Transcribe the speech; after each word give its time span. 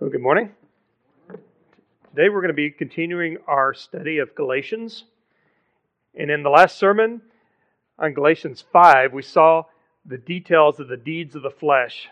Well, 0.00 0.10
good 0.10 0.22
morning. 0.22 0.52
Today 1.28 2.28
we're 2.28 2.40
going 2.40 2.50
to 2.50 2.52
be 2.54 2.70
continuing 2.70 3.38
our 3.48 3.74
study 3.74 4.18
of 4.18 4.32
Galatians. 4.36 5.02
And 6.16 6.30
in 6.30 6.44
the 6.44 6.50
last 6.50 6.78
sermon 6.78 7.20
on 7.98 8.14
Galatians 8.14 8.64
5, 8.72 9.12
we 9.12 9.22
saw 9.22 9.64
the 10.06 10.16
details 10.16 10.78
of 10.78 10.86
the 10.86 10.96
deeds 10.96 11.34
of 11.34 11.42
the 11.42 11.50
flesh 11.50 12.08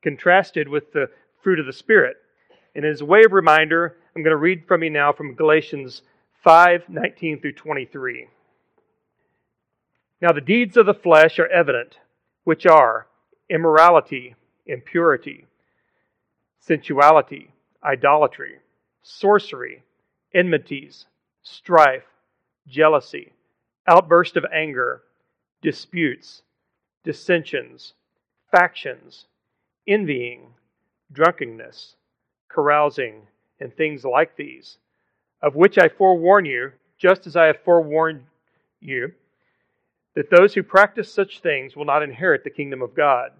contrasted 0.00 0.68
with 0.68 0.92
the 0.92 1.10
fruit 1.42 1.58
of 1.58 1.66
the 1.66 1.72
Spirit. 1.72 2.18
And 2.76 2.84
as 2.84 3.00
a 3.00 3.04
way 3.04 3.24
of 3.24 3.32
reminder, 3.32 3.96
I'm 4.14 4.22
going 4.22 4.30
to 4.30 4.36
read 4.36 4.68
from 4.68 4.84
you 4.84 4.90
now 4.90 5.12
from 5.12 5.34
Galatians 5.34 6.02
5 6.44 6.88
19 6.88 7.40
through 7.40 7.54
23. 7.54 8.28
Now, 10.22 10.30
the 10.30 10.40
deeds 10.40 10.76
of 10.76 10.86
the 10.86 10.94
flesh 10.94 11.40
are 11.40 11.48
evident, 11.48 11.98
which 12.44 12.64
are 12.64 13.08
immorality, 13.50 14.36
impurity 14.66 15.46
sensuality, 16.66 17.50
idolatry, 17.82 18.58
sorcery, 19.02 19.82
enmities, 20.34 21.06
strife, 21.42 22.04
jealousy, 22.66 23.32
outburst 23.86 24.36
of 24.36 24.46
anger, 24.52 25.02
disputes, 25.62 26.42
dissensions, 27.04 27.92
factions, 28.50 29.26
envying, 29.86 30.46
drunkenness, 31.12 31.96
carousing, 32.48 33.26
and 33.60 33.74
things 33.76 34.04
like 34.04 34.36
these, 34.36 34.78
of 35.42 35.54
which 35.54 35.76
I 35.76 35.88
forewarn 35.88 36.46
you, 36.46 36.72
just 36.96 37.26
as 37.26 37.36
I 37.36 37.46
have 37.46 37.60
forewarned 37.62 38.22
you, 38.80 39.12
that 40.14 40.30
those 40.30 40.54
who 40.54 40.62
practice 40.62 41.12
such 41.12 41.40
things 41.40 41.76
will 41.76 41.84
not 41.84 42.02
inherit 42.02 42.42
the 42.42 42.50
kingdom 42.50 42.80
of 42.80 42.94
God. 42.94 43.32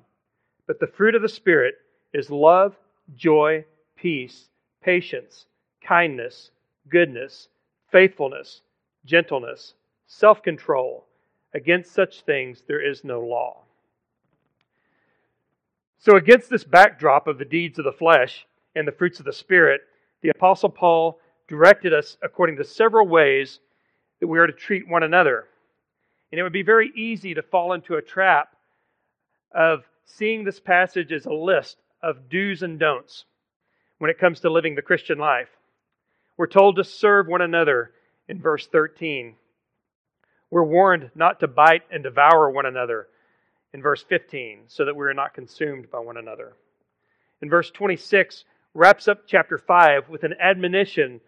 But 0.66 0.80
the 0.80 0.86
fruit 0.86 1.14
of 1.14 1.22
the 1.22 1.28
Spirit 1.28 1.76
is 2.12 2.30
love 2.30 2.74
joy, 3.16 3.64
peace, 3.96 4.48
patience, 4.82 5.46
kindness, 5.86 6.50
goodness, 6.88 7.48
faithfulness, 7.90 8.62
gentleness, 9.04 9.74
self 10.06 10.42
control. 10.42 11.06
Against 11.54 11.92
such 11.92 12.22
things 12.22 12.64
there 12.66 12.84
is 12.84 13.04
no 13.04 13.20
law. 13.20 13.62
So, 15.98 16.16
against 16.16 16.50
this 16.50 16.64
backdrop 16.64 17.28
of 17.28 17.38
the 17.38 17.44
deeds 17.44 17.78
of 17.78 17.84
the 17.84 17.92
flesh 17.92 18.46
and 18.74 18.86
the 18.86 18.92
fruits 18.92 19.20
of 19.20 19.24
the 19.24 19.32
Spirit, 19.32 19.82
the 20.20 20.30
Apostle 20.30 20.68
Paul 20.68 21.20
directed 21.48 21.94
us 21.94 22.16
according 22.22 22.56
to 22.56 22.64
several 22.64 23.06
ways 23.06 23.60
that 24.20 24.26
we 24.26 24.38
are 24.38 24.46
to 24.46 24.52
treat 24.52 24.88
one 24.88 25.02
another. 25.02 25.46
And 26.32 26.38
it 26.38 26.42
would 26.42 26.52
be 26.52 26.62
very 26.62 26.90
easy 26.96 27.34
to 27.34 27.42
fall 27.42 27.72
into 27.72 27.94
a 27.94 28.02
trap 28.02 28.56
of 29.54 29.84
seeing 30.04 30.44
this 30.44 30.58
passage 30.58 31.12
as 31.12 31.26
a 31.26 31.32
list 31.32 31.78
of 32.04 32.28
do's 32.28 32.62
and 32.62 32.78
don'ts 32.78 33.24
when 33.98 34.10
it 34.10 34.18
comes 34.18 34.40
to 34.40 34.50
living 34.50 34.74
the 34.74 34.82
Christian 34.82 35.18
life. 35.18 35.48
We're 36.36 36.46
told 36.46 36.76
to 36.76 36.84
serve 36.84 37.26
one 37.26 37.40
another 37.40 37.92
in 38.28 38.40
verse 38.40 38.66
13. 38.66 39.34
We're 40.50 40.64
warned 40.64 41.10
not 41.14 41.40
to 41.40 41.48
bite 41.48 41.82
and 41.90 42.02
devour 42.02 42.50
one 42.50 42.66
another 42.66 43.08
in 43.72 43.80
verse 43.80 44.04
15, 44.08 44.64
so 44.66 44.84
that 44.84 44.94
we 44.94 45.06
are 45.06 45.14
not 45.14 45.34
consumed 45.34 45.90
by 45.90 45.98
one 45.98 46.16
another. 46.16 46.52
In 47.40 47.48
verse 47.48 47.70
26, 47.70 48.44
wraps 48.74 49.08
up 49.08 49.22
chapter 49.26 49.56
5 49.58 50.08
with 50.08 50.22
an 50.24 50.34
admonition 50.40 51.20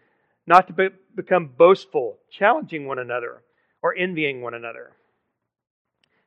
not 0.47 0.67
to 0.67 0.73
be, 0.73 0.89
become 1.15 1.51
boastful, 1.57 2.19
challenging 2.31 2.87
one 2.87 2.99
another, 2.99 3.43
or 3.83 3.95
envying 3.97 4.43
one 4.43 4.55
another. 4.55 4.93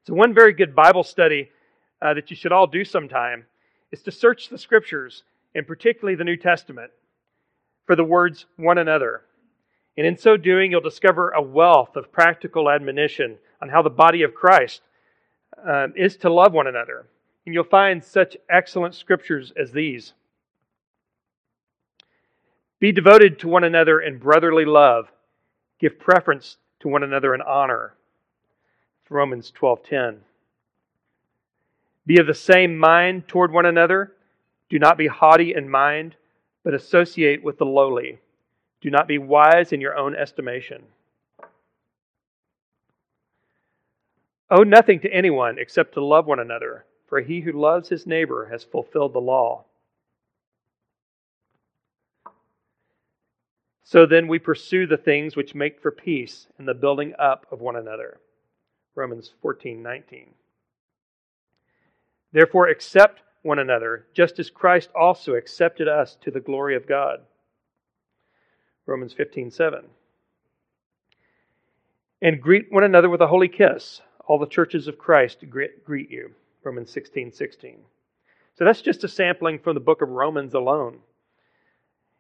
So, 0.06 0.14
one 0.14 0.34
very 0.34 0.54
good 0.54 0.76
Bible 0.76 1.04
study 1.04 1.50
uh, 2.02 2.16
that 2.16 2.30
you 2.30 2.36
should 2.36 2.52
all 2.52 2.68
do 2.68 2.84
sometime 2.84 3.46
is 3.92 4.02
to 4.04 4.12
search 4.12 4.50
the 4.50 4.58
scriptures, 4.58 5.24
and 5.56 5.66
particularly 5.66 6.16
the 6.16 6.24
New 6.24 6.38
Testament, 6.38 6.92
for 7.86 7.96
the 7.96 8.04
words 8.04 8.46
one 8.58 8.78
another. 8.78 9.24
And 9.98 10.06
in 10.06 10.18
so 10.18 10.38
doing, 10.38 10.72
you'll 10.72 10.82
discover 10.82 11.30
a 11.32 11.42
wealth 11.42 11.96
of 11.96 12.12
practical 12.12 12.70
admonition 12.70 13.38
on 13.62 13.70
how 13.70 13.82
the 13.82 13.90
body 13.90 14.22
of 14.22 14.34
Christ 14.34 14.82
um, 15.68 15.94
is 15.96 16.16
to 16.18 16.32
love 16.32 16.54
one 16.54 16.68
another. 16.68 17.08
And 17.46 17.54
you'll 17.54 17.64
find 17.64 18.04
such 18.04 18.38
excellent 18.50 18.96
scriptures 18.96 19.52
as 19.60 19.72
these. 19.72 20.14
Be 22.80 22.92
devoted 22.92 23.40
to 23.40 23.48
one 23.48 23.64
another 23.64 24.00
in 24.00 24.20
brotherly 24.20 24.66
love. 24.66 25.12
Give 25.80 26.00
preference 26.00 26.58
to 26.82 26.88
one 26.88 27.04
another 27.04 27.34
in 27.34 27.42
honor. 27.42 27.96
Romans 29.10 29.52
12:10. 29.52 30.20
Be 32.10 32.18
of 32.18 32.26
the 32.26 32.34
same 32.34 32.76
mind 32.76 33.28
toward 33.28 33.52
one 33.52 33.68
another. 33.68 34.14
Do 34.68 34.80
not 34.80 34.98
be 34.98 35.06
haughty 35.06 35.54
in 35.54 35.70
mind, 35.70 36.16
but 36.64 36.74
associate 36.74 37.44
with 37.44 37.60
the 37.60 37.68
lowly. 37.68 38.18
Do 38.82 38.90
not 38.90 39.08
be 39.08 39.20
wise 39.20 39.72
in 39.72 39.80
your 39.80 39.96
own 39.96 40.16
estimation. 40.16 40.86
Owe 44.50 44.64
nothing 44.64 45.00
to 45.02 45.14
anyone 45.14 45.60
except 45.60 45.94
to 45.94 46.04
love 46.04 46.26
one 46.26 46.40
another, 46.40 46.84
for 47.06 47.22
he 47.22 47.42
who 47.42 47.52
loves 47.52 47.90
his 47.90 48.08
neighbor 48.08 48.48
has 48.50 48.64
fulfilled 48.64 49.14
the 49.14 49.22
law. 49.22 49.66
So 53.84 54.08
then 54.08 54.28
we 54.28 54.40
pursue 54.40 54.88
the 54.88 54.98
things 54.98 55.36
which 55.36 55.54
make 55.54 55.80
for 55.80 55.92
peace 55.92 56.48
and 56.58 56.68
the 56.68 56.74
building 56.74 57.14
up 57.20 57.46
of 57.52 57.62
one 57.62 57.76
another. 57.76 58.20
Romans 58.96 59.32
14 59.44 59.84
19. 59.84 60.34
Therefore, 62.32 62.68
accept 62.68 63.22
one 63.42 63.60
another, 63.60 64.06
just 64.14 64.40
as 64.40 64.50
Christ 64.50 64.90
also 65.00 65.34
accepted 65.34 65.88
us 65.88 66.18
to 66.22 66.32
the 66.32 66.40
glory 66.40 66.76
of 66.76 66.88
God. 66.88 67.22
Romans 68.86 69.14
15 69.14 69.52
7. 69.52 69.86
And 72.22 72.42
greet 72.42 72.72
one 72.72 72.84
another 72.84 73.10
with 73.10 73.22
a 73.22 73.28
holy 73.28 73.48
kiss. 73.48 74.02
All 74.28 74.38
the 74.38 74.46
churches 74.46 74.88
of 74.88 74.98
Christ 74.98 75.46
greet 75.50 76.12
you. 76.12 76.32
Romans 76.64 76.92
16 76.92 77.32
16. 77.32 77.78
So 78.56 78.66
that's 78.66 78.82
just 78.82 79.04
a 79.04 79.08
sampling 79.08 79.60
from 79.60 79.74
the 79.74 79.80
book 79.80 80.02
of 80.02 80.10
Romans 80.10 80.54
alone. 80.54 81.00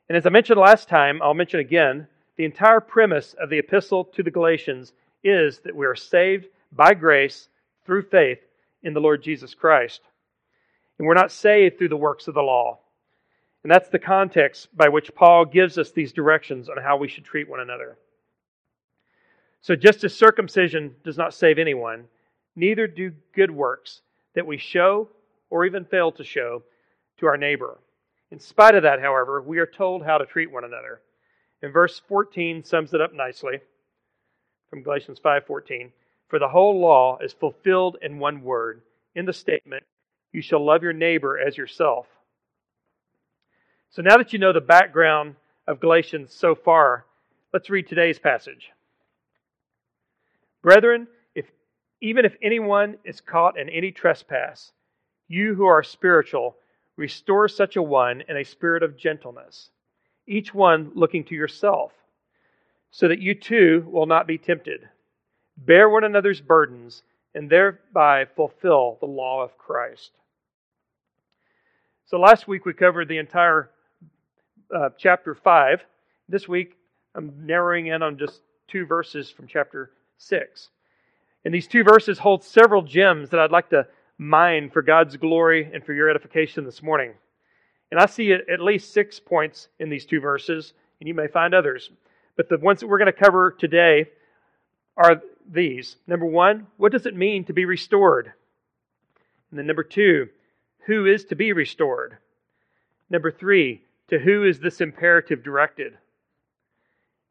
And 0.07 0.17
as 0.17 0.25
I 0.25 0.29
mentioned 0.29 0.59
last 0.59 0.87
time, 0.87 1.21
I'll 1.21 1.33
mention 1.33 1.59
again 1.59 2.07
the 2.37 2.45
entire 2.45 2.79
premise 2.79 3.35
of 3.39 3.49
the 3.49 3.59
epistle 3.59 4.05
to 4.05 4.23
the 4.23 4.31
Galatians 4.31 4.93
is 5.23 5.59
that 5.59 5.75
we 5.75 5.85
are 5.85 5.95
saved 5.95 6.47
by 6.71 6.93
grace 6.93 7.49
through 7.85 8.03
faith 8.03 8.39
in 8.83 8.93
the 8.93 8.99
Lord 8.99 9.23
Jesus 9.23 9.53
Christ. 9.53 10.01
And 10.97 11.07
we're 11.07 11.13
not 11.13 11.31
saved 11.31 11.77
through 11.77 11.89
the 11.89 11.97
works 11.97 12.27
of 12.27 12.33
the 12.33 12.41
law. 12.41 12.79
And 13.63 13.71
that's 13.71 13.89
the 13.89 13.99
context 13.99 14.75
by 14.75 14.89
which 14.89 15.13
Paul 15.13 15.45
gives 15.45 15.77
us 15.77 15.91
these 15.91 16.13
directions 16.13 16.69
on 16.69 16.77
how 16.77 16.97
we 16.97 17.07
should 17.07 17.25
treat 17.25 17.49
one 17.49 17.59
another. 17.59 17.97
So, 19.61 19.75
just 19.75 20.03
as 20.05 20.15
circumcision 20.15 20.95
does 21.03 21.17
not 21.17 21.33
save 21.33 21.59
anyone, 21.59 22.05
neither 22.55 22.87
do 22.87 23.11
good 23.35 23.51
works 23.51 24.01
that 24.33 24.47
we 24.47 24.57
show 24.57 25.09
or 25.49 25.65
even 25.65 25.83
fail 25.83 26.11
to 26.13 26.23
show 26.23 26.63
to 27.17 27.25
our 27.25 27.35
neighbor. 27.35 27.77
In 28.31 28.39
spite 28.39 28.75
of 28.75 28.83
that, 28.83 29.01
however, 29.01 29.41
we 29.41 29.59
are 29.59 29.65
told 29.65 30.05
how 30.05 30.17
to 30.17 30.25
treat 30.25 30.51
one 30.51 30.63
another. 30.63 31.01
And 31.61 31.73
verse 31.73 32.01
14 32.07 32.63
sums 32.63 32.93
it 32.93 33.01
up 33.01 33.13
nicely 33.13 33.59
from 34.69 34.83
Galatians 34.83 35.19
5:14. 35.19 35.91
For 36.29 36.39
the 36.39 36.47
whole 36.47 36.79
law 36.79 37.17
is 37.21 37.33
fulfilled 37.33 37.97
in 38.01 38.19
one 38.19 38.43
word, 38.43 38.81
in 39.15 39.25
the 39.25 39.33
statement, 39.33 39.83
You 40.31 40.41
shall 40.41 40.63
love 40.63 40.83
your 40.83 40.93
neighbor 40.93 41.39
as 41.39 41.57
yourself. 41.57 42.05
So 43.89 44.03
now 44.03 44.17
that 44.17 44.31
you 44.31 44.39
know 44.39 44.53
the 44.53 44.61
background 44.61 45.35
of 45.67 45.79
Galatians 45.79 46.31
so 46.31 46.53
far, 46.53 47.05
let's 47.51 47.71
read 47.71 47.87
today's 47.87 48.19
passage. 48.19 48.69
Brethren, 50.61 51.07
if 51.33 51.47
even 51.99 52.25
if 52.25 52.35
anyone 52.43 52.97
is 53.03 53.21
caught 53.21 53.57
in 53.57 53.67
any 53.67 53.91
trespass, 53.91 54.71
you 55.27 55.55
who 55.55 55.65
are 55.65 55.81
spiritual, 55.81 56.55
restore 56.95 57.47
such 57.47 57.75
a 57.75 57.81
one 57.81 58.21
in 58.29 58.37
a 58.37 58.45
spirit 58.45 58.83
of 58.83 58.97
gentleness, 58.97 59.71
each 60.27 60.53
one 60.53 60.91
looking 60.93 61.23
to 61.23 61.35
yourself, 61.35 61.91
so 62.91 63.07
that 63.07 63.19
you 63.19 63.33
too 63.33 63.87
will 63.89 64.05
not 64.05 64.27
be 64.27 64.37
tempted. 64.37 64.87
Bear 65.65 65.89
one 65.89 66.03
another's 66.03 66.39
burdens, 66.41 67.03
and 67.35 67.49
thereby 67.49 68.25
fulfill 68.35 68.97
the 68.99 69.05
law 69.05 69.43
of 69.43 69.57
Christ. 69.57 70.11
So 72.05 72.19
last 72.19 72.47
week 72.47 72.65
we 72.65 72.73
covered 72.73 73.07
the 73.07 73.17
entire 73.17 73.69
uh, 74.75 74.89
chapter 74.97 75.35
5. 75.35 75.81
This 76.27 76.47
week 76.47 76.75
I'm 77.13 77.45
narrowing 77.45 77.87
in 77.87 78.01
on 78.01 78.17
just 78.17 78.41
two 78.67 78.85
verses 78.85 79.29
from 79.29 79.47
chapter 79.47 79.91
6. 80.17 80.69
And 81.45 81.53
these 81.53 81.67
two 81.67 81.83
verses 81.83 82.19
hold 82.19 82.43
several 82.43 82.81
gems 82.81 83.29
that 83.29 83.39
I'd 83.39 83.51
like 83.51 83.69
to 83.69 83.87
mine 84.17 84.69
for 84.69 84.81
God's 84.81 85.17
glory 85.17 85.69
and 85.73 85.83
for 85.83 85.93
your 85.93 86.09
edification 86.09 86.65
this 86.65 86.81
morning. 86.81 87.13
And 87.91 87.99
I 87.99 88.05
see 88.05 88.31
at 88.31 88.59
least 88.59 88.93
six 88.93 89.19
points 89.19 89.67
in 89.79 89.89
these 89.89 90.05
two 90.05 90.19
verses, 90.19 90.73
and 90.99 91.07
you 91.07 91.13
may 91.13 91.27
find 91.27 91.53
others. 91.53 91.89
But 92.37 92.49
the 92.49 92.57
ones 92.57 92.79
that 92.79 92.87
we're 92.87 92.99
going 92.99 93.11
to 93.11 93.13
cover 93.13 93.51
today 93.51 94.05
are 94.97 95.21
these. 95.51 95.97
Number 96.07 96.25
one, 96.25 96.67
what 96.77 96.91
does 96.91 97.05
it 97.05 97.15
mean 97.15 97.43
to 97.45 97.53
be 97.53 97.65
restored? 97.65 98.31
And 99.49 99.59
then 99.59 99.67
number 99.67 99.83
two, 99.83 100.29
who 100.85 101.05
is 101.05 101.25
to 101.25 101.35
be 101.35 101.53
restored? 101.53 102.17
Number 103.09 103.31
three, 103.31 103.83
To 104.09 104.17
who 104.17 104.43
is 104.43 104.59
this 104.59 104.81
imperative 104.81 105.43
directed? 105.43 105.97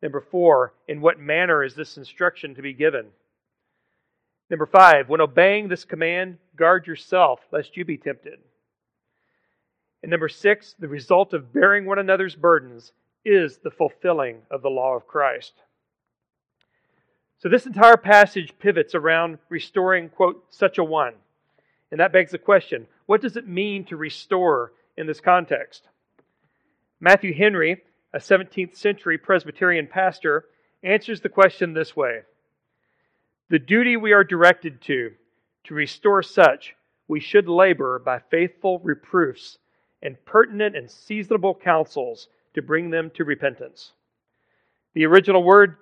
Number 0.00 0.20
four, 0.20 0.74
in 0.86 1.00
what 1.00 1.18
manner 1.18 1.64
is 1.64 1.74
this 1.74 1.96
instruction 1.96 2.54
to 2.54 2.62
be 2.62 2.72
given? 2.72 3.06
Number 4.48 4.66
five, 4.66 5.08
when 5.08 5.20
obeying 5.20 5.68
this 5.68 5.84
command, 5.84 6.38
guard 6.54 6.86
yourself 6.86 7.40
lest 7.50 7.76
you 7.76 7.84
be 7.84 7.98
tempted. 7.98 8.38
And 10.02 10.10
number 10.10 10.28
six, 10.28 10.74
the 10.78 10.86
result 10.86 11.34
of 11.34 11.52
bearing 11.52 11.84
one 11.84 11.98
another's 11.98 12.36
burdens 12.36 12.92
is 13.24 13.58
the 13.58 13.72
fulfilling 13.72 14.42
of 14.50 14.62
the 14.62 14.70
law 14.70 14.94
of 14.94 15.08
Christ. 15.08 15.54
So 17.38 17.48
this 17.48 17.66
entire 17.66 17.96
passage 17.96 18.52
pivots 18.58 18.94
around 18.94 19.38
restoring, 19.48 20.08
quote, 20.08 20.44
such 20.50 20.78
a 20.78 20.84
one. 20.84 21.14
And 21.90 22.00
that 22.00 22.12
begs 22.12 22.32
the 22.32 22.38
question 22.38 22.86
what 23.06 23.22
does 23.22 23.36
it 23.36 23.48
mean 23.48 23.84
to 23.86 23.96
restore 23.96 24.72
in 24.96 25.06
this 25.06 25.20
context? 25.20 25.88
Matthew 27.00 27.32
Henry, 27.32 27.82
a 28.12 28.18
17th 28.18 28.76
century 28.76 29.18
Presbyterian 29.18 29.86
pastor, 29.86 30.46
answers 30.82 31.20
the 31.20 31.28
question 31.28 31.72
this 31.72 31.96
way 31.96 32.22
The 33.50 33.58
duty 33.58 33.96
we 33.96 34.12
are 34.12 34.24
directed 34.24 34.80
to, 34.82 35.12
to 35.64 35.74
restore 35.74 36.22
such, 36.22 36.74
we 37.06 37.20
should 37.20 37.48
labor 37.48 37.98
by 37.98 38.18
faithful 38.30 38.80
reproofs 38.80 39.58
and 40.02 40.22
pertinent 40.24 40.76
and 40.76 40.90
seasonable 40.90 41.54
counsels 41.54 42.28
to 42.54 42.62
bring 42.62 42.90
them 42.90 43.10
to 43.14 43.24
repentance. 43.24 43.92
The 44.94 45.06
original 45.06 45.42
word 45.42 45.76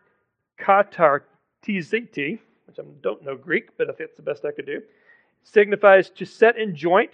katartiziti, 1.67 2.39
which 2.67 2.79
I 2.79 2.83
don't 3.03 3.25
know 3.25 3.37
Greek, 3.37 3.77
but 3.77 3.89
I 3.89 3.93
think 3.93 4.11
it's 4.11 4.17
the 4.17 4.23
best 4.23 4.45
I 4.45 4.53
could 4.53 4.67
do, 4.67 4.83
signifies 5.43 6.11
to 6.11 6.25
set 6.25 6.59
in 6.59 6.75
joint 6.75 7.13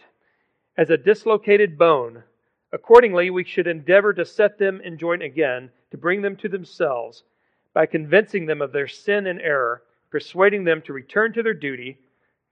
as 0.76 0.90
a 0.90 0.96
dislocated 0.96 1.76
bone. 1.76 2.22
Accordingly, 2.72 3.30
we 3.30 3.44
should 3.44 3.66
endeavor 3.66 4.14
to 4.14 4.24
set 4.24 4.58
them 4.58 4.80
in 4.82 4.96
joint 4.96 5.22
again, 5.22 5.70
to 5.90 5.98
bring 5.98 6.22
them 6.22 6.36
to 6.36 6.48
themselves, 6.48 7.24
by 7.74 7.86
convincing 7.86 8.46
them 8.46 8.62
of 8.62 8.72
their 8.72 8.88
sin 8.88 9.26
and 9.26 9.40
error, 9.40 9.82
persuading 10.10 10.64
them 10.64 10.80
to 10.82 10.92
return 10.92 11.32
to 11.32 11.42
their 11.42 11.54
duty, 11.54 11.98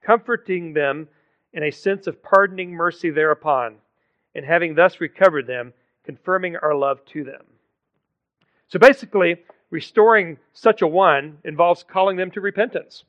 comforting 0.02 0.72
them 0.72 1.08
in 1.52 1.64
a 1.64 1.70
sense 1.70 2.06
of 2.06 2.22
pardoning 2.22 2.70
mercy 2.70 3.10
thereupon, 3.10 3.76
and 4.34 4.44
having 4.44 4.74
thus 4.74 5.00
recovered 5.00 5.46
them, 5.46 5.72
confirming 6.04 6.56
our 6.56 6.74
love 6.74 7.04
to 7.06 7.24
them. 7.24 7.42
So 8.68 8.78
basically, 8.78 9.36
restoring 9.70 10.38
such 10.52 10.82
a 10.82 10.86
one 10.86 11.38
involves 11.44 11.82
calling 11.82 12.16
them 12.16 12.30
to 12.32 12.40
repentance. 12.40 13.04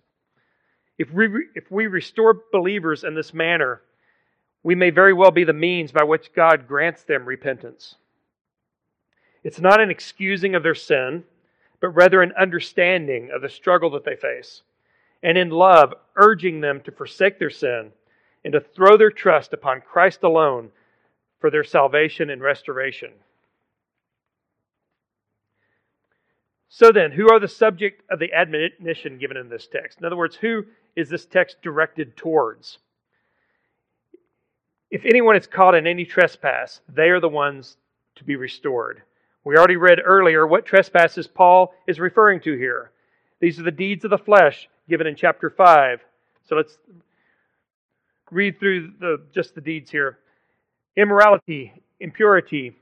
If 0.97 1.11
we, 1.11 1.27
if 1.55 1.69
we 1.71 1.87
restore 1.87 2.41
believers 2.51 3.03
in 3.03 3.15
this 3.15 3.33
manner, 3.33 3.81
we 4.63 4.75
may 4.75 4.91
very 4.91 5.13
well 5.13 5.31
be 5.31 5.43
the 5.43 5.53
means 5.53 5.91
by 5.91 6.03
which 6.03 6.33
God 6.33 6.67
grants 6.67 7.03
them 7.03 7.25
repentance. 7.25 7.95
It's 9.43 9.59
not 9.59 9.81
an 9.81 9.89
excusing 9.89 10.53
of 10.53 10.61
their 10.61 10.75
sin, 10.75 11.23
but 11.79 11.89
rather 11.89 12.21
an 12.21 12.33
understanding 12.39 13.31
of 13.33 13.41
the 13.41 13.49
struggle 13.49 13.89
that 13.91 14.05
they 14.05 14.15
face, 14.15 14.61
and 15.23 15.37
in 15.37 15.49
love, 15.49 15.95
urging 16.15 16.61
them 16.61 16.81
to 16.81 16.91
forsake 16.91 17.39
their 17.39 17.49
sin 17.49 17.91
and 18.43 18.53
to 18.53 18.59
throw 18.59 18.97
their 18.97 19.09
trust 19.09 19.53
upon 19.53 19.81
Christ 19.81 20.21
alone 20.21 20.69
for 21.39 21.49
their 21.49 21.63
salvation 21.63 22.29
and 22.29 22.41
restoration. 22.41 23.11
So 26.73 26.93
then, 26.93 27.11
who 27.11 27.29
are 27.29 27.39
the 27.39 27.49
subject 27.49 28.01
of 28.09 28.19
the 28.19 28.31
admonition 28.31 29.17
given 29.17 29.35
in 29.35 29.49
this 29.49 29.67
text? 29.67 29.99
In 29.99 30.05
other 30.05 30.15
words, 30.15 30.37
who 30.37 30.63
is 30.95 31.09
this 31.09 31.25
text 31.25 31.61
directed 31.61 32.15
towards? 32.15 32.79
If 34.89 35.03
anyone 35.03 35.35
is 35.35 35.47
caught 35.47 35.75
in 35.75 35.85
any 35.85 36.05
trespass, 36.05 36.79
they 36.87 37.09
are 37.09 37.19
the 37.19 37.27
ones 37.27 37.75
to 38.15 38.23
be 38.23 38.37
restored. 38.37 39.01
We 39.43 39.57
already 39.57 39.75
read 39.75 39.99
earlier 40.01 40.47
what 40.47 40.65
trespasses 40.65 41.27
Paul 41.27 41.73
is 41.87 41.99
referring 41.99 42.39
to 42.43 42.57
here. 42.57 42.91
These 43.41 43.59
are 43.59 43.63
the 43.63 43.71
deeds 43.71 44.05
of 44.05 44.11
the 44.11 44.17
flesh 44.17 44.69
given 44.87 45.07
in 45.07 45.17
chapter 45.17 45.49
5. 45.49 45.99
So 46.47 46.55
let's 46.55 46.77
read 48.31 48.57
through 48.59 48.93
the, 48.97 49.21
just 49.33 49.55
the 49.55 49.61
deeds 49.61 49.91
here 49.91 50.19
immorality, 50.95 51.73
impurity, 51.99 52.77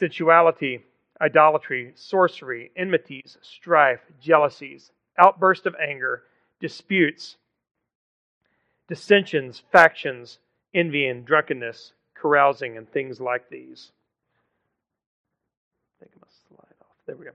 sensuality 0.00 0.82
idolatry, 1.22 1.92
sorcery, 1.94 2.70
enmities, 2.76 3.38
strife, 3.40 4.00
jealousies, 4.20 4.90
outburst 5.18 5.66
of 5.66 5.76
anger, 5.76 6.24
disputes, 6.60 7.36
dissensions, 8.88 9.62
factions, 9.70 10.38
envy 10.74 11.06
and 11.06 11.24
drunkenness, 11.24 11.92
carousing, 12.14 12.76
and 12.76 12.90
things 12.90 13.20
like 13.20 13.48
these. 13.48 13.92
Slide 16.48 16.74
off. 16.80 16.96
There 17.06 17.16
we 17.16 17.26
go. 17.26 17.30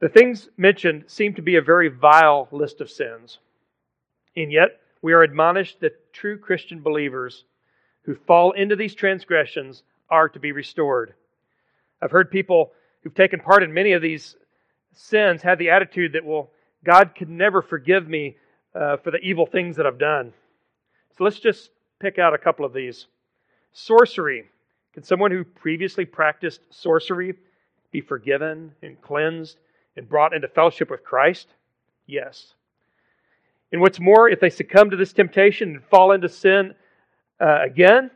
The 0.00 0.08
things 0.08 0.48
mentioned 0.56 1.04
seem 1.06 1.34
to 1.34 1.42
be 1.42 1.56
a 1.56 1.62
very 1.62 1.88
vile 1.88 2.48
list 2.50 2.80
of 2.80 2.90
sins. 2.90 3.38
And 4.36 4.50
yet, 4.50 4.80
we 5.00 5.12
are 5.12 5.22
admonished 5.22 5.80
that 5.80 6.12
true 6.12 6.38
Christian 6.38 6.80
believers 6.80 7.44
who 8.02 8.14
fall 8.14 8.52
into 8.52 8.74
these 8.74 8.94
transgressions 8.94 9.82
are 10.10 10.28
to 10.28 10.40
be 10.40 10.50
restored. 10.52 11.14
I've 12.02 12.10
heard 12.10 12.30
people 12.30 12.72
who've 13.02 13.14
taken 13.14 13.40
part 13.40 13.62
in 13.62 13.72
many 13.72 13.92
of 13.92 14.02
these 14.02 14.36
sins 14.92 15.42
have 15.42 15.58
the 15.58 15.70
attitude 15.70 16.14
that, 16.14 16.24
well, 16.24 16.50
God 16.84 17.12
could 17.16 17.30
never 17.30 17.62
forgive 17.62 18.08
me 18.08 18.36
uh, 18.74 18.96
for 18.98 19.12
the 19.12 19.18
evil 19.18 19.46
things 19.46 19.76
that 19.76 19.86
I've 19.86 19.98
done. 19.98 20.32
So 21.16 21.24
let's 21.24 21.38
just 21.38 21.70
pick 22.00 22.18
out 22.18 22.34
a 22.34 22.38
couple 22.38 22.64
of 22.64 22.72
these. 22.72 23.06
Sorcery. 23.72 24.44
Can 24.94 25.04
someone 25.04 25.30
who 25.30 25.44
previously 25.44 26.04
practiced 26.04 26.60
sorcery 26.70 27.34
be 27.92 28.00
forgiven 28.00 28.72
and 28.82 29.00
cleansed 29.00 29.58
and 29.96 30.08
brought 30.08 30.34
into 30.34 30.48
fellowship 30.48 30.90
with 30.90 31.04
Christ? 31.04 31.48
Yes. 32.06 32.54
And 33.70 33.80
what's 33.80 34.00
more, 34.00 34.28
if 34.28 34.40
they 34.40 34.50
succumb 34.50 34.90
to 34.90 34.96
this 34.96 35.12
temptation 35.12 35.76
and 35.76 35.84
fall 35.84 36.12
into 36.12 36.28
sin 36.28 36.74
uh, 37.40 37.60
again, 37.62 38.10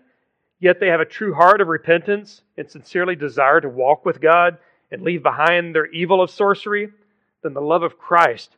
yet 0.61 0.81
they 0.81 0.88
have 0.88 1.00
a 1.00 1.05
true 1.05 1.35
heart 1.35 1.61
of 1.61 1.69
repentance 1.69 2.43
and 2.56 2.70
sincerely 2.70 3.17
desire 3.17 3.61
to 3.61 3.69
walk 3.69 4.05
with 4.05 4.20
God 4.20 4.58
and 4.91 5.03
leave 5.03 5.23
behind 5.23 5.75
their 5.75 5.87
evil 5.87 6.23
of 6.23 6.31
sorcery, 6.31 6.91
then 7.43 7.55
the 7.55 7.61
love 7.61 7.82
of 7.82 7.99
Christ 7.99 8.56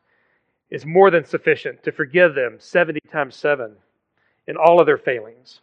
is 0.70 0.84
more 0.84 1.10
than 1.10 1.24
sufficient 1.24 1.82
to 1.82 1.92
forgive 1.92 2.34
them 2.34 2.56
70 2.58 3.00
times 3.10 3.36
7 3.36 3.74
in 4.46 4.56
all 4.56 4.80
of 4.80 4.86
their 4.86 4.98
failings. 4.98 5.60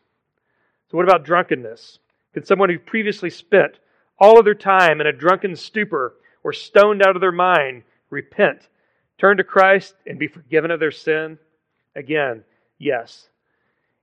So, 0.90 0.98
what 0.98 1.08
about 1.08 1.26
drunkenness? 1.26 2.00
Can 2.34 2.46
someone 2.46 2.70
who 2.70 2.80
previously 2.80 3.30
spent 3.30 3.80
all 4.20 4.40
of 4.40 4.46
their 4.46 4.54
time 4.54 5.02
in 5.02 5.08
a 5.08 5.14
drunken 5.14 5.56
stupor 5.56 6.16
or 6.44 6.54
stoned 6.54 7.02
out 7.02 7.16
of 7.16 7.22
their 7.22 7.32
mind 7.32 7.84
repent, 8.10 8.68
turn 9.18 9.38
to 9.38 9.44
Christ, 9.44 9.96
and 10.06 10.20
be 10.20 10.28
forgiven 10.28 10.72
of 10.72 10.80
their 10.80 10.92
sin? 10.92 11.40
Again, 11.96 12.44
yes. 12.78 13.30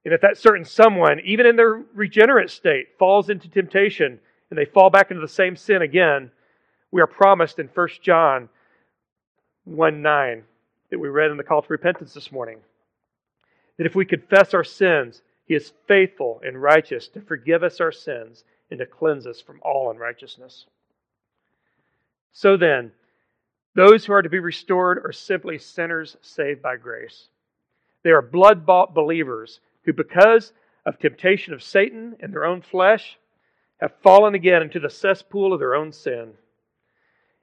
And 0.04 0.12
if 0.12 0.20
that 0.22 0.38
certain 0.38 0.64
someone, 0.64 1.20
even 1.24 1.46
in 1.46 1.56
their 1.56 1.82
regenerate 1.94 2.50
state, 2.50 2.98
falls 2.98 3.30
into 3.30 3.48
temptation 3.48 4.18
and 4.50 4.58
they 4.58 4.64
fall 4.64 4.90
back 4.90 5.10
into 5.10 5.20
the 5.20 5.28
same 5.28 5.56
sin 5.56 5.82
again, 5.82 6.30
we 6.90 7.00
are 7.00 7.06
promised 7.06 7.58
in 7.58 7.68
1 7.68 7.88
John 8.02 8.48
1 9.64 10.02
9 10.02 10.42
that 10.90 10.98
we 10.98 11.08
read 11.08 11.30
in 11.30 11.36
the 11.36 11.44
call 11.44 11.62
to 11.62 11.68
repentance 11.68 12.12
this 12.12 12.32
morning 12.32 12.58
that 13.78 13.86
if 13.86 13.94
we 13.94 14.04
confess 14.04 14.54
our 14.54 14.64
sins, 14.64 15.22
he 15.44 15.54
is 15.54 15.72
faithful 15.86 16.40
and 16.44 16.60
righteous 16.60 17.08
to 17.08 17.20
forgive 17.20 17.62
us 17.62 17.80
our 17.80 17.92
sins 17.92 18.44
and 18.70 18.78
to 18.78 18.86
cleanse 18.86 19.26
us 19.26 19.40
from 19.40 19.60
all 19.62 19.90
unrighteousness. 19.90 20.66
So 22.32 22.56
then, 22.56 22.92
those 23.74 24.04
who 24.04 24.12
are 24.12 24.22
to 24.22 24.28
be 24.28 24.38
restored 24.38 24.98
are 25.04 25.12
simply 25.12 25.58
sinners 25.58 26.16
saved 26.20 26.62
by 26.62 26.76
grace. 26.76 27.28
They 28.02 28.10
are 28.10 28.22
blood 28.22 28.66
bought 28.66 28.94
believers 28.94 29.60
who, 29.84 29.92
because 29.92 30.52
of 30.84 30.98
temptation 30.98 31.54
of 31.54 31.62
Satan 31.62 32.16
and 32.20 32.32
their 32.32 32.44
own 32.44 32.62
flesh, 32.62 33.18
have 33.80 33.92
fallen 34.02 34.34
again 34.34 34.62
into 34.62 34.78
the 34.78 34.90
cesspool 34.90 35.52
of 35.52 35.58
their 35.58 35.74
own 35.74 35.92
sin. 35.92 36.32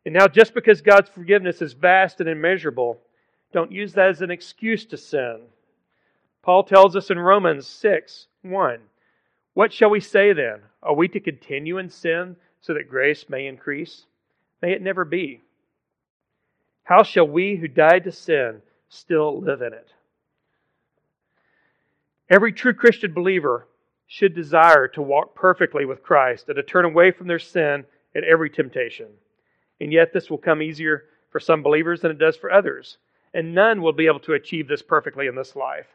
And 0.05 0.13
now, 0.13 0.27
just 0.27 0.53
because 0.53 0.81
God's 0.81 1.09
forgiveness 1.09 1.61
is 1.61 1.73
vast 1.73 2.19
and 2.19 2.29
immeasurable, 2.29 2.99
don't 3.51 3.71
use 3.71 3.93
that 3.93 4.09
as 4.09 4.21
an 4.21 4.31
excuse 4.31 4.85
to 4.85 4.97
sin. 4.97 5.41
Paul 6.41 6.63
tells 6.63 6.95
us 6.95 7.09
in 7.09 7.19
Romans 7.19 7.67
6 7.67 8.27
1 8.43 8.79
What 9.53 9.73
shall 9.73 9.89
we 9.89 9.99
say 9.99 10.33
then? 10.33 10.61
Are 10.81 10.95
we 10.95 11.07
to 11.09 11.19
continue 11.19 11.77
in 11.77 11.89
sin 11.89 12.37
so 12.61 12.73
that 12.73 12.89
grace 12.89 13.25
may 13.27 13.47
increase? 13.47 14.05
May 14.61 14.71
it 14.71 14.81
never 14.81 15.03
be. 15.03 15.41
How 16.83 17.03
shall 17.03 17.27
we 17.27 17.57
who 17.57 17.67
died 17.67 18.05
to 18.05 18.11
sin 18.11 18.61
still 18.87 19.41
live 19.41 19.61
in 19.61 19.73
it? 19.73 19.89
Every 22.29 22.53
true 22.53 22.73
Christian 22.73 23.13
believer 23.13 23.67
should 24.07 24.35
desire 24.35 24.87
to 24.89 25.01
walk 25.01 25.35
perfectly 25.35 25.85
with 25.85 26.03
Christ 26.03 26.47
and 26.47 26.55
to 26.55 26.63
turn 26.63 26.85
away 26.85 27.11
from 27.11 27.27
their 27.27 27.39
sin 27.39 27.85
at 28.15 28.23
every 28.23 28.49
temptation. 28.49 29.07
And 29.79 29.93
yet, 29.93 30.13
this 30.13 30.29
will 30.29 30.37
come 30.37 30.61
easier 30.61 31.05
for 31.31 31.39
some 31.39 31.63
believers 31.63 32.01
than 32.01 32.11
it 32.11 32.19
does 32.19 32.35
for 32.35 32.51
others. 32.51 32.97
And 33.33 33.53
none 33.53 33.81
will 33.81 33.93
be 33.93 34.07
able 34.07 34.19
to 34.21 34.33
achieve 34.33 34.67
this 34.67 34.81
perfectly 34.81 35.27
in 35.27 35.35
this 35.35 35.55
life. 35.55 35.87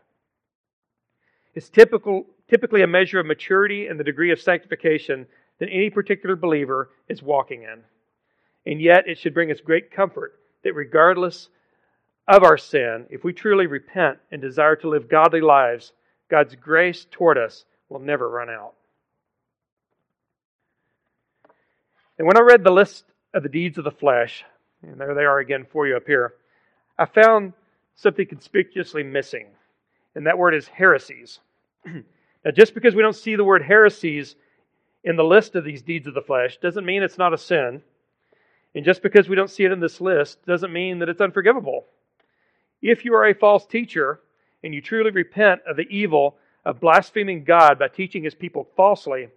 It's 1.55 1.69
typical 1.69 2.27
typically 2.49 2.83
a 2.83 2.87
measure 2.87 3.21
of 3.21 3.27
maturity 3.27 3.87
and 3.87 3.99
the 3.99 4.05
degree 4.05 4.31
of 4.31 4.41
sanctification 4.41 5.27
that 5.59 5.69
any 5.71 5.91
particular 5.91 6.37
believer 6.37 6.91
is 7.09 7.23
walking 7.23 7.63
in. 7.63 7.81
And 8.67 8.81
yet, 8.81 9.09
it 9.09 9.19
should 9.19 9.35
bring 9.35 9.51
us 9.51 9.61
great 9.61 9.91
comfort 9.91 10.39
that 10.63 10.75
regardless 10.75 11.49
of 12.27 12.43
our 12.43 12.57
sin, 12.57 13.07
if 13.11 13.25
we 13.25 13.33
truly 13.33 13.67
repent 13.67 14.19
and 14.31 14.41
desire 14.41 14.77
to 14.77 14.89
live 14.89 15.09
godly 15.09 15.41
lives, 15.41 15.93
God's 16.31 16.55
grace 16.55 17.07
toward 17.11 17.39
us 17.39 17.65
will 17.89 18.01
never 18.01 18.29
run 18.29 18.51
out. 18.51 18.75
And 22.19 22.27
when 22.27 22.37
I 22.37 22.41
read 22.41 22.63
the 22.63 22.71
list 22.71 23.05
of 23.33 23.43
the 23.43 23.49
deeds 23.49 23.79
of 23.79 23.85
the 23.85 23.91
flesh, 23.91 24.45
and 24.83 25.01
there 25.01 25.15
they 25.15 25.25
are 25.25 25.39
again 25.39 25.67
for 25.71 25.87
you 25.87 25.97
up 25.97 26.07
here, 26.07 26.35
I 26.99 27.07
found 27.07 27.53
something 27.97 28.27
conspicuously 28.27 29.03
missing, 29.03 29.47
and 30.15 30.27
that 30.27 30.39
word 30.39 30.55
is 30.55 30.69
heresies. 30.69 31.41
now, 31.85 32.51
just 32.55 32.75
because 32.75 32.95
we 32.95 33.03
don't 33.03 33.17
see 33.17 33.37
the 33.37 33.45
word 33.45 33.63
heresies 33.63 34.37
in 35.03 35.17
the 35.17 35.25
list 35.25 35.55
of 35.55 35.65
these 35.65 35.83
deeds 35.83 36.07
of 36.07 36.15
the 36.15 36.23
flesh 36.23 36.57
doesn't 36.59 36.87
mean 36.87 37.03
it's 37.03 37.19
not 37.19 37.35
a 37.35 37.39
sin. 37.39 37.83
And 38.75 38.85
just 38.85 39.03
because 39.03 39.29
we 39.29 39.37
don't 39.37 39.51
see 39.51 39.65
it 39.65 39.73
in 39.73 39.81
this 39.81 40.01
list 40.01 40.45
doesn't 40.47 40.73
mean 40.73 40.99
that 41.01 41.09
it's 41.09 41.21
unforgivable. 41.21 41.85
If 42.83 43.05
you 43.05 43.15
are 43.15 43.27
a 43.27 43.35
false 43.35 43.67
teacher 43.67 44.21
and 44.65 44.75
you 44.75 44.81
truly 44.81 45.11
repent 45.11 45.61
of 45.69 45.77
the 45.77 45.87
evil 45.91 46.37
of 46.65 46.81
blaspheming 46.81 47.45
God 47.45 47.79
by 47.79 47.89
teaching 47.89 48.25
his 48.25 48.35
people 48.35 48.67
falsely, 48.75 49.29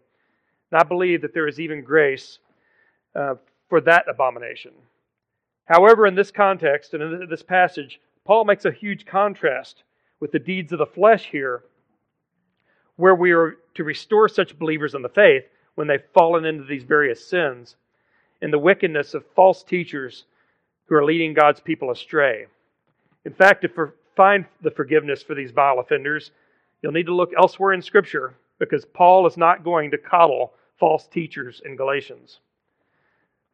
I 0.72 0.84
believe 0.84 1.22
that 1.22 1.34
there 1.34 1.48
is 1.48 1.60
even 1.60 1.84
grace 1.84 2.40
uh, 3.14 3.36
for 3.70 3.82
that 3.82 4.06
abomination. 4.10 4.72
However, 5.66 6.08
in 6.08 6.16
this 6.16 6.32
context 6.32 6.94
and 6.94 7.04
in 7.04 7.30
this 7.30 7.44
passage, 7.44 8.00
Paul 8.26 8.46
makes 8.46 8.66
a 8.66 8.72
huge 8.72 9.06
contrast 9.06 9.84
with 10.22 10.32
the 10.32 10.40
deeds 10.40 10.72
of 10.72 10.80
the 10.80 10.86
flesh 10.86 11.28
here, 11.30 11.64
where 12.96 13.16
we 13.16 13.32
are 13.32 13.58
to 13.76 13.84
restore 13.84 14.30
such 14.30 14.58
believers 14.58 14.96
in 14.96 15.02
the 15.02 15.10
faith 15.10 15.44
when 15.76 15.88
they've 15.88 16.04
fallen 16.14 16.46
into 16.46 16.64
these 16.64 16.84
various 16.84 17.26
sins 17.26 17.76
and 18.42 18.52
the 18.52 18.60
wickedness 18.60 19.14
of 19.14 19.26
false 19.36 19.62
teachers 19.62 20.24
who 20.86 20.96
are 20.96 21.06
leading 21.06 21.34
God's 21.34 21.60
people 21.60 21.92
astray. 21.92 22.46
In 23.26 23.34
fact, 23.34 23.62
to 23.64 23.92
find 24.18 24.46
the 24.62 24.72
forgiveness 24.72 25.24
for 25.24 25.36
these 25.36 25.52
vile 25.52 25.80
offenders, 25.80 26.32
you'll 26.82 26.92
need 26.92 27.06
to 27.06 27.16
look 27.16 27.32
elsewhere 27.38 27.72
in 27.72 27.82
Scripture 27.82 28.34
because 28.60 28.84
Paul 28.84 29.28
is 29.28 29.38
not 29.38 29.64
going 29.64 29.92
to 29.92 29.98
coddle 29.98 30.54
false 30.80 31.08
teachers 31.08 31.62
in 31.64 31.76
Galatians. 31.76 32.40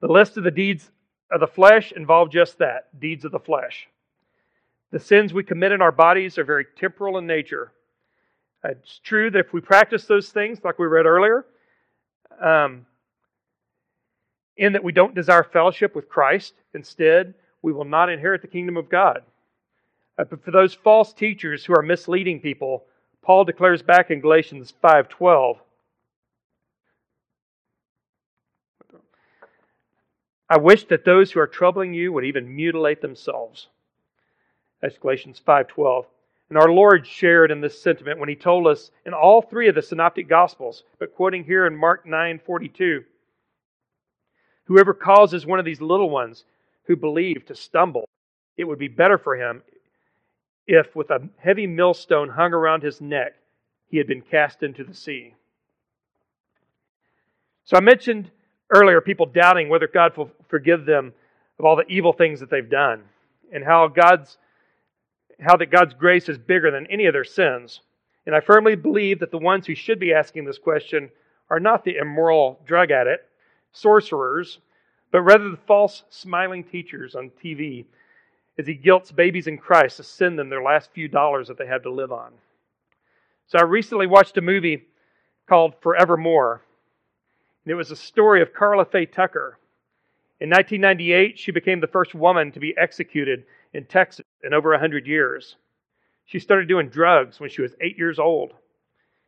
The 0.01 0.07
list 0.07 0.37
of 0.37 0.43
the 0.43 0.51
deeds 0.51 0.89
of 1.31 1.39
the 1.39 1.47
flesh 1.47 1.91
involve 1.91 2.31
just 2.31 2.57
that 2.59 2.99
deeds 2.99 3.25
of 3.25 3.31
the 3.31 3.39
flesh. 3.39 3.87
The 4.91 4.99
sins 4.99 5.33
we 5.33 5.43
commit 5.43 5.71
in 5.71 5.81
our 5.81 5.91
bodies 5.91 6.37
are 6.37 6.43
very 6.43 6.65
temporal 6.77 7.17
in 7.17 7.27
nature. 7.27 7.71
It's 8.63 8.99
true 8.99 9.29
that 9.31 9.39
if 9.39 9.53
we 9.53 9.59
practice 9.59 10.05
those 10.05 10.29
things, 10.29 10.59
like 10.63 10.79
we 10.79 10.87
read 10.87 11.05
earlier, 11.05 11.45
um, 12.41 12.85
in 14.55 14.73
that 14.73 14.83
we 14.83 14.91
don't 14.91 15.15
desire 15.15 15.43
fellowship 15.43 15.95
with 15.95 16.07
Christ. 16.07 16.53
Instead, 16.73 17.33
we 17.61 17.73
will 17.73 17.85
not 17.85 18.09
inherit 18.09 18.41
the 18.41 18.47
kingdom 18.47 18.77
of 18.77 18.89
God. 18.89 19.23
Uh, 20.17 20.23
but 20.25 20.43
for 20.43 20.51
those 20.51 20.73
false 20.73 21.13
teachers 21.13 21.65
who 21.65 21.73
are 21.73 21.81
misleading 21.81 22.39
people, 22.39 22.85
Paul 23.21 23.45
declares 23.45 23.81
back 23.81 24.11
in 24.11 24.19
Galatians 24.19 24.73
5:12, 24.83 25.59
I 30.49 30.57
wish 30.57 30.85
that 30.85 31.05
those 31.05 31.31
who 31.31 31.39
are 31.39 31.47
troubling 31.47 31.93
you 31.93 32.13
would 32.13 32.25
even 32.25 32.55
mutilate 32.55 33.01
themselves. 33.01 33.69
That's 34.81 34.97
Galatians 34.97 35.39
5:12. 35.39 36.05
And 36.49 36.57
our 36.57 36.69
Lord 36.69 37.07
shared 37.07 37.49
in 37.49 37.61
this 37.61 37.81
sentiment 37.81 38.19
when 38.19 38.29
he 38.29 38.35
told 38.35 38.67
us 38.67 38.91
in 39.05 39.13
all 39.13 39.41
three 39.41 39.67
of 39.67 39.75
the 39.75 39.81
synoptic 39.81 40.27
gospels, 40.27 40.83
but 40.99 41.15
quoting 41.15 41.43
here 41.43 41.65
in 41.65 41.75
Mark 41.75 42.05
9:42, 42.05 43.05
Whoever 44.65 44.93
causes 44.93 45.45
one 45.45 45.59
of 45.59 45.65
these 45.65 45.81
little 45.81 46.09
ones 46.09 46.45
who 46.83 46.95
believe 46.95 47.45
to 47.45 47.55
stumble, 47.55 48.07
it 48.55 48.65
would 48.65 48.79
be 48.79 48.87
better 48.87 49.17
for 49.17 49.35
him 49.35 49.63
if, 50.67 50.95
with 50.95 51.09
a 51.09 51.27
heavy 51.37 51.67
millstone 51.67 52.29
hung 52.29 52.53
around 52.53 52.83
his 52.83 53.01
neck, 53.01 53.33
he 53.89 53.97
had 53.97 54.07
been 54.07 54.21
cast 54.21 54.63
into 54.63 54.83
the 54.83 54.93
sea. 54.93 55.33
So 57.65 57.77
I 57.77 57.81
mentioned 57.81 58.29
earlier 58.69 59.01
people 59.01 59.25
doubting 59.25 59.69
whether 59.69 59.87
God 59.87 60.15
will 60.17 60.31
forgive 60.47 60.85
them 60.85 61.13
of 61.59 61.65
all 61.65 61.75
the 61.75 61.87
evil 61.87 62.13
things 62.13 62.39
that 62.39 62.49
they've 62.49 62.69
done 62.69 63.03
and 63.51 63.63
how 63.63 63.87
God's 63.87 64.37
how 65.39 65.57
that 65.57 65.71
God's 65.71 65.93
grace 65.93 66.29
is 66.29 66.37
bigger 66.37 66.71
than 66.71 66.87
any 66.87 67.05
of 67.05 67.13
their 67.13 67.23
sins. 67.23 67.81
And 68.25 68.35
I 68.35 68.39
firmly 68.39 68.75
believe 68.75 69.19
that 69.19 69.31
the 69.31 69.37
ones 69.37 69.65
who 69.65 69.75
should 69.75 69.99
be 69.99 70.13
asking 70.13 70.45
this 70.45 70.57
question 70.57 71.09
are 71.49 71.59
not 71.59 71.83
the 71.83 71.97
immoral 71.97 72.59
drug 72.65 72.91
addict 72.91 73.27
sorcerers, 73.73 74.59
but 75.11 75.21
rather 75.21 75.49
the 75.49 75.57
false 75.67 76.03
smiling 76.09 76.63
teachers 76.63 77.15
on 77.15 77.31
TV 77.43 77.85
as 78.57 78.67
he 78.67 78.73
guilts 78.73 79.11
babies 79.11 79.47
in 79.47 79.57
Christ 79.57 79.97
to 79.97 80.03
send 80.03 80.37
them 80.37 80.49
their 80.49 80.63
last 80.63 80.91
few 80.93 81.07
dollars 81.07 81.47
that 81.47 81.57
they 81.57 81.65
have 81.65 81.83
to 81.83 81.91
live 81.91 82.11
on. 82.11 82.31
So 83.47 83.57
I 83.59 83.63
recently 83.63 84.07
watched 84.07 84.37
a 84.37 84.41
movie 84.41 84.83
called 85.47 85.75
Forevermore, 85.81 86.61
and 87.65 87.71
it 87.71 87.75
was 87.75 87.91
a 87.91 87.95
story 87.95 88.41
of 88.41 88.53
Karla 88.53 88.85
Faye 88.85 89.05
Tucker. 89.05 89.57
In 90.39 90.49
1998, 90.49 91.39
she 91.39 91.51
became 91.51 91.79
the 91.79 91.87
first 91.87 92.13
woman 92.13 92.51
to 92.51 92.59
be 92.59 92.75
executed 92.77 93.45
in 93.73 93.85
Texas 93.85 94.25
in 94.43 94.53
over 94.53 94.71
100 94.71 95.07
years. 95.07 95.55
She 96.25 96.39
started 96.39 96.67
doing 96.67 96.89
drugs 96.89 97.39
when 97.39 97.49
she 97.49 97.61
was 97.61 97.75
eight 97.81 97.97
years 97.97 98.19
old. 98.19 98.53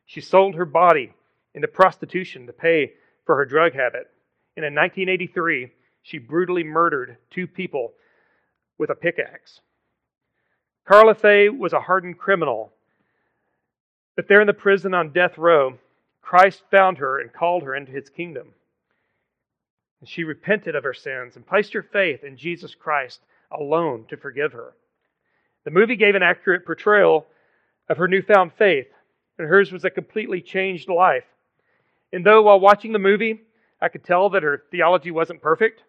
She 0.05 0.21
sold 0.21 0.55
her 0.55 0.65
body 0.65 1.13
into 1.53 1.67
prostitution 1.67 2.47
to 2.47 2.53
pay 2.53 2.93
for 3.25 3.35
her 3.35 3.45
drug 3.45 3.73
habit. 3.73 4.09
And 4.55 4.65
in 4.65 4.73
1983, 4.75 5.71
she 6.03 6.17
brutally 6.19 6.63
murdered 6.63 7.17
two 7.31 7.47
people 7.47 7.93
with 8.77 8.89
a 8.89 8.95
pickaxe. 8.95 9.61
Karla 10.85 11.15
Faye 11.15 11.49
was 11.49 11.73
a 11.73 11.81
hardened 11.81 12.17
criminal. 12.17 12.71
But 14.15 14.27
there 14.27 14.41
in 14.41 14.47
the 14.47 14.53
prison 14.53 14.93
on 14.93 15.11
death 15.11 15.37
row, 15.37 15.77
Christ 16.21 16.63
found 16.71 16.97
her 16.99 17.19
and 17.19 17.33
called 17.33 17.63
her 17.63 17.75
into 17.75 17.91
his 17.91 18.09
kingdom. 18.09 18.53
And 19.99 20.09
she 20.09 20.23
repented 20.23 20.75
of 20.75 20.83
her 20.83 20.93
sins 20.93 21.35
and 21.35 21.45
placed 21.45 21.73
her 21.73 21.83
faith 21.83 22.23
in 22.23 22.37
Jesus 22.37 22.75
Christ 22.75 23.21
alone 23.51 24.05
to 24.09 24.17
forgive 24.17 24.53
her. 24.53 24.73
The 25.63 25.71
movie 25.71 25.95
gave 25.95 26.15
an 26.15 26.23
accurate 26.23 26.65
portrayal 26.65 27.25
of 27.89 27.97
her 27.97 28.07
newfound 28.07 28.51
faith, 28.57 28.87
and 29.37 29.47
hers 29.47 29.71
was 29.71 29.85
a 29.85 29.89
completely 29.89 30.41
changed 30.41 30.89
life. 30.89 31.25
And 32.13 32.25
though 32.25 32.43
while 32.43 32.59
watching 32.59 32.93
the 32.93 32.99
movie, 32.99 33.41
I 33.81 33.89
could 33.89 34.03
tell 34.03 34.29
that 34.29 34.43
her 34.43 34.63
theology 34.71 35.11
wasn't 35.11 35.41
perfect. 35.41 35.83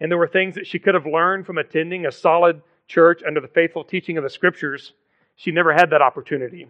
And 0.00 0.10
there 0.10 0.18
were 0.18 0.28
things 0.28 0.54
that 0.54 0.66
she 0.66 0.78
could 0.78 0.94
have 0.94 1.06
learned 1.06 1.46
from 1.46 1.58
attending 1.58 2.06
a 2.06 2.12
solid 2.12 2.62
church 2.88 3.22
under 3.26 3.40
the 3.40 3.48
faithful 3.48 3.84
teaching 3.84 4.16
of 4.16 4.24
the 4.24 4.30
scriptures. 4.30 4.94
She 5.36 5.50
never 5.50 5.72
had 5.72 5.90
that 5.90 6.02
opportunity. 6.02 6.66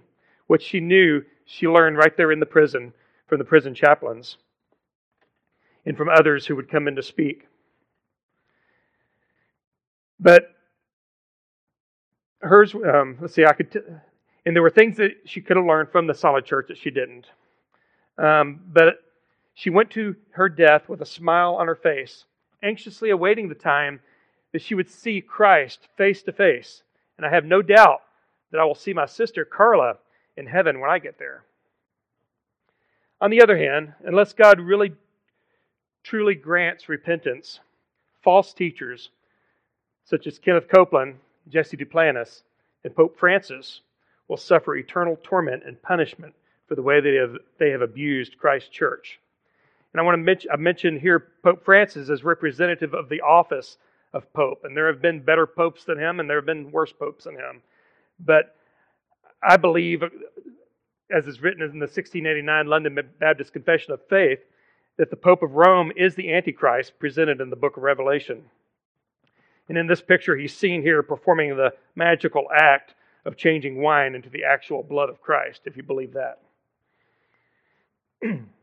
What 0.48 0.62
she 0.62 0.80
knew, 0.80 1.22
she 1.44 1.68
learned 1.68 1.96
right 1.96 2.16
there 2.16 2.32
in 2.32 2.40
the 2.40 2.46
prison 2.46 2.92
from 3.28 3.38
the 3.38 3.44
prison 3.44 3.74
chaplains 3.74 4.36
and 5.86 5.96
from 5.96 6.08
others 6.08 6.46
who 6.46 6.56
would 6.56 6.68
come 6.68 6.88
in 6.88 6.96
to 6.96 7.02
speak. 7.02 7.46
But 10.18 10.54
hers, 12.40 12.74
um, 12.74 13.16
let's 13.20 13.34
see, 13.34 13.46
I 13.46 13.52
could, 13.52 13.72
t- 13.72 13.78
and 14.44 14.54
there 14.54 14.62
were 14.62 14.70
things 14.70 14.96
that 14.96 15.12
she 15.24 15.40
could 15.40 15.56
have 15.56 15.64
learned 15.64 15.90
from 15.90 16.06
the 16.06 16.14
solid 16.14 16.44
church 16.44 16.66
that 16.68 16.78
she 16.78 16.90
didn't. 16.90 17.26
Um, 18.18 18.60
but 18.66 18.96
she 19.54 19.70
went 19.70 19.90
to 19.92 20.16
her 20.32 20.48
death 20.48 20.88
with 20.88 21.00
a 21.00 21.06
smile 21.06 21.54
on 21.54 21.66
her 21.66 21.74
face, 21.76 22.24
anxiously 22.62 23.10
awaiting 23.10 23.48
the 23.48 23.54
time 23.54 24.00
that 24.52 24.62
she 24.62 24.74
would 24.74 24.90
see 24.90 25.20
Christ 25.20 25.88
face 25.96 26.22
to 26.22 26.32
face. 26.32 26.82
And 27.16 27.26
I 27.26 27.30
have 27.30 27.44
no 27.44 27.62
doubt 27.62 28.02
that 28.50 28.60
I 28.60 28.64
will 28.64 28.74
see 28.74 28.92
my 28.92 29.06
sister 29.06 29.44
Karla 29.44 29.96
in 30.36 30.46
heaven 30.46 30.80
when 30.80 30.90
I 30.90 30.98
get 30.98 31.18
there. 31.18 31.44
On 33.20 33.30
the 33.30 33.42
other 33.42 33.58
hand, 33.58 33.94
unless 34.04 34.32
God 34.32 34.60
really 34.60 34.92
truly 36.02 36.34
grants 36.34 36.88
repentance, 36.88 37.60
false 38.22 38.52
teachers 38.52 39.10
such 40.04 40.26
as 40.26 40.38
Kenneth 40.38 40.68
Copeland, 40.68 41.16
Jesse 41.48 41.76
Duplantis, 41.76 42.42
and 42.82 42.94
Pope 42.94 43.16
Francis 43.18 43.80
will 44.26 44.36
suffer 44.36 44.76
eternal 44.76 45.18
torment 45.22 45.62
and 45.64 45.80
punishment 45.82 46.34
for 46.66 46.74
the 46.74 46.82
way 46.82 47.00
they 47.00 47.14
have, 47.14 47.36
they 47.58 47.70
have 47.70 47.82
abused 47.82 48.38
Christ's 48.38 48.70
church. 48.70 49.20
And 49.92 50.00
I 50.00 50.04
want 50.04 50.14
to 50.14 50.22
mention, 50.22 50.50
I 50.52 50.56
mentioned 50.56 51.00
here 51.00 51.28
Pope 51.42 51.64
Francis 51.64 52.10
as 52.10 52.22
representative 52.22 52.94
of 52.94 53.08
the 53.08 53.20
office 53.22 53.76
of 54.12 54.32
Pope. 54.32 54.60
And 54.64 54.76
there 54.76 54.86
have 54.86 55.02
been 55.02 55.20
better 55.20 55.46
popes 55.46 55.84
than 55.84 55.98
him, 55.98 56.20
and 56.20 56.28
there 56.28 56.38
have 56.38 56.46
been 56.46 56.70
worse 56.70 56.92
popes 56.92 57.24
than 57.24 57.34
him. 57.34 57.62
But 58.18 58.56
I 59.42 59.56
believe, 59.56 60.02
as 61.10 61.26
is 61.26 61.40
written 61.40 61.62
in 61.62 61.78
the 61.78 61.86
1689 61.86 62.66
London 62.66 62.98
Baptist 63.18 63.52
Confession 63.52 63.92
of 63.92 64.00
Faith, 64.08 64.40
that 64.96 65.10
the 65.10 65.16
Pope 65.16 65.42
of 65.42 65.52
Rome 65.52 65.92
is 65.96 66.14
the 66.14 66.32
Antichrist 66.32 66.98
presented 66.98 67.40
in 67.40 67.50
the 67.50 67.56
book 67.56 67.76
of 67.76 67.82
Revelation. 67.82 68.44
And 69.68 69.78
in 69.78 69.86
this 69.86 70.02
picture, 70.02 70.36
he's 70.36 70.54
seen 70.54 70.82
here 70.82 71.02
performing 71.02 71.56
the 71.56 71.72
magical 71.94 72.48
act 72.54 72.94
of 73.24 73.36
changing 73.36 73.80
wine 73.80 74.14
into 74.14 74.28
the 74.28 74.44
actual 74.44 74.82
blood 74.82 75.08
of 75.08 75.20
Christ, 75.20 75.62
if 75.64 75.76
you 75.76 75.82
believe 75.82 76.14
that. 76.14 76.40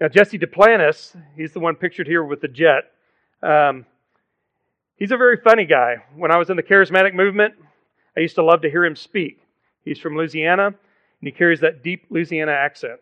now, 0.00 0.06
Jesse 0.06 0.38
Duplantis, 0.38 1.20
he's 1.36 1.52
the 1.52 1.60
one 1.60 1.74
pictured 1.74 2.06
here 2.06 2.22
with 2.22 2.40
the 2.40 2.48
jet. 2.48 2.92
Um, 3.42 3.84
he's 4.96 5.10
a 5.10 5.16
very 5.16 5.36
funny 5.36 5.64
guy. 5.64 5.96
When 6.14 6.30
I 6.30 6.36
was 6.36 6.50
in 6.50 6.56
the 6.56 6.62
charismatic 6.62 7.14
movement, 7.14 7.54
I 8.16 8.20
used 8.20 8.36
to 8.36 8.44
love 8.44 8.62
to 8.62 8.70
hear 8.70 8.84
him 8.84 8.94
speak. 8.94 9.40
He's 9.84 9.98
from 9.98 10.16
Louisiana, 10.16 10.66
and 10.66 10.74
he 11.20 11.32
carries 11.32 11.60
that 11.60 11.82
deep 11.82 12.06
Louisiana 12.10 12.52
accent. 12.52 13.00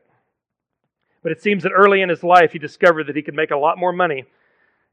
But 1.23 1.33
it 1.33 1.43
seems 1.43 1.65
that 1.65 1.73
early 1.73 2.00
in 2.00 2.09
his 2.09 2.23
life, 2.23 2.53
he 2.53 2.59
discovered 2.59 3.09
that 3.09 3.17
he 3.17 3.23
could 3.23 3.35
make 3.35 3.50
a 3.50 3.57
lot 3.57 3.79
more 3.79 3.93
money 3.93 4.25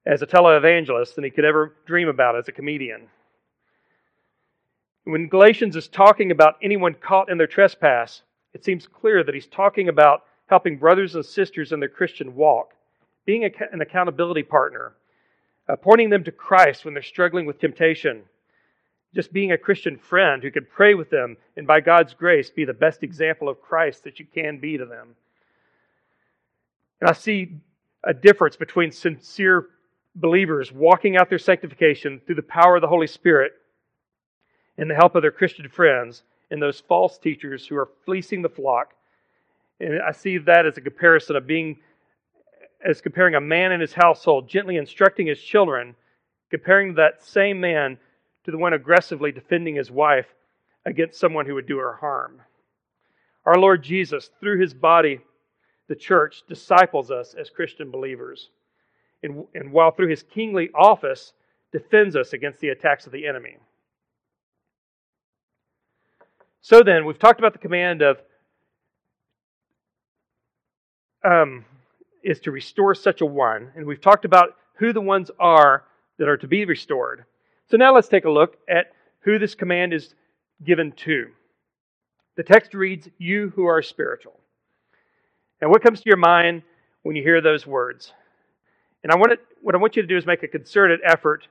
as 0.05 0.22
a 0.22 0.27
televangelist 0.27 1.15
than 1.15 1.24
he 1.24 1.29
could 1.29 1.45
ever 1.45 1.74
dream 1.86 2.10
about 2.10 2.36
as 2.36 2.50
a 2.50 2.51
comedian. 2.51 3.07
When 5.05 5.29
Galatians 5.29 5.77
is 5.77 5.88
talking 5.88 6.31
about 6.31 6.55
anyone 6.62 6.95
caught 6.95 7.29
in 7.29 7.38
their 7.38 7.48
trespass, 7.48 8.24
it 8.53 8.65
seems 8.65 8.88
clear 8.88 9.24
that 9.24 9.33
he's 9.33 9.48
talking 9.48 9.88
about 9.88 10.24
helping 10.47 10.77
brothers 10.77 11.15
and 11.15 11.25
sisters 11.25 11.71
in 11.71 11.79
their 11.79 11.89
Christian 11.89 12.35
walk, 12.35 12.73
being 13.25 13.43
an 13.43 13.81
accountability 13.81 14.43
partner, 14.43 14.93
uh, 15.69 15.75
pointing 15.75 16.09
them 16.09 16.23
to 16.25 16.31
Christ 16.31 16.83
when 16.83 16.93
they're 16.93 17.03
struggling 17.03 17.45
with 17.45 17.59
temptation, 17.59 18.23
just 19.15 19.31
being 19.31 19.51
a 19.51 19.57
Christian 19.57 19.97
friend 19.97 20.43
who 20.43 20.51
can 20.51 20.65
pray 20.65 20.93
with 20.95 21.09
them 21.09 21.38
and 21.55 21.67
by 21.67 21.79
God's 21.79 22.13
grace 22.13 22.50
be 22.50 22.65
the 22.65 22.73
best 22.73 23.03
example 23.03 23.47
of 23.47 23.62
Christ 23.62 24.03
that 24.03 24.19
you 24.19 24.25
can 24.25 24.59
be 24.59 24.77
to 24.77 24.85
them. 24.85 25.15
And 27.00 27.09
I 27.09 27.13
see 27.13 27.57
a 28.03 28.13
difference 28.13 28.55
between 28.55 28.91
sincere 28.91 29.67
believers 30.15 30.71
walking 30.71 31.17
out 31.17 31.29
their 31.29 31.39
sanctification 31.39 32.21
through 32.25 32.35
the 32.35 32.41
power 32.41 32.75
of 32.75 32.81
the 32.81 32.88
Holy 32.88 33.07
Spirit 33.07 33.53
and 34.77 34.89
the 34.89 34.95
help 34.95 35.15
of 35.15 35.21
their 35.21 35.31
Christian 35.31 35.69
friends 35.69 36.23
and 36.51 36.62
those 36.62 36.79
false 36.79 37.17
teachers 37.17 37.65
who 37.67 37.75
are 37.77 37.89
fleecing 38.05 38.41
the 38.41 38.50
flock. 38.50 38.93
And 39.83 40.01
I 40.01 40.11
see 40.11 40.37
that 40.37 40.65
as 40.65 40.77
a 40.77 40.81
comparison 40.81 41.35
of 41.35 41.45
being, 41.45 41.77
as 42.85 43.01
comparing 43.01 43.35
a 43.35 43.41
man 43.41 43.73
in 43.73 43.81
his 43.81 43.93
household 43.93 44.47
gently 44.47 44.77
instructing 44.77 45.27
his 45.27 45.41
children, 45.41 45.95
comparing 46.49 46.95
that 46.95 47.21
same 47.23 47.59
man 47.59 47.97
to 48.45 48.51
the 48.51 48.57
one 48.57 48.73
aggressively 48.73 49.31
defending 49.31 49.75
his 49.75 49.91
wife 49.91 50.27
against 50.85 51.19
someone 51.19 51.45
who 51.45 51.55
would 51.55 51.67
do 51.67 51.77
her 51.77 51.95
harm. 51.95 52.41
Our 53.45 53.57
Lord 53.57 53.83
Jesus, 53.83 54.29
through 54.39 54.61
his 54.61 54.73
body, 54.73 55.19
the 55.89 55.95
church, 55.95 56.43
disciples 56.47 57.11
us 57.11 57.35
as 57.37 57.49
Christian 57.49 57.91
believers. 57.91 58.49
And, 59.21 59.45
and 59.53 59.71
while 59.71 59.91
through 59.91 60.09
his 60.09 60.23
kingly 60.23 60.69
office, 60.73 61.33
defends 61.73 62.15
us 62.15 62.31
against 62.31 62.61
the 62.61 62.69
attacks 62.69 63.05
of 63.05 63.11
the 63.11 63.27
enemy. 63.27 63.57
So 66.61 66.81
then, 66.81 67.05
we've 67.05 67.19
talked 67.19 67.39
about 67.39 67.51
the 67.51 67.59
command 67.59 68.01
of 68.01 68.21
um, 71.23 71.65
is 72.23 72.39
to 72.41 72.51
restore 72.51 72.95
such 72.95 73.21
a 73.21 73.25
one, 73.25 73.71
and 73.75 73.85
we've 73.85 74.01
talked 74.01 74.25
about 74.25 74.55
who 74.75 74.93
the 74.93 75.01
ones 75.01 75.31
are 75.39 75.83
that 76.17 76.27
are 76.27 76.37
to 76.37 76.47
be 76.47 76.65
restored. 76.65 77.25
So 77.69 77.77
now 77.77 77.93
let's 77.93 78.07
take 78.07 78.25
a 78.25 78.29
look 78.29 78.57
at 78.67 78.91
who 79.21 79.39
this 79.39 79.55
command 79.55 79.93
is 79.93 80.15
given 80.63 80.91
to. 80.91 81.27
The 82.35 82.43
text 82.43 82.73
reads, 82.73 83.09
"You 83.17 83.51
who 83.55 83.65
are 83.65 83.81
spiritual." 83.81 84.39
And 85.61 85.69
what 85.69 85.81
comes 85.81 86.01
to 86.01 86.09
your 86.09 86.17
mind 86.17 86.63
when 87.03 87.15
you 87.15 87.23
hear 87.23 87.41
those 87.41 87.65
words? 87.65 88.13
And 89.03 89.11
I 89.11 89.15
want 89.15 89.31
to, 89.33 89.39
what 89.61 89.75
I 89.75 89.77
want 89.77 89.95
you 89.95 90.01
to 90.01 90.07
do 90.07 90.17
is 90.17 90.25
make 90.25 90.43
a 90.43 90.47
concerted 90.47 90.99
effort 91.03 91.47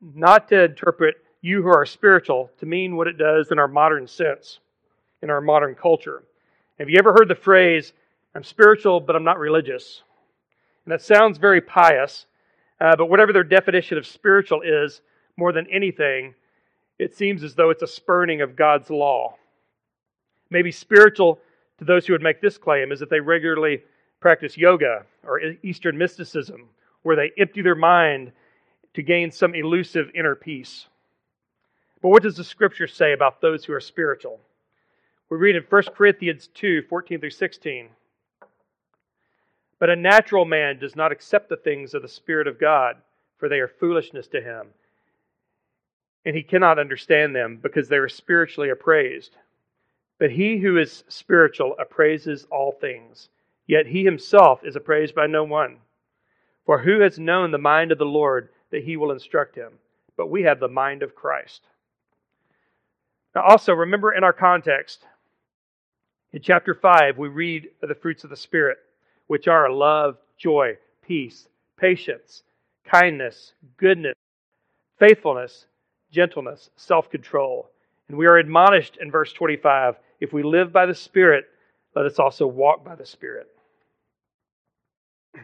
not 0.00 0.48
to 0.48 0.64
interpret 0.64 1.16
you 1.40 1.62
who 1.62 1.68
are 1.68 1.86
spiritual 1.86 2.50
to 2.58 2.66
mean 2.66 2.96
what 2.96 3.06
it 3.06 3.16
does 3.16 3.50
in 3.50 3.58
our 3.58 3.68
modern 3.68 4.06
sense, 4.06 4.58
in 5.22 5.30
our 5.30 5.40
modern 5.40 5.74
culture. 5.74 6.22
Have 6.78 6.88
you 6.90 6.98
ever 6.98 7.12
heard 7.12 7.28
the 7.28 7.34
phrase, 7.34 7.92
I'm 8.34 8.44
spiritual, 8.44 9.00
but 9.00 9.16
I'm 9.16 9.24
not 9.24 9.38
religious? 9.38 10.02
And 10.84 10.92
that 10.92 11.02
sounds 11.02 11.38
very 11.38 11.60
pious, 11.60 12.26
uh, 12.80 12.96
but 12.96 13.06
whatever 13.06 13.32
their 13.32 13.44
definition 13.44 13.98
of 13.98 14.06
spiritual 14.06 14.62
is, 14.62 15.02
more 15.36 15.52
than 15.52 15.66
anything, 15.70 16.34
it 16.98 17.16
seems 17.16 17.42
as 17.42 17.54
though 17.54 17.70
it's 17.70 17.82
a 17.82 17.86
spurning 17.86 18.40
of 18.40 18.56
God's 18.56 18.90
law. 18.90 19.36
Maybe 20.50 20.70
spiritual 20.70 21.40
to 21.78 21.84
those 21.84 22.06
who 22.06 22.12
would 22.12 22.22
make 22.22 22.40
this 22.40 22.58
claim 22.58 22.92
is 22.92 23.00
that 23.00 23.10
they 23.10 23.20
regularly 23.20 23.82
practice 24.20 24.56
yoga 24.56 25.06
or 25.24 25.40
Eastern 25.62 25.96
mysticism, 25.96 26.68
where 27.02 27.16
they 27.16 27.32
empty 27.38 27.62
their 27.62 27.74
mind 27.74 28.32
to 28.94 29.02
gain 29.02 29.30
some 29.30 29.54
elusive 29.54 30.10
inner 30.14 30.34
peace. 30.34 30.86
But 32.02 32.10
what 32.10 32.22
does 32.22 32.36
the 32.36 32.44
scripture 32.44 32.86
say 32.86 33.12
about 33.12 33.40
those 33.40 33.64
who 33.64 33.72
are 33.72 33.80
spiritual? 33.80 34.40
We 35.30 35.38
read 35.38 35.56
in 35.56 35.62
1 35.62 35.82
Corinthians 35.94 36.48
2 36.54 36.82
14 36.82 37.20
through 37.20 37.30
16. 37.30 37.88
But 39.80 39.90
a 39.90 39.96
natural 39.96 40.44
man 40.44 40.78
does 40.78 40.94
not 40.94 41.10
accept 41.10 41.48
the 41.48 41.56
things 41.56 41.94
of 41.94 42.02
the 42.02 42.08
Spirit 42.08 42.46
of 42.46 42.60
God, 42.60 42.96
for 43.38 43.48
they 43.48 43.58
are 43.58 43.66
foolishness 43.66 44.28
to 44.28 44.40
him. 44.40 44.68
And 46.24 46.36
he 46.36 46.42
cannot 46.42 46.78
understand 46.78 47.34
them 47.34 47.58
because 47.60 47.88
they 47.88 47.96
are 47.96 48.08
spiritually 48.08 48.68
appraised. 48.68 49.36
But 50.18 50.30
he 50.30 50.58
who 50.58 50.76
is 50.76 51.02
spiritual 51.08 51.74
appraises 51.78 52.46
all 52.50 52.72
things, 52.72 53.30
yet 53.66 53.86
he 53.86 54.04
himself 54.04 54.60
is 54.62 54.76
appraised 54.76 55.14
by 55.14 55.26
no 55.26 55.44
one. 55.44 55.78
For 56.66 56.78
who 56.78 57.00
has 57.00 57.18
known 57.18 57.50
the 57.50 57.58
mind 57.58 57.90
of 57.90 57.96
the 57.96 58.04
Lord 58.04 58.50
that 58.70 58.84
he 58.84 58.98
will 58.98 59.12
instruct 59.12 59.56
him? 59.56 59.72
But 60.14 60.28
we 60.28 60.42
have 60.42 60.60
the 60.60 60.68
mind 60.68 61.02
of 61.02 61.14
Christ. 61.14 61.62
Now, 63.34 63.44
also, 63.44 63.72
remember 63.72 64.12
in 64.12 64.24
our 64.24 64.34
context, 64.34 65.06
in 66.34 66.42
chapter 66.42 66.74
5, 66.74 67.16
we 67.16 67.28
read 67.28 67.70
of 67.82 67.88
the 67.88 67.94
fruits 67.94 68.24
of 68.24 68.30
the 68.30 68.36
Spirit, 68.36 68.78
which 69.30 69.46
are 69.46 69.70
love, 69.70 70.16
joy, 70.36 70.76
peace, 71.06 71.46
patience, 71.76 72.42
kindness, 72.84 73.52
goodness, 73.76 74.16
faithfulness, 74.98 75.66
gentleness, 76.10 76.68
self 76.74 77.08
control. 77.08 77.70
And 78.08 78.18
we 78.18 78.26
are 78.26 78.38
admonished 78.38 78.98
in 79.00 79.08
verse 79.08 79.32
25 79.32 79.94
if 80.18 80.32
we 80.32 80.42
live 80.42 80.72
by 80.72 80.84
the 80.84 80.96
Spirit, 80.96 81.44
let 81.94 82.06
us 82.06 82.18
also 82.18 82.44
walk 82.44 82.84
by 82.84 82.96
the 82.96 83.06
Spirit. 83.06 83.46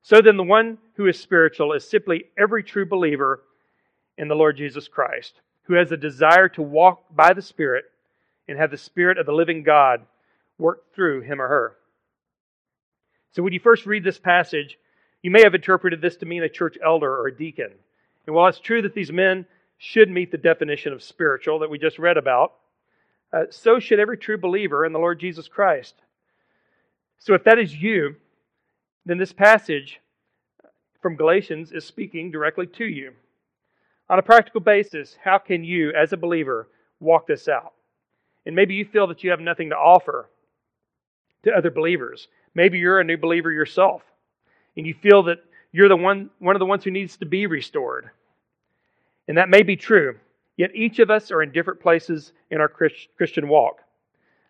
So 0.00 0.22
then, 0.22 0.38
the 0.38 0.42
one 0.42 0.78
who 0.94 1.08
is 1.08 1.20
spiritual 1.20 1.74
is 1.74 1.86
simply 1.86 2.24
every 2.38 2.62
true 2.62 2.86
believer 2.86 3.42
in 4.16 4.28
the 4.28 4.34
Lord 4.34 4.56
Jesus 4.56 4.88
Christ 4.88 5.40
who 5.64 5.74
has 5.74 5.92
a 5.92 5.96
desire 5.98 6.48
to 6.48 6.62
walk 6.62 7.04
by 7.14 7.34
the 7.34 7.42
Spirit 7.42 7.84
and 8.48 8.56
have 8.56 8.70
the 8.70 8.78
Spirit 8.78 9.18
of 9.18 9.26
the 9.26 9.32
living 9.32 9.62
God 9.62 10.06
work 10.56 10.94
through 10.94 11.20
him 11.20 11.38
or 11.42 11.48
her. 11.48 11.76
So, 13.36 13.42
when 13.42 13.52
you 13.52 13.60
first 13.60 13.84
read 13.84 14.02
this 14.02 14.18
passage, 14.18 14.78
you 15.20 15.30
may 15.30 15.42
have 15.42 15.54
interpreted 15.54 16.00
this 16.00 16.16
to 16.16 16.26
mean 16.26 16.42
a 16.42 16.48
church 16.48 16.78
elder 16.82 17.14
or 17.14 17.26
a 17.26 17.36
deacon. 17.36 17.70
And 18.26 18.34
while 18.34 18.48
it's 18.48 18.58
true 18.58 18.80
that 18.80 18.94
these 18.94 19.12
men 19.12 19.44
should 19.76 20.08
meet 20.08 20.30
the 20.30 20.38
definition 20.38 20.94
of 20.94 21.02
spiritual 21.02 21.58
that 21.58 21.68
we 21.68 21.78
just 21.78 21.98
read 21.98 22.16
about, 22.16 22.54
uh, 23.34 23.42
so 23.50 23.78
should 23.78 24.00
every 24.00 24.16
true 24.16 24.38
believer 24.38 24.86
in 24.86 24.94
the 24.94 24.98
Lord 24.98 25.20
Jesus 25.20 25.48
Christ. 25.48 25.96
So, 27.18 27.34
if 27.34 27.44
that 27.44 27.58
is 27.58 27.76
you, 27.76 28.16
then 29.04 29.18
this 29.18 29.34
passage 29.34 30.00
from 31.02 31.16
Galatians 31.16 31.72
is 31.72 31.84
speaking 31.84 32.30
directly 32.30 32.66
to 32.68 32.86
you. 32.86 33.12
On 34.08 34.18
a 34.18 34.22
practical 34.22 34.62
basis, 34.62 35.14
how 35.22 35.36
can 35.36 35.62
you, 35.62 35.92
as 35.92 36.14
a 36.14 36.16
believer, 36.16 36.68
walk 37.00 37.26
this 37.26 37.48
out? 37.48 37.74
And 38.46 38.56
maybe 38.56 38.76
you 38.76 38.86
feel 38.86 39.06
that 39.08 39.22
you 39.22 39.28
have 39.28 39.40
nothing 39.40 39.68
to 39.68 39.76
offer 39.76 40.30
to 41.42 41.52
other 41.52 41.70
believers. 41.70 42.28
Maybe 42.56 42.78
you're 42.78 43.00
a 43.00 43.04
new 43.04 43.18
believer 43.18 43.52
yourself, 43.52 44.02
and 44.78 44.86
you 44.86 44.94
feel 44.94 45.24
that 45.24 45.44
you're 45.72 45.90
the 45.90 45.96
one, 45.96 46.30
one 46.38 46.56
of 46.56 46.60
the 46.60 46.64
ones 46.64 46.84
who 46.84 46.90
needs 46.90 47.18
to 47.18 47.26
be 47.26 47.46
restored. 47.46 48.08
And 49.28 49.36
that 49.36 49.50
may 49.50 49.62
be 49.62 49.76
true, 49.76 50.16
yet 50.56 50.74
each 50.74 50.98
of 50.98 51.10
us 51.10 51.30
are 51.30 51.42
in 51.42 51.52
different 51.52 51.80
places 51.80 52.32
in 52.50 52.62
our 52.62 52.72
Christian 53.18 53.48
walk. 53.48 53.80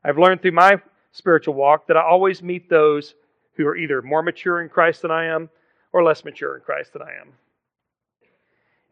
I've 0.05 0.19
learned 0.19 0.41
through 0.41 0.53
my 0.53 0.81
spiritual 1.11 1.55
walk 1.55 1.89
that 1.89 1.97
I 1.97 2.03
always 2.03 2.45
meet 2.45 2.71
those 2.71 3.17
who 3.55 3.67
are 3.67 3.77
either 3.77 4.01
more 4.03 4.23
mature 4.23 4.63
in 4.63 4.69
Christ 4.69 5.03
than 5.03 5.11
I 5.11 5.25
am 5.25 5.51
or 5.93 6.05
less 6.05 6.25
mature 6.25 6.55
in 6.55 6.63
Christ 6.63 6.93
than 6.93 7.03
I 7.03 7.11
am. 7.21 7.33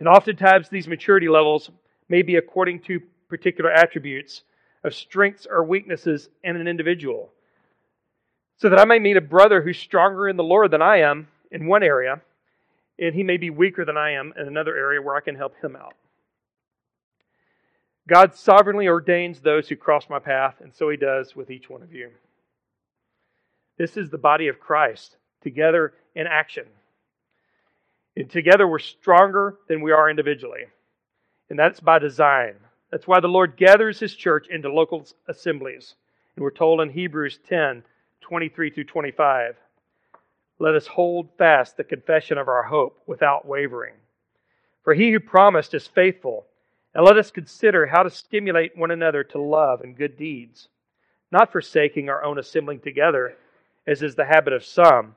And 0.01 0.09
oftentimes, 0.09 0.69
these 0.69 0.89
maturity 0.89 1.29
levels 1.29 1.71
may 2.09 2.23
be 2.23 2.35
according 2.35 2.81
to 2.81 3.01
particular 3.29 3.71
attributes 3.71 4.43
of 4.83 4.93
strengths 4.93 5.47
or 5.49 5.63
weaknesses 5.63 6.31
in 6.43 6.57
an 6.57 6.67
individual. 6.67 7.31
So 8.57 8.69
that 8.69 8.79
I 8.79 8.85
may 8.85 8.99
meet 8.99 9.17
a 9.17 9.21
brother 9.21 9.63
who's 9.63 9.79
stronger 9.79 10.29
in 10.29 10.37
the 10.37 10.45
Lord 10.45 10.71
than 10.71 10.83
I 10.83 10.99
am 10.99 11.29
in 11.51 11.67
one 11.67 11.83
area, 11.83 12.21
and 12.99 13.15
he 13.15 13.23
may 13.23 13.37
be 13.37 13.51
weaker 13.51 13.85
than 13.85 13.97
I 13.97 14.13
am 14.13 14.33
in 14.39 14.47
another 14.47 14.77
area 14.77 15.03
where 15.03 15.17
I 15.17 15.21
can 15.21 15.35
help 15.35 15.55
him 15.63 15.77
out. 15.77 15.95
God 18.07 18.35
sovereignly 18.35 18.87
ordains 18.87 19.41
those 19.41 19.69
who 19.69 19.77
cross 19.77 20.09
my 20.11 20.19
path, 20.19 20.57
and 20.61 20.73
so 20.73 20.91
he 20.91 20.97
does 20.97 21.35
with 21.35 21.51
each 21.51 21.71
one 21.71 21.83
of 21.83 21.93
you. 21.93 22.11
This 23.79 23.97
is 23.97 24.11
the 24.11 24.19
body 24.19 24.49
of 24.49 24.61
Christ, 24.61 25.17
together 25.43 25.95
in 26.15 26.27
action. 26.27 26.67
And 28.17 28.31
together 28.31 28.69
we're 28.69 28.79
stronger 28.79 29.57
than 29.69 29.81
we 29.81 29.91
are 29.91 30.09
individually. 30.09 30.67
And 31.51 31.59
that's 31.59 31.81
by 31.81 31.99
design. 31.99 32.55
That's 32.91 33.09
why 33.09 33.21
the 33.21 33.29
Lord 33.29 33.57
gathers 33.57 33.99
his 33.99 34.15
church 34.15 34.47
into 34.49 34.73
local 34.73 35.07
assemblies. 35.27 35.95
And 36.37 36.45
we're 36.45 36.51
told 36.51 36.81
in 36.81 36.91
Hebrews 36.91 37.41
10 37.49 37.83
23 38.25 38.71
through 38.71 38.85
25 38.85 39.57
let 40.59 40.75
us 40.75 40.87
hold 40.87 41.29
fast 41.37 41.77
the 41.77 41.85
confession 41.85 42.39
of 42.39 42.49
our 42.49 42.63
hope 42.63 43.03
without 43.07 43.47
wavering. 43.47 43.95
For 44.83 44.95
he 44.95 45.11
who 45.11 45.21
promised 45.21 45.75
is 45.75 45.87
faithful, 45.87 46.47
and 46.95 47.05
let 47.05 47.19
us 47.19 47.31
consider 47.31 47.87
how 47.87 48.03
to 48.03 48.11
stimulate 48.11 48.77
one 48.77 48.91
another 48.91 49.25
to 49.25 49.41
love 49.41 49.81
and 49.81 49.97
good 49.97 50.17
deeds, 50.17 50.69
not 51.33 51.51
forsaking 51.51 52.09
our 52.09 52.23
own 52.23 52.39
assembling 52.39 52.81
together, 52.81 53.37
as 53.87 54.03
is 54.03 54.15
the 54.15 54.25
habit 54.25 54.53
of 54.53 54.65
some, 54.65 55.17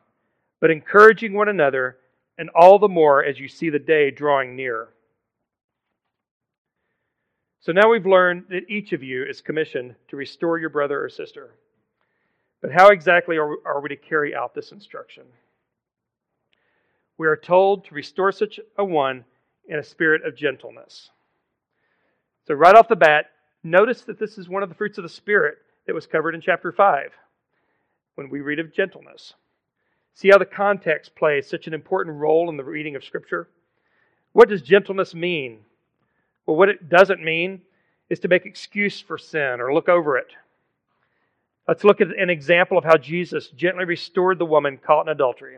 but 0.59 0.71
encouraging 0.71 1.33
one 1.33 1.49
another, 1.49 1.97
and 2.37 2.49
all 2.55 2.79
the 2.79 2.87
more 2.87 3.23
as 3.23 3.39
you 3.39 3.47
see 3.47 3.69
the 3.69 3.79
day 3.79 4.09
drawing 4.09 4.55
near. 4.55 4.89
So 7.59 7.71
now 7.71 7.89
we've 7.89 8.05
learned 8.05 8.45
that 8.49 8.69
each 8.69 8.93
of 8.93 9.03
you 9.03 9.23
is 9.23 9.41
commissioned 9.41 9.95
to 10.07 10.15
restore 10.15 10.57
your 10.57 10.69
brother 10.69 11.03
or 11.03 11.09
sister. 11.09 11.51
But 12.61 12.71
how 12.71 12.89
exactly 12.89 13.37
are 13.37 13.81
we 13.81 13.89
to 13.89 13.95
carry 13.95 14.35
out 14.35 14.55
this 14.55 14.71
instruction? 14.71 15.23
We 17.17 17.27
are 17.27 17.37
told 17.37 17.85
to 17.85 17.95
restore 17.95 18.31
such 18.31 18.59
a 18.77 18.83
one 18.83 19.25
in 19.67 19.79
a 19.79 19.83
spirit 19.83 20.25
of 20.25 20.35
gentleness. 20.35 21.09
So, 22.47 22.53
right 22.53 22.75
off 22.75 22.87
the 22.87 22.95
bat, 22.95 23.31
notice 23.63 24.01
that 24.03 24.19
this 24.19 24.37
is 24.37 24.47
one 24.47 24.63
of 24.63 24.69
the 24.69 24.75
fruits 24.75 24.97
of 24.97 25.03
the 25.03 25.09
Spirit 25.09 25.57
that 25.85 25.95
was 25.95 26.07
covered 26.07 26.35
in 26.35 26.41
chapter 26.41 26.71
5 26.71 27.11
when 28.15 28.29
we 28.29 28.41
read 28.41 28.59
of 28.59 28.73
gentleness. 28.73 29.33
See 30.13 30.29
how 30.29 30.37
the 30.37 30.45
context 30.45 31.15
plays 31.15 31.47
such 31.47 31.67
an 31.67 31.73
important 31.73 32.17
role 32.17 32.49
in 32.49 32.57
the 32.57 32.63
reading 32.63 32.95
of 32.95 33.03
Scripture? 33.03 33.49
What 34.31 34.49
does 34.49 34.61
gentleness 34.61 35.13
mean? 35.13 35.59
Well, 36.45 36.55
what 36.57 36.69
it 36.69 36.89
doesn't 36.89 37.23
mean 37.23 37.61
is 38.09 38.19
to 38.21 38.27
make 38.27 38.45
excuse 38.45 39.01
for 39.01 39.17
sin 39.17 39.59
or 39.59 39.73
look 39.73 39.89
over 39.89 40.17
it. 40.17 40.31
Let's 41.67 41.84
look 41.84 41.99
at 41.99 42.17
an 42.17 42.30
example 42.30 42.77
of 42.77 42.86
how 42.86 42.95
Jesus 42.95 43.49
gently 43.49 43.84
restored 43.84 44.39
the 44.39 44.45
woman 44.45 44.77
caught 44.77 45.08
in 45.08 45.10
adultery. 45.10 45.58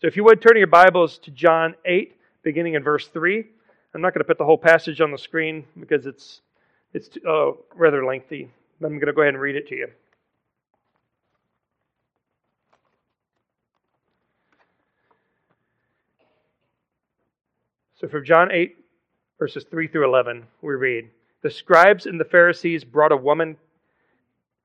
So, 0.00 0.06
if 0.06 0.16
you 0.16 0.24
would 0.24 0.40
turn 0.40 0.56
your 0.56 0.68
Bibles 0.68 1.18
to 1.18 1.30
John 1.32 1.74
8, 1.84 2.16
beginning 2.42 2.74
in 2.74 2.82
verse 2.82 3.08
3. 3.08 3.44
I'm 3.94 4.00
not 4.00 4.14
going 4.14 4.20
to 4.20 4.26
put 4.26 4.38
the 4.38 4.44
whole 4.44 4.58
passage 4.58 5.00
on 5.00 5.10
the 5.10 5.18
screen 5.18 5.64
because 5.78 6.06
it's, 6.06 6.40
it's 6.94 7.10
uh, 7.28 7.52
rather 7.74 8.04
lengthy. 8.04 8.50
I'm 8.82 8.98
going 8.98 9.06
to 9.06 9.12
go 9.12 9.22
ahead 9.22 9.34
and 9.34 9.42
read 9.42 9.56
it 9.56 9.68
to 9.68 9.74
you. 9.74 9.88
So, 18.00 18.08
from 18.08 18.24
John 18.24 18.50
8, 18.50 18.76
verses 19.38 19.64
3 19.70 19.88
through 19.88 20.08
11, 20.08 20.44
we 20.62 20.74
read 20.74 21.10
The 21.42 21.50
scribes 21.50 22.06
and 22.06 22.18
the 22.18 22.24
Pharisees 22.24 22.84
brought 22.84 23.12
a 23.12 23.16
woman 23.16 23.56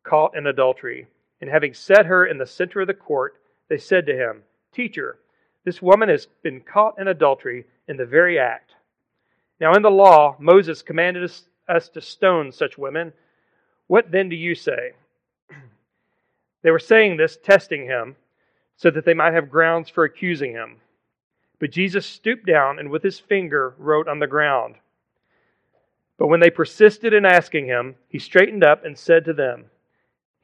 caught 0.07 0.35
in 0.35 0.47
adultery. 0.47 1.07
And 1.41 1.49
having 1.49 1.73
set 1.73 2.05
her 2.05 2.25
in 2.25 2.37
the 2.37 2.45
center 2.45 2.81
of 2.81 2.87
the 2.87 2.93
court, 2.93 3.35
they 3.69 3.77
said 3.77 4.05
to 4.07 4.15
him, 4.15 4.43
Teacher, 4.73 5.19
this 5.65 5.81
woman 5.81 6.09
has 6.09 6.27
been 6.43 6.61
caught 6.61 6.99
in 6.99 7.07
adultery 7.07 7.65
in 7.87 7.97
the 7.97 8.05
very 8.05 8.39
act. 8.39 8.73
Now, 9.59 9.73
in 9.73 9.81
the 9.81 9.91
law, 9.91 10.35
Moses 10.39 10.81
commanded 10.81 11.23
us, 11.23 11.43
us 11.67 11.89
to 11.89 12.01
stone 12.01 12.51
such 12.51 12.77
women. 12.77 13.11
What 13.87 14.11
then 14.11 14.29
do 14.29 14.35
you 14.35 14.55
say? 14.55 14.93
They 16.63 16.71
were 16.71 16.79
saying 16.79 17.17
this, 17.17 17.37
testing 17.37 17.85
him, 17.85 18.15
so 18.77 18.89
that 18.91 19.05
they 19.05 19.13
might 19.13 19.33
have 19.33 19.49
grounds 19.49 19.89
for 19.89 20.03
accusing 20.03 20.51
him. 20.51 20.77
But 21.59 21.71
Jesus 21.71 22.05
stooped 22.05 22.45
down 22.45 22.79
and 22.79 22.89
with 22.89 23.03
his 23.03 23.19
finger 23.19 23.73
wrote 23.77 24.07
on 24.07 24.19
the 24.19 24.27
ground. 24.27 24.75
But 26.17 26.27
when 26.27 26.39
they 26.39 26.49
persisted 26.49 27.13
in 27.13 27.25
asking 27.25 27.67
him, 27.67 27.95
he 28.09 28.19
straightened 28.19 28.63
up 28.63 28.83
and 28.83 28.97
said 28.97 29.25
to 29.25 29.33
them, 29.33 29.65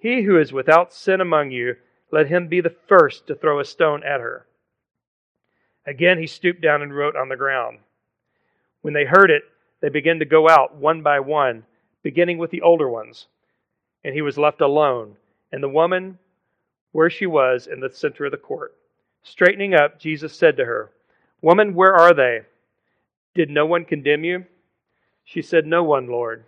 he 0.04 0.24
who 0.24 0.38
is 0.38 0.52
without 0.52 0.94
sin 0.94 1.22
among 1.22 1.52
you, 1.52 1.78
let 2.12 2.28
him 2.28 2.50
be 2.50 2.60
the 2.60 2.76
first 2.90 3.26
to 3.26 3.36
throw 3.36 3.62
a 3.62 3.66
stone 3.66 4.04
at 4.04 4.20
her. 4.20 4.46
Again 5.88 6.20
he 6.20 6.28
stooped 6.28 6.62
down 6.62 6.82
and 6.82 6.94
wrote 6.94 7.16
on 7.16 7.30
the 7.30 7.38
ground. 7.38 7.80
When 8.82 8.94
they 8.94 9.06
heard 9.06 9.32
it, 9.32 9.44
they 9.80 9.88
began 9.88 10.20
to 10.20 10.26
go 10.26 10.50
out 10.50 10.76
one 10.76 11.04
by 11.04 11.22
one, 11.22 11.64
beginning 12.02 12.38
with 12.38 12.52
the 12.52 12.62
older 12.62 12.90
ones. 12.90 13.28
And 14.04 14.14
he 14.14 14.22
was 14.22 14.38
left 14.38 14.60
alone, 14.60 15.16
and 15.54 15.64
the 15.64 15.70
woman 15.70 16.20
where 16.92 17.10
she 17.10 17.26
was 17.26 17.66
in 17.66 17.80
the 17.80 17.90
center 17.90 18.26
of 18.26 18.32
the 18.32 18.38
court. 18.38 18.76
Straightening 19.24 19.74
up, 19.74 20.02
Jesus 20.02 20.36
said 20.36 20.58
to 20.58 20.66
her, 20.66 20.92
Woman, 21.42 21.74
where 21.76 21.96
are 21.96 22.14
they? 22.14 22.42
Did 23.36 23.50
no 23.50 23.66
one 23.66 23.86
condemn 23.86 24.26
you? 24.26 24.44
She 25.24 25.42
said, 25.42 25.66
No 25.66 25.82
one, 25.82 26.08
Lord. 26.08 26.44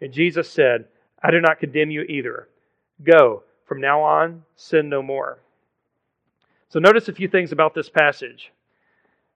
And 0.00 0.14
Jesus 0.14 0.48
said, 0.48 0.86
I 1.22 1.30
do 1.30 1.42
not 1.42 1.60
condemn 1.60 1.90
you 1.90 2.04
either. 2.04 2.48
Go, 3.02 3.42
from 3.66 3.80
now 3.80 4.02
on, 4.02 4.42
sin 4.56 4.88
no 4.88 5.02
more. 5.02 5.38
So 6.68 6.78
notice 6.78 7.08
a 7.08 7.12
few 7.12 7.28
things 7.28 7.52
about 7.52 7.74
this 7.74 7.88
passage. 7.88 8.52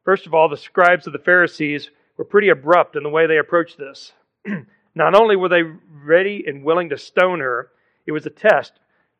First 0.04 0.26
of 0.26 0.34
all, 0.34 0.48
the 0.48 0.56
scribes 0.56 1.06
of 1.06 1.12
the 1.12 1.18
Pharisees 1.18 1.90
were 2.16 2.24
pretty 2.24 2.48
abrupt 2.48 2.96
in 2.96 3.02
the 3.02 3.08
way 3.08 3.26
they 3.26 3.38
approached 3.38 3.78
this. 3.78 4.12
not 4.94 5.14
only 5.14 5.36
were 5.36 5.48
they 5.48 5.62
ready 6.02 6.44
and 6.46 6.64
willing 6.64 6.88
to 6.88 6.98
stone 6.98 7.40
her, 7.40 7.70
it 8.06 8.12
was 8.12 8.26
a 8.26 8.30
test 8.30 8.72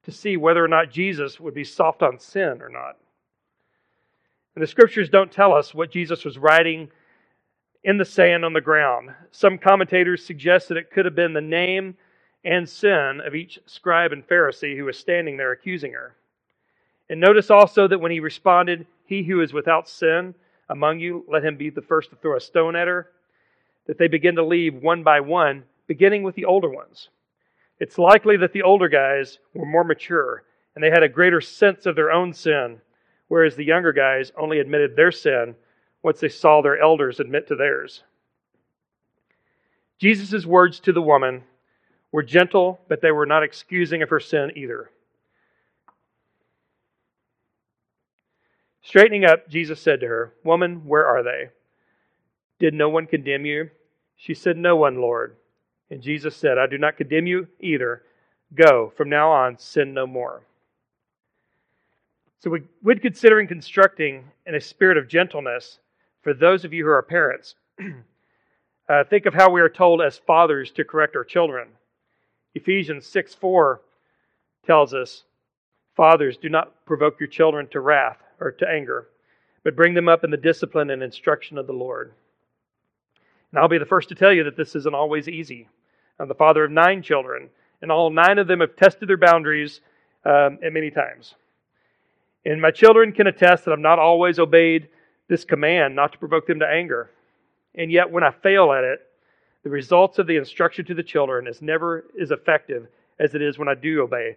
to 0.04 0.12
see 0.12 0.36
whether 0.36 0.64
or 0.64 0.68
not 0.68 0.90
Jesus 0.90 1.38
would 1.38 1.54
be 1.54 1.64
soft 1.64 2.02
on 2.02 2.18
sin 2.18 2.62
or 2.62 2.68
not. 2.68 2.96
And 4.54 4.62
the 4.62 4.66
scriptures 4.66 5.08
don't 5.08 5.30
tell 5.30 5.52
us 5.52 5.74
what 5.74 5.92
Jesus 5.92 6.24
was 6.24 6.38
writing 6.38 6.90
in 7.84 7.98
the 7.98 8.04
sand 8.04 8.44
on 8.44 8.52
the 8.52 8.60
ground. 8.60 9.10
Some 9.30 9.58
commentators 9.58 10.24
suggest 10.24 10.68
that 10.68 10.78
it 10.78 10.90
could 10.90 11.04
have 11.04 11.14
been 11.14 11.34
the 11.34 11.40
name 11.40 11.96
and 12.44 12.68
sin 12.68 13.20
of 13.24 13.34
each 13.34 13.58
scribe 13.66 14.12
and 14.12 14.26
Pharisee 14.26 14.76
who 14.76 14.84
was 14.84 14.98
standing 14.98 15.36
there 15.36 15.52
accusing 15.52 15.92
her. 15.92 16.16
And 17.10 17.20
notice 17.20 17.50
also 17.50 17.88
that 17.88 18.00
when 18.00 18.12
he 18.12 18.20
responded, 18.20 18.86
He 19.04 19.22
who 19.22 19.40
is 19.40 19.52
without 19.52 19.88
sin 19.88 20.34
among 20.68 21.00
you, 21.00 21.24
let 21.28 21.44
him 21.44 21.56
be 21.56 21.70
the 21.70 21.82
first 21.82 22.10
to 22.10 22.16
throw 22.16 22.36
a 22.36 22.40
stone 22.40 22.76
at 22.76 22.88
her, 22.88 23.10
that 23.86 23.98
they 23.98 24.08
begin 24.08 24.36
to 24.36 24.44
leave 24.44 24.74
one 24.74 25.02
by 25.02 25.20
one, 25.20 25.64
beginning 25.86 26.22
with 26.22 26.34
the 26.34 26.44
older 26.44 26.68
ones. 26.68 27.08
It's 27.80 27.98
likely 27.98 28.36
that 28.38 28.52
the 28.52 28.62
older 28.62 28.88
guys 28.88 29.38
were 29.54 29.64
more 29.64 29.84
mature 29.84 30.44
and 30.74 30.84
they 30.84 30.90
had 30.90 31.02
a 31.02 31.08
greater 31.08 31.40
sense 31.40 31.86
of 31.86 31.96
their 31.96 32.12
own 32.12 32.32
sin, 32.32 32.80
whereas 33.28 33.56
the 33.56 33.64
younger 33.64 33.92
guys 33.92 34.30
only 34.36 34.60
admitted 34.60 34.94
their 34.94 35.10
sin 35.10 35.56
once 36.02 36.20
they 36.20 36.28
saw 36.28 36.60
their 36.60 36.80
elders 36.80 37.18
admit 37.18 37.48
to 37.48 37.56
theirs. 37.56 38.04
Jesus' 39.98 40.46
words 40.46 40.78
to 40.80 40.92
the 40.92 41.02
woman 41.02 41.42
were 42.12 42.22
gentle, 42.22 42.80
but 42.88 43.00
they 43.00 43.10
were 43.10 43.26
not 43.26 43.42
excusing 43.42 44.02
of 44.02 44.10
her 44.10 44.20
sin 44.20 44.52
either. 44.56 44.90
Straightening 48.82 49.24
up, 49.24 49.48
Jesus 49.48 49.80
said 49.80 50.00
to 50.00 50.06
her, 50.06 50.32
Woman, 50.44 50.86
where 50.86 51.06
are 51.06 51.22
they? 51.22 51.50
Did 52.58 52.74
no 52.74 52.88
one 52.88 53.06
condemn 53.06 53.44
you? 53.44 53.70
She 54.16 54.34
said, 54.34 54.56
No 54.56 54.76
one, 54.76 55.00
Lord. 55.00 55.36
And 55.90 56.02
Jesus 56.02 56.36
said, 56.36 56.58
I 56.58 56.66
do 56.66 56.78
not 56.78 56.96
condemn 56.96 57.26
you 57.26 57.48
either. 57.60 58.02
Go, 58.54 58.92
from 58.96 59.10
now 59.10 59.30
on, 59.30 59.58
sin 59.58 59.92
no 59.92 60.06
more. 60.06 60.42
So, 62.40 62.50
we 62.50 62.62
would 62.82 63.02
consider 63.02 63.44
constructing 63.46 64.24
in 64.46 64.54
a 64.54 64.60
spirit 64.60 64.96
of 64.96 65.08
gentleness 65.08 65.80
for 66.22 66.32
those 66.32 66.64
of 66.64 66.72
you 66.72 66.84
who 66.84 66.90
are 66.90 67.02
parents. 67.02 67.56
uh, 68.88 69.04
think 69.04 69.26
of 69.26 69.34
how 69.34 69.50
we 69.50 69.60
are 69.60 69.68
told 69.68 70.00
as 70.00 70.18
fathers 70.18 70.70
to 70.72 70.84
correct 70.84 71.14
our 71.16 71.24
children. 71.24 71.68
Ephesians 72.58 73.06
6 73.06 73.34
4 73.34 73.80
tells 74.66 74.92
us, 74.92 75.24
Fathers, 75.96 76.36
do 76.36 76.48
not 76.48 76.84
provoke 76.86 77.18
your 77.18 77.28
children 77.28 77.68
to 77.68 77.80
wrath 77.80 78.18
or 78.40 78.52
to 78.52 78.68
anger, 78.68 79.08
but 79.64 79.76
bring 79.76 79.94
them 79.94 80.08
up 80.08 80.24
in 80.24 80.30
the 80.30 80.36
discipline 80.36 80.90
and 80.90 81.02
instruction 81.02 81.56
of 81.56 81.66
the 81.66 81.72
Lord. 81.72 82.12
And 83.50 83.58
I'll 83.58 83.68
be 83.68 83.78
the 83.78 83.86
first 83.86 84.08
to 84.10 84.14
tell 84.14 84.32
you 84.32 84.44
that 84.44 84.56
this 84.56 84.74
isn't 84.74 84.94
always 84.94 85.28
easy. 85.28 85.68
I'm 86.18 86.28
the 86.28 86.34
father 86.34 86.64
of 86.64 86.70
nine 86.70 87.02
children, 87.02 87.48
and 87.80 87.90
all 87.90 88.10
nine 88.10 88.38
of 88.38 88.48
them 88.48 88.60
have 88.60 88.76
tested 88.76 89.08
their 89.08 89.16
boundaries 89.16 89.80
um, 90.24 90.58
at 90.62 90.72
many 90.72 90.90
times. 90.90 91.34
And 92.44 92.60
my 92.60 92.70
children 92.70 93.12
can 93.12 93.26
attest 93.26 93.64
that 93.64 93.72
I've 93.72 93.78
not 93.78 93.98
always 93.98 94.38
obeyed 94.38 94.88
this 95.28 95.44
command 95.44 95.94
not 95.94 96.12
to 96.12 96.18
provoke 96.18 96.46
them 96.46 96.60
to 96.60 96.66
anger. 96.66 97.10
And 97.74 97.92
yet, 97.92 98.10
when 98.10 98.24
I 98.24 98.30
fail 98.30 98.72
at 98.72 98.84
it, 98.84 99.00
the 99.62 99.70
results 99.70 100.18
of 100.18 100.26
the 100.26 100.36
instruction 100.36 100.84
to 100.86 100.94
the 100.94 101.02
children 101.02 101.46
is 101.46 101.60
never 101.60 102.04
as 102.20 102.30
effective 102.30 102.86
as 103.18 103.34
it 103.34 103.42
is 103.42 103.58
when 103.58 103.68
I 103.68 103.74
do 103.74 104.02
obey 104.02 104.36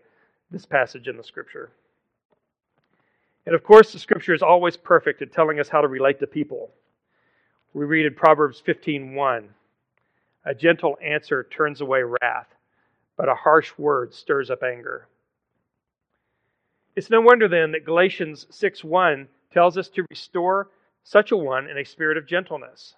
this 0.49 0.65
passage 0.65 1.07
in 1.07 1.17
the 1.17 1.23
scripture. 1.23 1.71
And 3.45 3.55
of 3.55 3.63
course, 3.63 3.91
the 3.93 3.99
scripture 3.99 4.33
is 4.33 4.41
always 4.41 4.77
perfect 4.77 5.21
at 5.21 5.31
telling 5.31 5.59
us 5.59 5.69
how 5.69 5.81
to 5.81 5.87
relate 5.87 6.19
to 6.19 6.27
people. 6.27 6.71
We 7.73 7.85
read 7.85 8.05
in 8.05 8.13
Proverbs 8.13 8.59
15:1, 8.59 9.53
"A 10.45 10.53
gentle 10.53 10.97
answer 11.01 11.43
turns 11.43 11.81
away 11.81 12.03
wrath, 12.03 12.53
but 13.15 13.29
a 13.29 13.35
harsh 13.35 13.77
word 13.77 14.13
stirs 14.13 14.51
up 14.51 14.63
anger." 14.63 15.07
It's 16.95 17.09
no 17.09 17.21
wonder 17.21 17.47
then 17.47 17.71
that 17.71 17.85
Galatians 17.85 18.47
6:1 18.49 19.29
tells 19.51 19.77
us 19.77 19.89
to 19.89 20.05
restore 20.09 20.69
such 21.03 21.31
a 21.31 21.37
one 21.37 21.69
in 21.69 21.77
a 21.77 21.85
spirit 21.85 22.17
of 22.17 22.25
gentleness. 22.25 22.95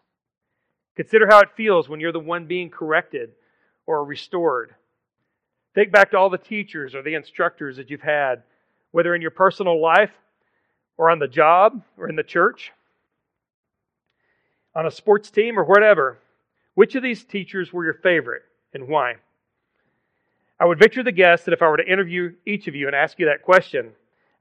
Consider 0.95 1.27
how 1.27 1.39
it 1.39 1.55
feels 1.55 1.89
when 1.89 1.99
you're 1.99 2.11
the 2.11 2.19
one 2.19 2.45
being 2.45 2.69
corrected 2.69 3.31
or 3.85 4.05
restored. 4.05 4.75
Think 5.73 5.91
back 5.91 6.11
to 6.11 6.17
all 6.17 6.29
the 6.29 6.37
teachers 6.37 6.93
or 6.93 7.01
the 7.01 7.15
instructors 7.15 7.77
that 7.77 7.89
you've 7.89 8.01
had, 8.01 8.43
whether 8.91 9.15
in 9.15 9.21
your 9.21 9.31
personal 9.31 9.81
life 9.81 10.11
or 10.97 11.09
on 11.09 11.19
the 11.19 11.27
job 11.27 11.83
or 11.97 12.07
in 12.07 12.15
the 12.15 12.23
church, 12.23 12.71
on 14.75 14.85
a 14.85 14.91
sports 14.91 15.31
team 15.31 15.57
or 15.57 15.63
whatever. 15.63 16.19
Which 16.75 16.95
of 16.95 17.03
these 17.03 17.23
teachers 17.23 17.73
were 17.73 17.85
your 17.85 17.93
favorite 17.95 18.43
and 18.73 18.87
why? 18.87 19.15
I 20.59 20.65
would 20.65 20.79
venture 20.79 21.03
the 21.03 21.11
guess 21.11 21.43
that 21.43 21.53
if 21.53 21.61
I 21.61 21.67
were 21.67 21.77
to 21.77 21.91
interview 21.91 22.33
each 22.45 22.67
of 22.67 22.75
you 22.75 22.87
and 22.87 22.95
ask 22.95 23.19
you 23.19 23.25
that 23.25 23.41
question, 23.41 23.91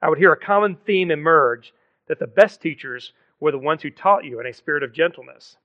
I 0.01 0.09
would 0.09 0.17
hear 0.19 0.31
a 0.31 0.39
common 0.39 0.75
theme 0.85 1.11
emerge 1.11 1.73
that 2.07 2.19
the 2.19 2.27
best 2.27 2.61
teachers 2.61 3.13
were 3.39 3.51
the 3.51 3.57
ones 3.57 3.81
who 3.81 3.89
taught 3.89 4.23
you 4.23 4.39
in 4.39 4.45
a 4.45 4.53
spirit 4.53 4.83
of 4.83 4.93
gentleness. 4.93 5.57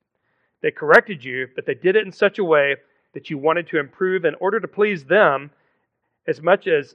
They 0.62 0.70
corrected 0.70 1.24
you, 1.24 1.48
but 1.54 1.66
they 1.66 1.74
did 1.74 1.96
it 1.96 2.04
in 2.06 2.12
such 2.12 2.38
a 2.38 2.44
way 2.44 2.76
that 3.14 3.30
you 3.30 3.38
wanted 3.38 3.66
to 3.68 3.78
improve 3.78 4.24
in 4.24 4.34
order 4.36 4.60
to 4.60 4.68
please 4.68 5.04
them 5.04 5.50
as 6.26 6.42
much 6.42 6.66
as 6.66 6.94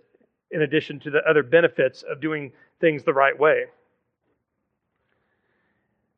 in 0.51 0.61
addition 0.61 0.99
to 0.99 1.09
the 1.09 1.27
other 1.27 1.43
benefits 1.43 2.03
of 2.03 2.21
doing 2.21 2.51
things 2.79 3.03
the 3.03 3.13
right 3.13 3.37
way. 3.37 3.65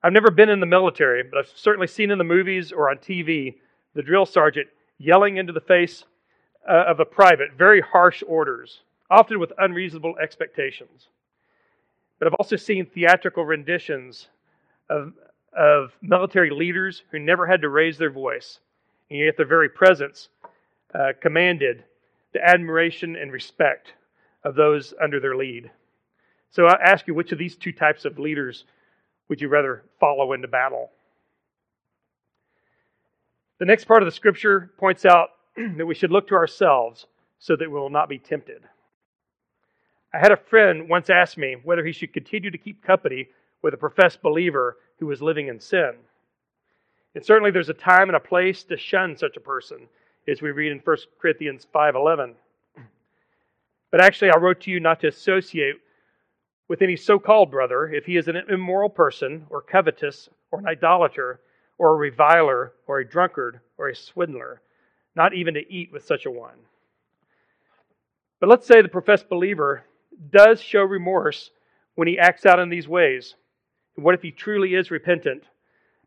I've 0.03 0.13
never 0.13 0.29
been 0.29 0.49
in 0.49 0.59
the 0.59 0.65
military, 0.65 1.23
but 1.23 1.39
I've 1.39 1.51
certainly 1.55 1.87
seen 1.87 2.11
in 2.11 2.17
the 2.17 2.23
movies 2.23 2.71
or 2.71 2.89
on 2.89 2.97
TV 2.97 3.55
the 3.95 4.03
drill 4.03 4.25
sergeant 4.25 4.67
yelling 4.99 5.37
into 5.37 5.53
the 5.53 5.61
face 5.61 6.03
uh, 6.69 6.83
of 6.87 6.99
a 6.99 7.05
private 7.05 7.53
very 7.57 7.81
harsh 7.81 8.21
orders, 8.27 8.81
often 9.09 9.39
with 9.39 9.51
unreasonable 9.57 10.15
expectations. 10.21 11.07
But 12.19 12.27
I've 12.27 12.35
also 12.35 12.55
seen 12.55 12.85
theatrical 12.85 13.45
renditions 13.45 14.27
of, 14.89 15.13
of 15.55 15.91
military 16.01 16.49
leaders 16.49 17.03
who 17.11 17.19
never 17.19 17.47
had 17.47 17.61
to 17.61 17.69
raise 17.69 17.97
their 17.97 18.11
voice, 18.11 18.59
and 19.09 19.19
yet 19.19 19.37
their 19.37 19.45
very 19.45 19.69
presence 19.69 20.29
uh, 20.93 21.13
commanded 21.21 21.83
the 22.33 22.45
admiration 22.45 23.15
and 23.15 23.31
respect 23.31 23.93
of 24.43 24.55
those 24.55 24.93
under 25.01 25.19
their 25.19 25.35
lead. 25.35 25.71
So 26.51 26.67
I 26.67 26.77
ask 26.81 27.07
you, 27.07 27.13
which 27.13 27.31
of 27.31 27.37
these 27.37 27.55
two 27.55 27.71
types 27.71 28.05
of 28.05 28.19
leaders 28.19 28.65
would 29.27 29.41
you 29.41 29.47
rather 29.47 29.83
follow 29.99 30.33
into 30.33 30.47
battle? 30.47 30.89
The 33.59 33.65
next 33.65 33.85
part 33.85 34.03
of 34.03 34.07
the 34.07 34.11
scripture 34.11 34.71
points 34.77 35.05
out 35.05 35.29
that 35.77 35.85
we 35.85 35.95
should 35.95 36.11
look 36.11 36.27
to 36.27 36.35
ourselves 36.35 37.07
so 37.39 37.55
that 37.55 37.69
we 37.69 37.79
will 37.79 37.89
not 37.89 38.09
be 38.09 38.19
tempted. 38.19 38.63
I 40.13 40.19
had 40.19 40.31
a 40.31 40.37
friend 40.37 40.87
once 40.87 41.09
ask 41.09 41.37
me 41.37 41.57
whether 41.63 41.85
he 41.85 41.91
should 41.91 42.13
continue 42.13 42.51
to 42.51 42.57
keep 42.57 42.83
company 42.83 43.27
with 43.61 43.73
a 43.73 43.77
professed 43.77 44.21
believer 44.21 44.77
who 44.99 45.07
was 45.07 45.21
living 45.21 45.47
in 45.47 45.59
sin. 45.59 45.93
And 47.13 47.25
certainly 47.25 47.51
there's 47.51 47.69
a 47.69 47.73
time 47.73 48.09
and 48.09 48.15
a 48.15 48.19
place 48.19 48.63
to 48.65 48.77
shun 48.77 49.15
such 49.15 49.37
a 49.37 49.41
person, 49.41 49.87
as 50.27 50.41
we 50.41 50.51
read 50.51 50.71
in 50.71 50.79
1 50.79 50.97
Corinthians 51.19 51.65
5:11. 51.73 52.35
But 53.91 54.01
actually 54.01 54.31
I 54.31 54.37
wrote 54.37 54.61
to 54.61 54.71
you 54.71 54.79
not 54.79 54.99
to 55.01 55.07
associate 55.07 55.75
with 56.67 56.81
any 56.81 56.95
so 56.95 57.19
called 57.19 57.51
brother 57.51 57.87
if 57.87 58.05
he 58.05 58.17
is 58.17 58.27
an 58.27 58.35
immoral 58.49 58.89
person, 58.89 59.45
or 59.49 59.61
covetous, 59.61 60.29
or 60.51 60.59
an 60.59 60.67
idolater, 60.67 61.39
or 61.77 61.91
a 61.91 61.95
reviler, 61.95 62.73
or 62.87 62.99
a 62.99 63.07
drunkard, 63.07 63.59
or 63.77 63.89
a 63.89 63.95
swindler, 63.95 64.61
not 65.15 65.33
even 65.33 65.53
to 65.53 65.71
eat 65.71 65.91
with 65.93 66.03
such 66.03 66.25
a 66.25 66.31
one. 66.31 66.57
But 68.39 68.49
let's 68.49 68.67
say 68.67 68.81
the 68.81 68.89
professed 68.89 69.29
believer 69.29 69.83
does 70.31 70.59
show 70.59 70.83
remorse 70.83 71.51
when 71.95 72.07
he 72.07 72.17
acts 72.17 72.45
out 72.45 72.59
in 72.59 72.69
these 72.69 72.87
ways. 72.87 73.35
What 73.95 74.15
if 74.15 74.21
he 74.21 74.31
truly 74.31 74.75
is 74.75 74.91
repentant, 74.91 75.43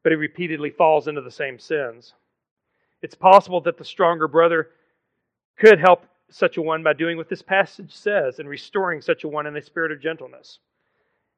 but 0.02 0.12
he 0.12 0.16
repeatedly 0.16 0.70
falls 0.70 1.08
into 1.08 1.20
the 1.20 1.30
same 1.30 1.58
sins? 1.58 2.14
It's 3.02 3.14
possible 3.14 3.60
that 3.62 3.78
the 3.78 3.84
stronger 3.84 4.28
brother 4.28 4.70
could 5.56 5.78
help 5.78 6.04
such 6.30 6.56
a 6.56 6.62
one 6.62 6.82
by 6.82 6.92
doing 6.92 7.16
what 7.16 7.28
this 7.28 7.42
passage 7.42 7.92
says 7.94 8.38
and 8.38 8.48
restoring 8.48 9.00
such 9.00 9.24
a 9.24 9.28
one 9.28 9.46
in 9.46 9.56
a 9.56 9.62
spirit 9.62 9.92
of 9.92 10.00
gentleness. 10.00 10.58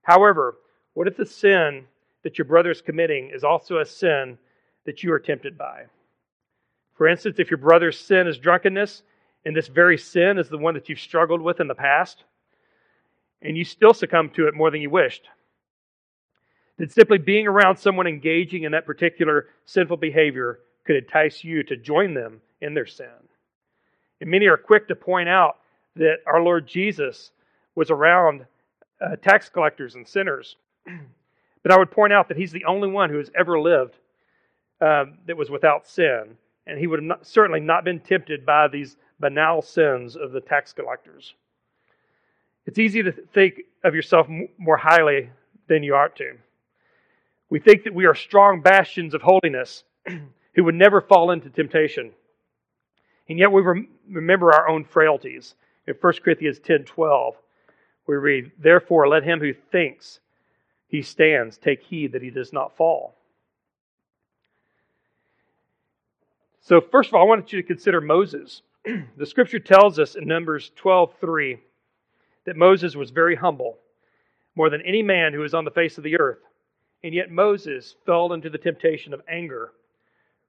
However, 0.02 0.56
what 0.94 1.06
if 1.06 1.16
the 1.16 1.26
sin 1.26 1.84
that 2.22 2.38
your 2.38 2.44
brother 2.44 2.70
is 2.70 2.82
committing 2.82 3.30
is 3.32 3.44
also 3.44 3.78
a 3.78 3.86
sin 3.86 4.38
that 4.84 5.02
you 5.02 5.12
are 5.12 5.20
tempted 5.20 5.56
by? 5.56 5.84
For 6.96 7.06
instance, 7.06 7.38
if 7.38 7.50
your 7.50 7.58
brother's 7.58 7.98
sin 7.98 8.26
is 8.26 8.38
drunkenness, 8.38 9.02
and 9.44 9.56
this 9.56 9.68
very 9.68 9.96
sin 9.96 10.38
is 10.38 10.48
the 10.48 10.58
one 10.58 10.74
that 10.74 10.88
you've 10.88 11.00
struggled 11.00 11.40
with 11.40 11.60
in 11.60 11.68
the 11.68 11.74
past, 11.74 12.24
and 13.40 13.56
you 13.56 13.64
still 13.64 13.94
succumb 13.94 14.28
to 14.30 14.48
it 14.48 14.54
more 14.54 14.70
than 14.70 14.82
you 14.82 14.90
wished, 14.90 15.28
then 16.80 16.88
simply 16.88 17.18
being 17.18 17.46
around 17.46 17.76
someone 17.76 18.06
engaging 18.06 18.62
in 18.62 18.72
that 18.72 18.86
particular 18.86 19.48
sinful 19.66 19.98
behavior 19.98 20.60
could 20.84 20.96
entice 20.96 21.44
you 21.44 21.62
to 21.62 21.76
join 21.76 22.14
them 22.14 22.40
in 22.62 22.72
their 22.72 22.86
sin. 22.86 23.06
And 24.22 24.30
many 24.30 24.46
are 24.46 24.56
quick 24.56 24.88
to 24.88 24.94
point 24.94 25.28
out 25.28 25.58
that 25.96 26.20
our 26.26 26.40
Lord 26.40 26.66
Jesus 26.66 27.32
was 27.74 27.90
around 27.90 28.46
uh, 28.98 29.16
tax 29.16 29.50
collectors 29.50 29.94
and 29.94 30.08
sinners. 30.08 30.56
but 31.62 31.70
I 31.70 31.76
would 31.76 31.90
point 31.90 32.14
out 32.14 32.28
that 32.28 32.38
he's 32.38 32.50
the 32.50 32.64
only 32.64 32.88
one 32.88 33.10
who 33.10 33.18
has 33.18 33.30
ever 33.38 33.60
lived 33.60 33.96
uh, 34.80 35.04
that 35.26 35.36
was 35.36 35.50
without 35.50 35.86
sin. 35.86 36.34
And 36.66 36.78
he 36.78 36.86
would 36.86 37.00
have 37.00 37.04
not, 37.04 37.26
certainly 37.26 37.60
not 37.60 37.84
been 37.84 38.00
tempted 38.00 38.46
by 38.46 38.68
these 38.68 38.96
banal 39.18 39.60
sins 39.60 40.16
of 40.16 40.32
the 40.32 40.40
tax 40.40 40.72
collectors. 40.72 41.34
It's 42.64 42.78
easy 42.78 43.02
to 43.02 43.12
think 43.12 43.64
of 43.84 43.94
yourself 43.94 44.28
more 44.56 44.78
highly 44.78 45.28
than 45.68 45.82
you 45.82 45.94
ought 45.94 46.16
to. 46.16 46.38
We 47.50 47.58
think 47.58 47.82
that 47.84 47.94
we 47.94 48.06
are 48.06 48.14
strong 48.14 48.60
bastions 48.60 49.12
of 49.12 49.22
holiness 49.22 49.82
who 50.54 50.64
would 50.64 50.76
never 50.76 51.00
fall 51.00 51.32
into 51.32 51.50
temptation. 51.50 52.12
And 53.28 53.38
yet 53.38 53.52
we 53.52 53.62
remember 54.08 54.52
our 54.52 54.68
own 54.68 54.84
frailties. 54.84 55.54
In 55.86 55.94
1 56.00 56.12
Corinthians 56.24 56.60
10 56.60 56.84
12, 56.84 57.34
we 58.06 58.16
read, 58.16 58.52
Therefore, 58.58 59.08
let 59.08 59.24
him 59.24 59.40
who 59.40 59.52
thinks 59.52 60.20
he 60.88 61.02
stands 61.02 61.58
take 61.58 61.82
heed 61.82 62.12
that 62.12 62.22
he 62.22 62.30
does 62.30 62.52
not 62.52 62.76
fall. 62.76 63.14
So, 66.60 66.80
first 66.80 67.08
of 67.08 67.14
all, 67.14 67.22
I 67.22 67.28
wanted 67.28 67.52
you 67.52 67.62
to 67.62 67.66
consider 67.66 68.00
Moses. 68.00 68.62
the 69.16 69.26
scripture 69.26 69.58
tells 69.58 69.98
us 69.98 70.14
in 70.14 70.26
Numbers 70.26 70.70
12 70.76 71.14
3 71.20 71.58
that 72.46 72.56
Moses 72.56 72.94
was 72.94 73.10
very 73.10 73.34
humble, 73.34 73.78
more 74.54 74.70
than 74.70 74.82
any 74.82 75.02
man 75.02 75.32
who 75.32 75.42
is 75.42 75.54
on 75.54 75.64
the 75.64 75.70
face 75.70 75.98
of 75.98 76.04
the 76.04 76.18
earth. 76.18 76.38
And 77.02 77.14
yet 77.14 77.30
Moses 77.30 77.94
fell 78.04 78.32
into 78.32 78.50
the 78.50 78.58
temptation 78.58 79.14
of 79.14 79.22
anger. 79.28 79.72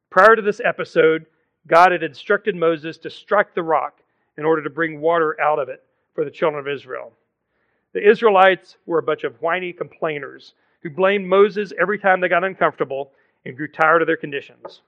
Prior 0.09 0.35
to 0.35 0.41
this 0.41 0.61
episode, 0.63 1.25
God 1.67 1.91
had 1.91 2.03
instructed 2.03 2.55
Moses 2.55 2.97
to 2.99 3.09
strike 3.09 3.53
the 3.53 3.63
rock 3.63 3.99
in 4.37 4.45
order 4.45 4.63
to 4.63 4.69
bring 4.69 4.99
water 4.99 5.39
out 5.39 5.59
of 5.59 5.69
it 5.69 5.83
for 6.13 6.25
the 6.25 6.31
children 6.31 6.59
of 6.59 6.67
Israel. 6.67 7.13
The 7.93 8.07
Israelites 8.09 8.77
were 8.85 8.99
a 8.99 9.03
bunch 9.03 9.23
of 9.23 9.41
whiny 9.41 9.73
complainers 9.73 10.53
who 10.81 10.89
blamed 10.89 11.27
Moses 11.27 11.71
every 11.79 11.99
time 11.99 12.19
they 12.19 12.27
got 12.27 12.43
uncomfortable 12.43 13.11
and 13.45 13.55
grew 13.55 13.67
tired 13.67 14.01
of 14.01 14.07
their 14.07 14.17
conditions. 14.17 14.81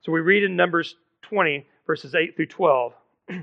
So 0.00 0.12
we 0.12 0.20
read 0.20 0.42
in 0.42 0.56
Numbers 0.56 0.96
20, 1.22 1.66
verses 1.86 2.14
8 2.14 2.36
through 2.36 2.46
12. 2.46 2.92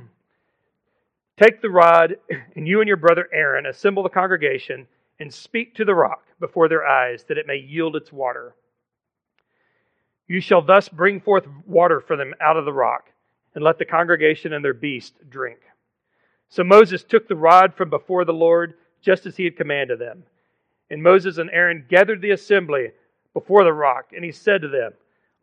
Take 1.38 1.62
the 1.62 1.70
rod, 1.70 2.18
and 2.56 2.68
you 2.68 2.82
and 2.82 2.88
your 2.88 2.98
brother 2.98 3.30
Aaron 3.32 3.66
assemble 3.68 4.04
the 4.04 4.10
congregation 4.10 4.88
and 5.20 5.34
speak 5.34 5.76
to 5.76 5.86
the 5.86 5.96
rock 5.96 6.24
before 6.40 6.68
their 6.68 6.86
eyes 6.86 7.24
that 7.28 7.38
it 7.38 7.48
may 7.48 7.58
yield 7.58 7.96
its 7.96 8.12
water. 8.12 8.56
You 10.28 10.42
shall 10.42 10.62
thus 10.62 10.90
bring 10.90 11.22
forth 11.22 11.48
water 11.66 12.02
for 12.02 12.16
them 12.16 12.34
out 12.42 12.58
of 12.58 12.66
the 12.66 12.74
rock, 12.74 13.10
and 13.56 13.64
let 13.64 13.78
the 13.78 13.86
congregation 13.86 14.54
and 14.54 14.64
their 14.64 14.74
beast 14.74 15.16
drink. 15.30 15.60
So 16.50 16.64
Moses 16.64 17.04
took 17.04 17.28
the 17.28 17.36
rod 17.36 17.74
from 17.74 17.90
before 17.90 18.26
the 18.26 18.34
Lord, 18.34 18.76
just 19.02 19.26
as 19.26 19.36
he 19.36 19.46
had 19.46 19.58
commanded 19.58 20.00
them. 20.00 20.24
And 20.90 21.02
Moses 21.02 21.38
and 21.38 21.50
Aaron 21.52 21.86
gathered 21.90 22.22
the 22.22 22.32
assembly 22.32 22.92
before 23.34 23.64
the 23.64 23.74
rock, 23.74 24.12
and 24.16 24.24
he 24.24 24.32
said 24.32 24.62
to 24.62 24.68
them, 24.68 24.94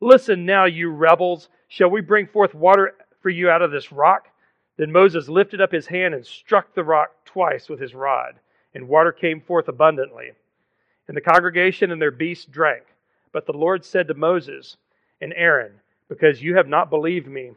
Listen 0.00 0.44
now, 0.44 0.64
you 0.64 0.90
rebels, 0.90 1.48
shall 1.68 1.90
we 1.90 2.00
bring 2.00 2.26
forth 2.26 2.54
water 2.54 2.94
for 3.20 3.30
you 3.30 3.48
out 3.48 3.62
of 3.62 3.70
this 3.70 3.92
rock? 3.92 4.28
Then 4.76 4.92
Moses 4.92 5.28
lifted 5.28 5.60
up 5.60 5.72
his 5.72 5.86
hand 5.86 6.14
and 6.14 6.26
struck 6.26 6.74
the 6.74 6.84
rock 6.84 7.10
twice 7.24 7.68
with 7.68 7.80
his 7.80 7.94
rod, 7.94 8.34
and 8.74 8.88
water 8.88 9.12
came 9.12 9.40
forth 9.40 9.68
abundantly. 9.68 10.32
And 11.08 11.16
the 11.16 11.20
congregation 11.20 11.90
and 11.90 12.00
their 12.00 12.10
beasts 12.10 12.44
drank. 12.44 12.84
But 13.32 13.46
the 13.46 13.52
Lord 13.52 13.84
said 13.84 14.08
to 14.08 14.14
Moses 14.14 14.76
and 15.20 15.32
Aaron, 15.36 15.72
Because 16.08 16.42
you 16.42 16.56
have 16.56 16.68
not 16.68 16.90
believed 16.90 17.26
me, 17.26 17.52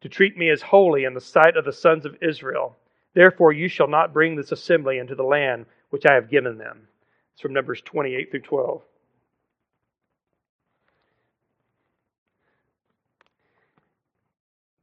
to 0.00 0.08
treat 0.08 0.36
me 0.36 0.50
as 0.50 0.62
holy 0.62 1.04
in 1.04 1.14
the 1.14 1.20
sight 1.20 1.56
of 1.56 1.64
the 1.64 1.72
sons 1.72 2.04
of 2.04 2.16
Israel, 2.20 2.76
therefore 3.14 3.52
you 3.52 3.68
shall 3.68 3.88
not 3.88 4.12
bring 4.12 4.34
this 4.34 4.52
assembly 4.52 4.98
into 4.98 5.14
the 5.14 5.22
land 5.22 5.66
which 5.90 6.04
I 6.06 6.14
have 6.14 6.30
given 6.30 6.58
them. 6.58 6.88
It's 7.32 7.40
from 7.40 7.52
Numbers 7.52 7.80
28 7.82 8.30
through 8.30 8.40
12. 8.40 8.82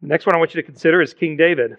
The 0.01 0.07
next 0.07 0.25
one 0.25 0.35
I 0.35 0.39
want 0.39 0.55
you 0.55 0.61
to 0.61 0.65
consider 0.65 1.01
is 1.01 1.13
King 1.13 1.35
David. 1.35 1.77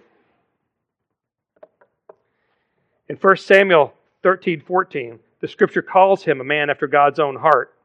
In 3.11 3.17
1 3.17 3.35
Samuel 3.35 3.93
13 4.23 4.61
14, 4.61 5.19
the 5.41 5.47
scripture 5.49 5.81
calls 5.81 6.23
him 6.23 6.39
a 6.39 6.45
man 6.45 6.69
after 6.69 6.87
God's 6.87 7.19
own 7.19 7.35
heart. 7.35 7.75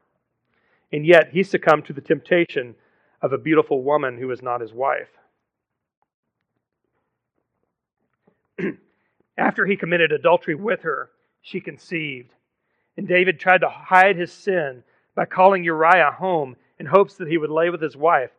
and 0.93 1.05
yet 1.05 1.31
he 1.33 1.43
succumbed 1.43 1.83
to 1.87 1.91
the 1.91 1.99
temptation 1.99 2.75
of 3.21 3.33
a 3.33 3.37
beautiful 3.37 3.83
woman 3.83 4.17
who 4.17 4.27
was 4.27 4.41
not 4.41 4.61
his 4.61 4.71
wife. 4.71 5.09
After 9.37 9.65
he 9.65 9.75
committed 9.75 10.13
adultery 10.13 10.55
with 10.55 10.83
her, 10.83 11.09
she 11.41 11.59
conceived. 11.59 12.31
And 12.95 13.05
David 13.05 13.37
tried 13.37 13.61
to 13.61 13.69
hide 13.69 14.15
his 14.15 14.31
sin 14.31 14.81
by 15.13 15.25
calling 15.25 15.65
Uriah 15.65 16.15
home 16.17 16.55
in 16.79 16.85
hopes 16.85 17.15
that 17.15 17.27
he 17.27 17.37
would 17.37 17.49
lay 17.49 17.69
with 17.69 17.81
his 17.81 17.97
wife 17.97 18.31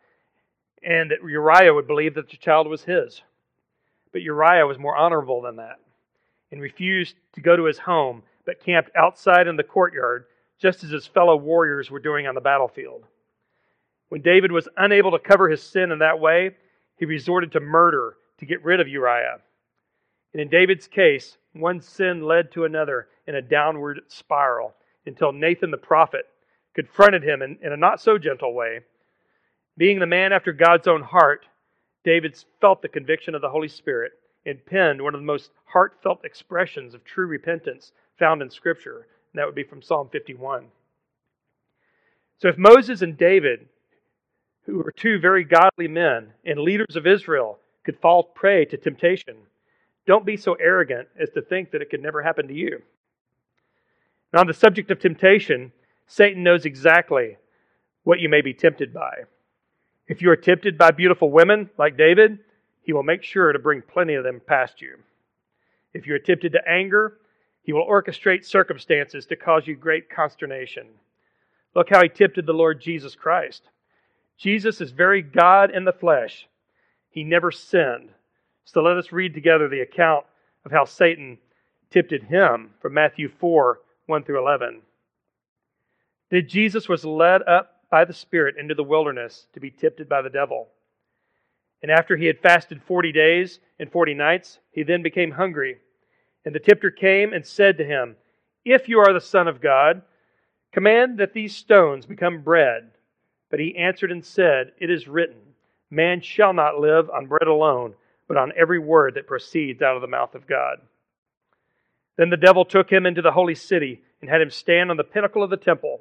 and 0.83 1.11
that 1.11 1.21
Uriah 1.23 1.75
would 1.75 1.87
believe 1.87 2.15
that 2.15 2.31
the 2.31 2.39
child 2.39 2.67
was 2.67 2.85
his. 2.85 3.21
But 4.11 4.23
Uriah 4.23 4.67
was 4.67 4.79
more 4.79 4.97
honorable 4.97 5.43
than 5.43 5.57
that 5.57 5.81
and 6.51 6.61
refused 6.61 7.17
to 7.35 7.41
go 7.41 7.57
to 7.57 7.65
his 7.65 7.79
home, 7.79 8.23
but 8.45 8.65
camped 8.65 8.91
outside 8.97 9.47
in 9.47 9.57
the 9.57 9.63
courtyard, 9.63 10.25
just 10.61 10.83
as 10.83 10.91
his 10.91 11.07
fellow 11.07 11.37
warriors 11.37 11.91
were 11.91 12.01
doing 12.01 12.27
on 12.27 12.35
the 12.35 12.41
battlefield. 12.41 13.05
When 14.09 14.23
David 14.23 14.51
was 14.51 14.69
unable 14.77 15.11
to 15.13 15.19
cover 15.19 15.49
his 15.49 15.63
sin 15.63 15.93
in 15.93 15.99
that 15.99 16.19
way, 16.19 16.53
he 16.97 17.05
resorted 17.05 17.53
to 17.53 17.61
murder 17.61 18.17
to 18.39 18.47
get 18.47 18.65
rid 18.65 18.81
of 18.81 18.89
Uriah. 18.89 19.39
And 20.33 20.43
in 20.43 20.49
David's 20.49 20.87
case, 20.87 21.37
one 21.53 21.81
sin 21.81 22.23
led 22.23 22.53
to 22.53 22.65
another 22.65 23.09
in 23.27 23.35
a 23.35 23.43
downward 23.43 24.01
spiral 24.09 24.75
until 25.07 25.33
Nathan 25.33 25.71
the 25.71 25.77
prophet 25.77 26.27
confronted 26.75 27.23
him 27.23 27.43
in, 27.43 27.59
in 27.63 27.73
a 27.73 27.77
not 27.77 28.01
so 28.01 28.19
gentle 28.19 28.55
way. 28.55 28.81
Being 29.77 29.99
the 29.99 30.07
man 30.07 30.33
after 30.33 30.53
God's 30.53 30.89
own 30.89 31.03
heart, 31.03 31.47
David 32.05 32.37
felt 32.61 32.83
the 32.83 32.89
conviction 32.89 33.35
of 33.35 33.41
the 33.41 33.49
Holy 33.49 33.69
Spirit 33.69 34.13
and 34.47 34.65
penned 34.65 35.03
one 35.03 35.15
of 35.15 35.21
the 35.21 35.27
most 35.27 35.51
heartfelt 35.67 36.25
expressions 36.25 36.95
of 36.95 37.05
true 37.05 37.27
repentance 37.27 37.93
found 38.19 38.43
in 38.43 38.51
Scripture. 38.51 39.07
And 39.33 39.41
that 39.41 39.47
would 39.47 39.55
be 39.55 39.65
from 39.65 39.83
Psalm 39.83 40.09
51. 40.11 40.67
So 42.39 42.49
if 42.49 42.57
Moses 42.57 43.03
and 43.03 43.17
David, 43.17 43.69
who 44.65 44.79
were 44.79 44.93
two 44.93 45.19
very 45.19 45.45
godly 45.45 45.89
men 45.89 46.33
and 46.45 46.61
leaders 46.61 46.97
of 46.97 47.07
Israel, 47.07 47.59
could 47.85 47.99
fall 47.99 48.23
prey 48.23 48.65
to 48.67 48.77
temptation, 48.77 49.37
don't 50.07 50.25
be 50.27 50.37
so 50.37 50.55
arrogant 50.55 51.09
as 51.21 51.31
to 51.31 51.43
think 51.43 51.71
that 51.71 51.83
it 51.83 51.91
could 51.91 52.03
never 52.03 52.23
happen 52.23 52.49
to 52.49 52.55
you. 52.55 52.83
Now, 54.33 54.41
on 54.41 54.47
the 54.47 54.55
subject 54.55 54.91
of 54.91 55.01
temptation, 55.01 55.73
Satan 56.07 56.43
knows 56.43 56.65
exactly 56.65 57.37
what 58.05 58.21
you 58.21 58.29
may 58.29 58.41
be 58.41 58.55
tempted 58.55 58.95
by. 58.95 59.25
If 60.07 60.23
you 60.23 60.31
are 60.31 60.37
tempted 60.37 60.79
by 60.79 60.93
beautiful 60.93 61.31
women 61.31 61.69
like 61.79 61.99
David, 61.99 62.39
he 62.89 62.95
will 62.95 63.03
make 63.03 63.23
sure 63.23 63.53
to 63.53 63.59
bring 63.59 63.83
plenty 63.83 64.15
of 64.15 64.25
them 64.25 64.41
past 64.47 64.81
you. 64.81 64.97
If 65.93 66.07
you 66.07 66.15
are 66.15 66.19
tempted 66.19 66.53
to 66.53 66.67
anger, 66.67 67.19
he 67.63 67.75
will 67.75 67.85
orchestrate 67.85 68.47
circumstances 68.47 69.27
to 69.27 69.37
cause 69.37 69.67
you 69.67 69.77
great 69.77 70.09
consternation. 70.09 70.87
Look 71.75 71.91
how 71.91 72.03
he 72.03 72.09
tempted 72.09 72.47
the 72.47 72.55
Lord 72.55 72.81
Jesus 72.81 73.15
Christ. 73.15 73.65
Jesus 74.39 74.81
is 74.81 74.91
very 74.91 75.21
God 75.21 75.71
in 75.71 75.85
the 75.85 75.93
flesh. 75.93 76.49
He 77.11 77.25
never 77.25 77.53
sinned. 77.53 78.09
So 78.65 78.81
let 78.81 78.97
us 78.97 79.13
read 79.13 79.35
together 79.35 79.69
the 79.69 79.83
account 79.83 80.25
of 80.65 80.73
how 80.73 80.87
Satan 80.87 81.37
tempted 81.91 82.23
him 82.23 82.71
from 82.81 82.95
Matthew 82.95 83.29
4 83.39 83.81
1 84.07 84.25
through 84.25 84.41
11. 84.41 84.81
That 86.31 86.49
Jesus 86.49 86.89
was 86.89 87.05
led 87.05 87.43
up 87.43 87.83
by 87.91 88.07
the 88.07 88.15
Spirit 88.15 88.57
into 88.59 88.75
the 88.75 88.83
wilderness 88.83 89.47
to 89.53 89.61
be 89.61 89.71
tempted 89.71 90.09
by 90.09 90.23
the 90.23 90.31
devil. 90.31 90.69
And 91.83 91.91
after 91.91 92.17
he 92.17 92.27
had 92.27 92.41
fasted 92.41 92.83
forty 92.83 93.13
days 93.13 93.61
and 93.79 93.91
forty 93.91 94.15
nights, 94.15 94.59
he 94.73 94.83
then 94.83 95.03
became 95.03 95.33
hungry. 95.33 95.79
And 96.45 96.55
the 96.55 96.61
tempter 96.61 96.91
came 96.91 97.33
and 97.33 97.47
said 97.47 97.79
to 97.79 97.85
him, 97.85 98.17
If 98.65 98.89
you 98.89 98.99
are 98.99 99.13
the 99.13 99.21
Son 99.21 99.49
of 99.49 99.61
God, 99.61 100.03
command 100.73 101.19
that 101.19 101.35
these 101.35 101.55
stones 101.55 102.07
become 102.07 102.43
bread. 102.43 102.91
But 103.51 103.61
he 103.61 103.77
answered 103.77 104.13
and 104.13 104.25
said, 104.25 104.73
It 104.79 104.91
is 104.91 105.09
written, 105.09 105.41
Man 105.91 106.21
shall 106.21 106.53
not 106.53 106.79
live 106.79 107.09
on 107.11 107.27
bread 107.27 107.47
alone, 107.47 107.95
but 108.27 108.37
on 108.37 108.53
every 108.57 108.79
word 108.79 109.15
that 109.15 109.27
proceeds 109.27 109.81
out 109.81 109.97
of 109.97 110.03
the 110.03 110.09
mouth 110.09 110.35
of 110.35 110.47
God. 110.47 110.79
Then 112.17 112.31
the 112.31 112.37
devil 112.37 112.65
took 112.65 112.91
him 112.91 113.07
into 113.07 113.23
the 113.23 113.33
holy 113.33 113.55
city 113.55 114.03
and 114.21 114.29
had 114.29 114.41
him 114.41 114.51
stand 114.51 114.91
on 114.91 114.97
the 114.97 115.05
pinnacle 115.05 115.43
of 115.43 115.51
the 115.51 115.57
temple 115.57 116.01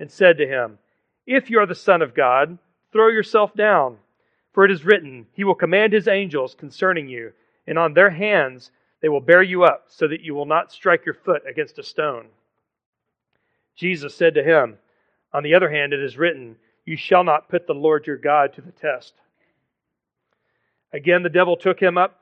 and 0.00 0.10
said 0.10 0.38
to 0.38 0.46
him, 0.46 0.78
If 1.26 1.50
you 1.50 1.60
are 1.60 1.66
the 1.66 1.74
Son 1.74 2.02
of 2.02 2.14
God, 2.14 2.58
throw 2.92 3.08
yourself 3.08 3.54
down. 3.54 3.98
For 4.54 4.64
it 4.64 4.70
is 4.70 4.84
written, 4.84 5.26
He 5.34 5.44
will 5.44 5.56
command 5.56 5.92
His 5.92 6.08
angels 6.08 6.54
concerning 6.54 7.08
you, 7.08 7.32
and 7.66 7.78
on 7.78 7.92
their 7.92 8.10
hands 8.10 8.70
they 9.02 9.08
will 9.10 9.20
bear 9.20 9.42
you 9.42 9.64
up, 9.64 9.84
so 9.88 10.08
that 10.08 10.22
you 10.22 10.34
will 10.34 10.46
not 10.46 10.72
strike 10.72 11.04
your 11.04 11.14
foot 11.14 11.42
against 11.46 11.78
a 11.78 11.82
stone. 11.82 12.28
Jesus 13.76 14.14
said 14.14 14.34
to 14.34 14.42
him, 14.42 14.78
On 15.32 15.42
the 15.42 15.54
other 15.54 15.68
hand, 15.68 15.92
it 15.92 16.00
is 16.00 16.16
written, 16.16 16.56
You 16.86 16.96
shall 16.96 17.24
not 17.24 17.48
put 17.48 17.66
the 17.66 17.74
Lord 17.74 18.06
your 18.06 18.16
God 18.16 18.54
to 18.54 18.62
the 18.62 18.72
test. 18.72 19.12
Again, 20.92 21.22
the 21.22 21.28
devil 21.28 21.56
took 21.56 21.80
him 21.80 21.98
up 21.98 22.20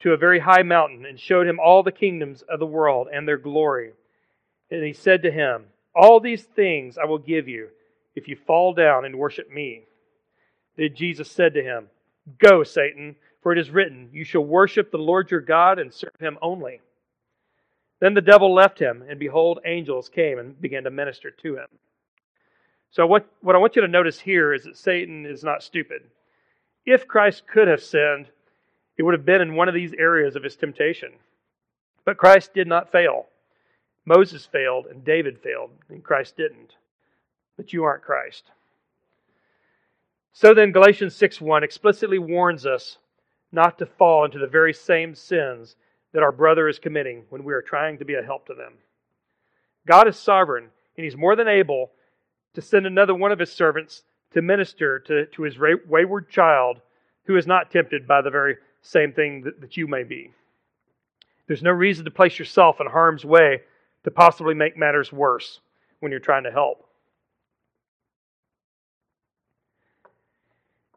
to 0.00 0.12
a 0.12 0.16
very 0.16 0.38
high 0.38 0.62
mountain 0.62 1.04
and 1.04 1.18
showed 1.18 1.46
him 1.46 1.58
all 1.58 1.82
the 1.82 1.92
kingdoms 1.92 2.42
of 2.42 2.60
the 2.60 2.66
world 2.66 3.08
and 3.12 3.26
their 3.26 3.36
glory. 3.36 3.92
And 4.70 4.84
he 4.84 4.92
said 4.92 5.22
to 5.24 5.30
him, 5.30 5.64
All 5.94 6.20
these 6.20 6.44
things 6.44 6.96
I 6.96 7.04
will 7.04 7.18
give 7.18 7.48
you 7.48 7.68
if 8.14 8.28
you 8.28 8.36
fall 8.36 8.72
down 8.72 9.04
and 9.04 9.18
worship 9.18 9.50
me. 9.50 9.87
Then 10.78 10.94
Jesus 10.94 11.30
said 11.30 11.54
to 11.54 11.62
him, 11.62 11.88
Go, 12.38 12.62
Satan, 12.62 13.16
for 13.42 13.52
it 13.52 13.58
is 13.58 13.70
written, 13.70 14.08
You 14.12 14.24
shall 14.24 14.44
worship 14.44 14.90
the 14.90 14.96
Lord 14.96 15.30
your 15.30 15.40
God 15.40 15.78
and 15.78 15.92
serve 15.92 16.18
him 16.20 16.38
only. 16.40 16.80
Then 18.00 18.14
the 18.14 18.20
devil 18.20 18.54
left 18.54 18.78
him, 18.78 19.04
and 19.08 19.18
behold, 19.18 19.58
angels 19.66 20.08
came 20.08 20.38
and 20.38 20.58
began 20.60 20.84
to 20.84 20.90
minister 20.90 21.32
to 21.32 21.56
him. 21.56 21.66
So, 22.92 23.06
what, 23.06 23.26
what 23.40 23.56
I 23.56 23.58
want 23.58 23.74
you 23.74 23.82
to 23.82 23.88
notice 23.88 24.20
here 24.20 24.54
is 24.54 24.64
that 24.64 24.78
Satan 24.78 25.26
is 25.26 25.42
not 25.42 25.64
stupid. 25.64 26.02
If 26.86 27.08
Christ 27.08 27.42
could 27.46 27.66
have 27.66 27.82
sinned, 27.82 28.28
it 28.96 29.02
would 29.02 29.14
have 29.14 29.26
been 29.26 29.40
in 29.40 29.56
one 29.56 29.68
of 29.68 29.74
these 29.74 29.92
areas 29.98 30.36
of 30.36 30.44
his 30.44 30.56
temptation. 30.56 31.10
But 32.04 32.18
Christ 32.18 32.54
did 32.54 32.68
not 32.68 32.92
fail. 32.92 33.26
Moses 34.06 34.46
failed, 34.46 34.86
and 34.86 35.04
David 35.04 35.40
failed, 35.40 35.70
and 35.88 36.04
Christ 36.04 36.36
didn't. 36.36 36.76
But 37.56 37.72
you 37.72 37.82
aren't 37.82 38.04
Christ. 38.04 38.44
So 40.40 40.54
then, 40.54 40.70
Galatians 40.70 41.16
6 41.16 41.40
1 41.40 41.64
explicitly 41.64 42.20
warns 42.20 42.64
us 42.64 42.98
not 43.50 43.76
to 43.78 43.86
fall 43.86 44.24
into 44.24 44.38
the 44.38 44.46
very 44.46 44.72
same 44.72 45.16
sins 45.16 45.74
that 46.12 46.22
our 46.22 46.30
brother 46.30 46.68
is 46.68 46.78
committing 46.78 47.24
when 47.28 47.42
we 47.42 47.52
are 47.52 47.60
trying 47.60 47.98
to 47.98 48.04
be 48.04 48.14
a 48.14 48.22
help 48.22 48.46
to 48.46 48.54
them. 48.54 48.74
God 49.84 50.06
is 50.06 50.16
sovereign, 50.16 50.68
and 50.96 51.02
He's 51.02 51.16
more 51.16 51.34
than 51.34 51.48
able 51.48 51.90
to 52.54 52.62
send 52.62 52.86
another 52.86 53.16
one 53.16 53.32
of 53.32 53.40
His 53.40 53.50
servants 53.50 54.04
to 54.32 54.40
minister 54.40 55.00
to, 55.00 55.26
to 55.26 55.42
His 55.42 55.56
wayward 55.58 56.30
child 56.30 56.82
who 57.24 57.36
is 57.36 57.48
not 57.48 57.72
tempted 57.72 58.06
by 58.06 58.22
the 58.22 58.30
very 58.30 58.58
same 58.80 59.12
thing 59.12 59.42
that, 59.42 59.60
that 59.60 59.76
you 59.76 59.88
may 59.88 60.04
be. 60.04 60.30
There's 61.48 61.64
no 61.64 61.72
reason 61.72 62.04
to 62.04 62.12
place 62.12 62.38
yourself 62.38 62.80
in 62.80 62.86
harm's 62.86 63.24
way 63.24 63.62
to 64.04 64.12
possibly 64.12 64.54
make 64.54 64.76
matters 64.76 65.12
worse 65.12 65.58
when 65.98 66.12
you're 66.12 66.20
trying 66.20 66.44
to 66.44 66.52
help. 66.52 66.87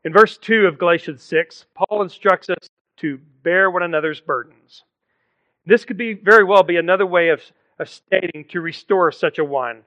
In 0.04 0.14
verse 0.14 0.38
2 0.38 0.66
of 0.66 0.80
Galatians 0.80 1.22
6, 1.22 1.66
Paul 1.76 2.02
instructs 2.02 2.50
us 2.50 2.70
to 2.98 3.20
bear 3.44 3.70
one 3.70 3.84
another's 3.84 4.20
burdens. 4.20 4.84
This 5.66 5.86
could 5.86 5.98
be 5.98 6.14
very 6.14 6.44
well 6.44 6.64
be 6.64 6.78
another 6.78 7.06
way 7.06 7.30
of, 7.30 7.42
of 7.78 7.88
stating 7.88 8.46
to 8.50 8.62
restore 8.62 9.12
such 9.12 9.38
a 9.38 9.44
one 9.44 9.84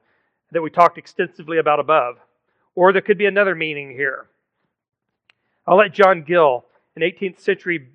that 0.52 0.62
we 0.62 0.70
talked 0.70 0.98
extensively 0.98 1.58
about 1.58 1.80
above. 1.80 2.16
Or 2.76 2.92
there 2.92 3.02
could 3.02 3.18
be 3.18 3.26
another 3.26 3.54
meaning 3.54 3.90
here. 3.90 4.26
I'll 5.66 5.76
let 5.76 5.92
John 5.92 6.22
Gill, 6.22 6.64
an 6.94 7.02
18th 7.02 7.40
century 7.40 7.88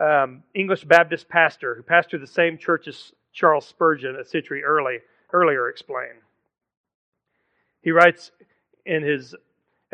um, 0.00 0.42
English 0.54 0.84
Baptist 0.84 1.28
pastor 1.28 1.74
who 1.76 1.82
pastored 1.82 2.20
the 2.20 2.26
same 2.26 2.58
church 2.58 2.88
as 2.88 3.12
Charles 3.32 3.66
Spurgeon 3.66 4.16
a 4.16 4.24
century 4.24 4.64
early, 4.64 4.98
earlier, 5.32 5.68
explain. 5.68 6.10
He 7.82 7.92
writes 7.92 8.32
in 8.86 9.02
his 9.02 9.34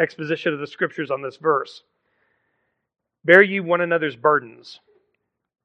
exposition 0.01 0.53
of 0.53 0.61
the 0.61 0.67
scriptures 0.67 1.11
on 1.11 1.23
this 1.23 1.37
verse. 1.37 1.83
Bear 3.25 3.43
ye 3.43 3.61
one 3.61 3.83
another's 3.83 4.17
burdens, 4.17 4.81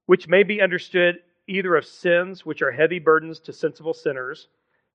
which 0.05 0.27
may 0.27 0.43
be 0.43 0.61
understood 0.61 1.19
either 1.47 1.75
of 1.75 1.85
sins, 1.85 2.45
which 2.45 2.61
are 2.61 2.71
heavy 2.71 2.99
burdens 2.99 3.39
to 3.39 3.53
sensible 3.53 3.93
sinners, 3.93 4.47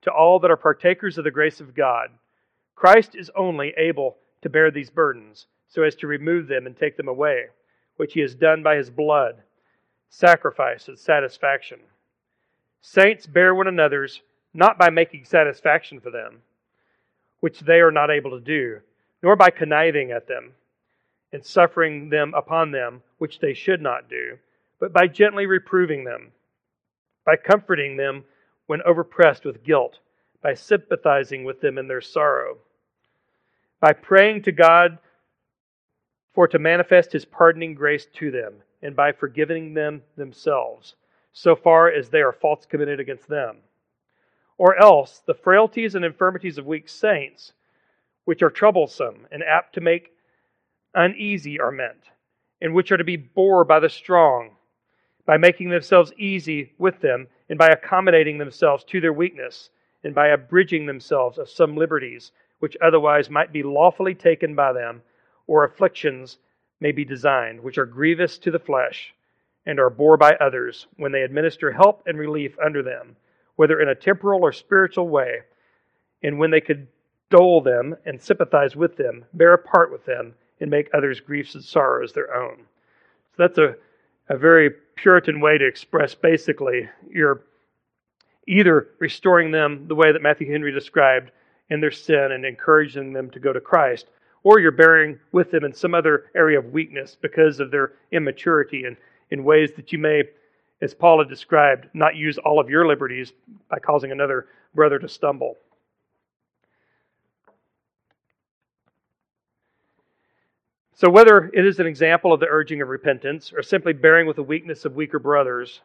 to 0.02 0.10
all 0.10 0.38
that 0.40 0.50
are 0.50 0.56
partakers 0.56 1.16
of 1.16 1.24
the 1.24 1.30
grace 1.30 1.60
of 1.60 1.74
God. 1.74 2.10
Christ 2.74 3.14
is 3.14 3.30
only 3.36 3.72
able 3.76 4.18
to 4.42 4.50
bear 4.50 4.70
these 4.70 4.90
burdens, 4.90 5.46
so 5.68 5.82
as 5.82 5.94
to 5.96 6.06
remove 6.06 6.48
them 6.48 6.66
and 6.66 6.76
take 6.76 6.96
them 6.96 7.08
away, 7.08 7.46
which 7.96 8.12
he 8.12 8.20
has 8.20 8.34
done 8.34 8.62
by 8.62 8.76
his 8.76 8.90
blood, 8.90 9.36
sacrifice 10.08 10.88
and 10.88 10.98
satisfaction. 10.98 11.78
Saints 12.82 13.26
bear 13.26 13.54
one 13.54 13.68
another's, 13.68 14.22
not 14.52 14.78
by 14.78 14.90
making 14.90 15.24
satisfaction 15.24 16.00
for 16.00 16.10
them, 16.10 16.42
which 17.40 17.60
they 17.60 17.80
are 17.80 17.92
not 17.92 18.10
able 18.10 18.30
to 18.32 18.40
do 18.40 18.80
nor 19.22 19.36
by 19.36 19.50
conniving 19.50 20.10
at 20.10 20.26
them 20.26 20.52
and 21.32 21.44
suffering 21.44 22.08
them 22.08 22.34
upon 22.34 22.70
them, 22.72 23.02
which 23.18 23.38
they 23.38 23.54
should 23.54 23.80
not 23.80 24.08
do, 24.08 24.38
but 24.78 24.92
by 24.92 25.06
gently 25.06 25.46
reproving 25.46 26.04
them, 26.04 26.32
by 27.24 27.36
comforting 27.36 27.96
them 27.96 28.24
when 28.66 28.80
overpressed 28.80 29.44
with 29.44 29.62
guilt, 29.62 29.98
by 30.42 30.54
sympathizing 30.54 31.44
with 31.44 31.60
them 31.60 31.78
in 31.78 31.86
their 31.86 32.00
sorrow, 32.00 32.56
by 33.80 33.92
praying 33.92 34.42
to 34.42 34.52
God 34.52 34.98
for 36.32 36.48
to 36.48 36.58
manifest 36.58 37.12
his 37.12 37.24
pardoning 37.24 37.74
grace 37.74 38.06
to 38.14 38.30
them, 38.30 38.54
and 38.82 38.96
by 38.96 39.12
forgiving 39.12 39.74
them 39.74 40.02
themselves, 40.16 40.94
so 41.32 41.54
far 41.54 41.90
as 41.90 42.08
they 42.08 42.22
are 42.22 42.32
faults 42.32 42.66
committed 42.66 42.98
against 42.98 43.28
them. 43.28 43.56
Or 44.56 44.76
else 44.80 45.22
the 45.26 45.34
frailties 45.34 45.94
and 45.94 46.04
infirmities 46.04 46.58
of 46.58 46.66
weak 46.66 46.88
saints, 46.88 47.52
which 48.30 48.42
are 48.44 48.50
troublesome 48.50 49.26
and 49.32 49.42
apt 49.42 49.74
to 49.74 49.80
make 49.80 50.12
uneasy, 50.94 51.58
are 51.58 51.72
meant, 51.72 52.10
and 52.60 52.72
which 52.72 52.92
are 52.92 52.96
to 52.96 53.02
be 53.02 53.16
bore 53.16 53.64
by 53.64 53.80
the 53.80 53.88
strong, 53.88 54.54
by 55.26 55.36
making 55.36 55.68
themselves 55.68 56.12
easy 56.16 56.72
with 56.78 57.00
them, 57.00 57.26
and 57.48 57.58
by 57.58 57.66
accommodating 57.66 58.38
themselves 58.38 58.84
to 58.84 59.00
their 59.00 59.12
weakness, 59.12 59.70
and 60.04 60.14
by 60.14 60.28
abridging 60.28 60.86
themselves 60.86 61.38
of 61.38 61.48
some 61.48 61.76
liberties 61.76 62.30
which 62.60 62.76
otherwise 62.80 63.28
might 63.28 63.52
be 63.52 63.64
lawfully 63.64 64.14
taken 64.14 64.54
by 64.54 64.72
them 64.72 65.02
or 65.48 65.64
afflictions 65.64 66.38
may 66.78 66.92
be 66.92 67.04
designed, 67.04 67.60
which 67.60 67.78
are 67.78 67.84
grievous 67.84 68.38
to 68.38 68.52
the 68.52 68.60
flesh, 68.60 69.12
and 69.66 69.80
are 69.80 69.90
bore 69.90 70.16
by 70.16 70.34
others 70.36 70.86
when 70.98 71.10
they 71.10 71.22
administer 71.22 71.72
help 71.72 72.00
and 72.06 72.16
relief 72.16 72.56
under 72.64 72.80
them, 72.80 73.16
whether 73.56 73.80
in 73.80 73.88
a 73.88 73.94
temporal 73.96 74.44
or 74.44 74.52
spiritual 74.52 75.08
way, 75.08 75.40
and 76.22 76.38
when 76.38 76.52
they 76.52 76.60
could 76.60 76.86
dole 77.30 77.60
them 77.60 77.96
and 78.04 78.20
sympathize 78.20 78.76
with 78.76 78.96
them, 78.96 79.24
bear 79.32 79.54
a 79.54 79.58
part 79.58 79.90
with 79.90 80.04
them, 80.04 80.34
and 80.60 80.70
make 80.70 80.90
others' 80.92 81.20
griefs 81.20 81.54
and 81.54 81.64
sorrows 81.64 82.12
their 82.12 82.34
own. 82.34 82.56
So 83.36 83.36
that's 83.38 83.58
a, 83.58 83.76
a 84.28 84.36
very 84.36 84.70
Puritan 84.96 85.40
way 85.40 85.56
to 85.56 85.66
express 85.66 86.14
basically 86.14 86.88
you're 87.10 87.42
either 88.46 88.88
restoring 88.98 89.50
them 89.50 89.86
the 89.88 89.94
way 89.94 90.12
that 90.12 90.22
Matthew 90.22 90.50
Henry 90.50 90.72
described 90.72 91.30
in 91.70 91.80
their 91.80 91.90
sin 91.90 92.32
and 92.32 92.44
encouraging 92.44 93.12
them 93.12 93.30
to 93.30 93.38
go 93.38 93.52
to 93.52 93.60
Christ, 93.60 94.06
or 94.42 94.58
you're 94.58 94.72
bearing 94.72 95.18
with 95.32 95.50
them 95.50 95.64
in 95.64 95.72
some 95.72 95.94
other 95.94 96.26
area 96.34 96.58
of 96.58 96.72
weakness 96.72 97.16
because 97.20 97.60
of 97.60 97.70
their 97.70 97.92
immaturity 98.10 98.84
and 98.84 98.96
in 99.30 99.44
ways 99.44 99.70
that 99.76 99.92
you 99.92 99.98
may, 99.98 100.24
as 100.82 100.92
Paul 100.92 101.20
had 101.20 101.28
described, 101.28 101.86
not 101.94 102.16
use 102.16 102.38
all 102.38 102.58
of 102.58 102.68
your 102.68 102.86
liberties 102.86 103.32
by 103.70 103.78
causing 103.78 104.10
another 104.10 104.48
brother 104.74 104.98
to 104.98 105.08
stumble. 105.08 105.56
So, 111.00 111.08
whether 111.08 111.50
it 111.54 111.64
is 111.64 111.80
an 111.80 111.86
example 111.86 112.30
of 112.30 112.40
the 112.40 112.48
urging 112.50 112.82
of 112.82 112.88
repentance 112.88 113.54
or 113.56 113.62
simply 113.62 113.94
bearing 113.94 114.26
with 114.26 114.36
the 114.36 114.42
weakness 114.42 114.84
of 114.84 114.96
weaker 114.96 115.18
brothers, 115.18 115.80